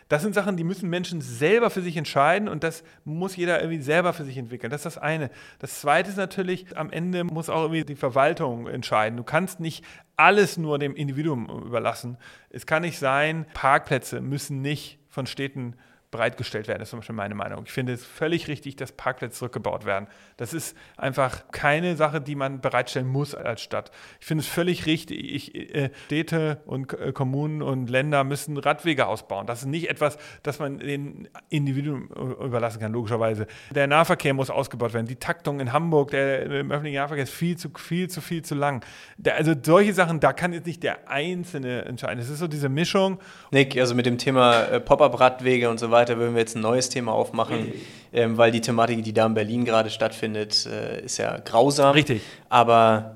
[0.07, 3.81] Das sind Sachen, die müssen Menschen selber für sich entscheiden und das muss jeder irgendwie
[3.81, 4.69] selber für sich entwickeln.
[4.69, 5.31] Das ist das eine.
[5.57, 9.17] Das zweite ist natürlich, am Ende muss auch irgendwie die Verwaltung entscheiden.
[9.17, 9.83] Du kannst nicht
[10.15, 12.17] alles nur dem Individuum überlassen.
[12.51, 15.75] Es kann nicht sein, Parkplätze müssen nicht von Städten
[16.11, 17.63] bereitgestellt werden, ist zum Beispiel meine Meinung.
[17.65, 20.07] Ich finde es völlig richtig, dass Parkplätze zurückgebaut werden.
[20.37, 23.91] Das ist einfach keine Sache, die man bereitstellen muss als Stadt.
[24.19, 29.07] Ich finde es völlig richtig, ich, äh, Städte und äh, Kommunen und Länder müssen Radwege
[29.07, 29.47] ausbauen.
[29.47, 33.47] Das ist nicht etwas, das man den Individuen überlassen kann, logischerweise.
[33.71, 35.07] Der Nahverkehr muss ausgebaut werden.
[35.07, 38.55] Die Taktung in Hamburg, der im öffentlichen Nahverkehr ist viel zu viel, zu viel, zu
[38.55, 38.85] lang.
[39.17, 42.19] Der, also solche Sachen, da kann jetzt nicht der Einzelne entscheiden.
[42.19, 43.19] Es ist so diese Mischung.
[43.51, 46.61] Nick, also mit dem Thema äh, Pop-up-Radwege und so weiter, weiter würden wir jetzt ein
[46.61, 47.73] neues Thema aufmachen,
[48.13, 51.93] ähm, weil die Thematik, die da in Berlin gerade stattfindet, äh, ist ja grausam.
[51.93, 52.21] Richtig.
[52.49, 53.15] Aber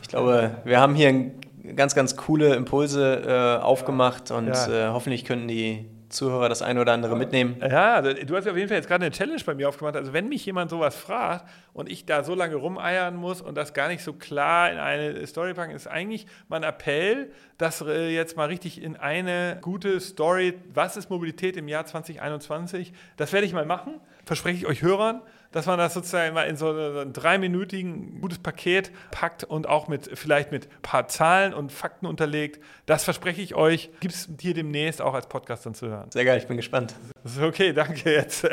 [0.00, 1.32] ich glaube, wir haben hier
[1.76, 4.88] ganz, ganz coole Impulse äh, aufgemacht und ja.
[4.88, 7.56] äh, hoffentlich können die Zuhörer das eine oder andere mitnehmen.
[7.60, 9.96] Ja, also, du hast auf jeden Fall jetzt gerade eine Challenge bei mir aufgemacht.
[9.96, 13.74] Also wenn mich jemand sowas fragt und ich da so lange rumeiern muss und das
[13.74, 18.36] gar nicht so klar in eine Story packen, ist eigentlich mein Appell, das äh, jetzt
[18.36, 23.52] mal richtig in eine gute Story, was ist Mobilität im Jahr 2021, das werde ich
[23.52, 25.22] mal machen, verspreche ich euch Hörern
[25.52, 30.10] dass man das sozusagen mal in so ein dreiminütigen gutes Paket packt und auch mit
[30.18, 32.60] vielleicht mit ein paar Zahlen und Fakten unterlegt.
[32.86, 33.90] Das verspreche ich euch.
[34.00, 36.10] Gibt es hier demnächst auch als Podcast dann zu hören.
[36.10, 36.94] Sehr geil, ich bin gespannt.
[37.22, 38.48] Das ist okay, danke jetzt.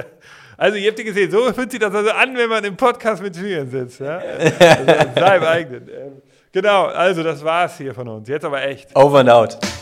[0.58, 3.24] Also ihr habt ja gesehen, so fühlt sich das also an, wenn man im Podcast
[3.24, 4.02] mit Julian sitzt.
[4.02, 4.18] Ja?
[4.18, 5.90] Also seinem eigenen.
[5.90, 6.22] Ähm,
[6.52, 8.28] genau, also das war's hier von uns.
[8.28, 8.94] Jetzt aber echt.
[8.96, 9.79] Over and out.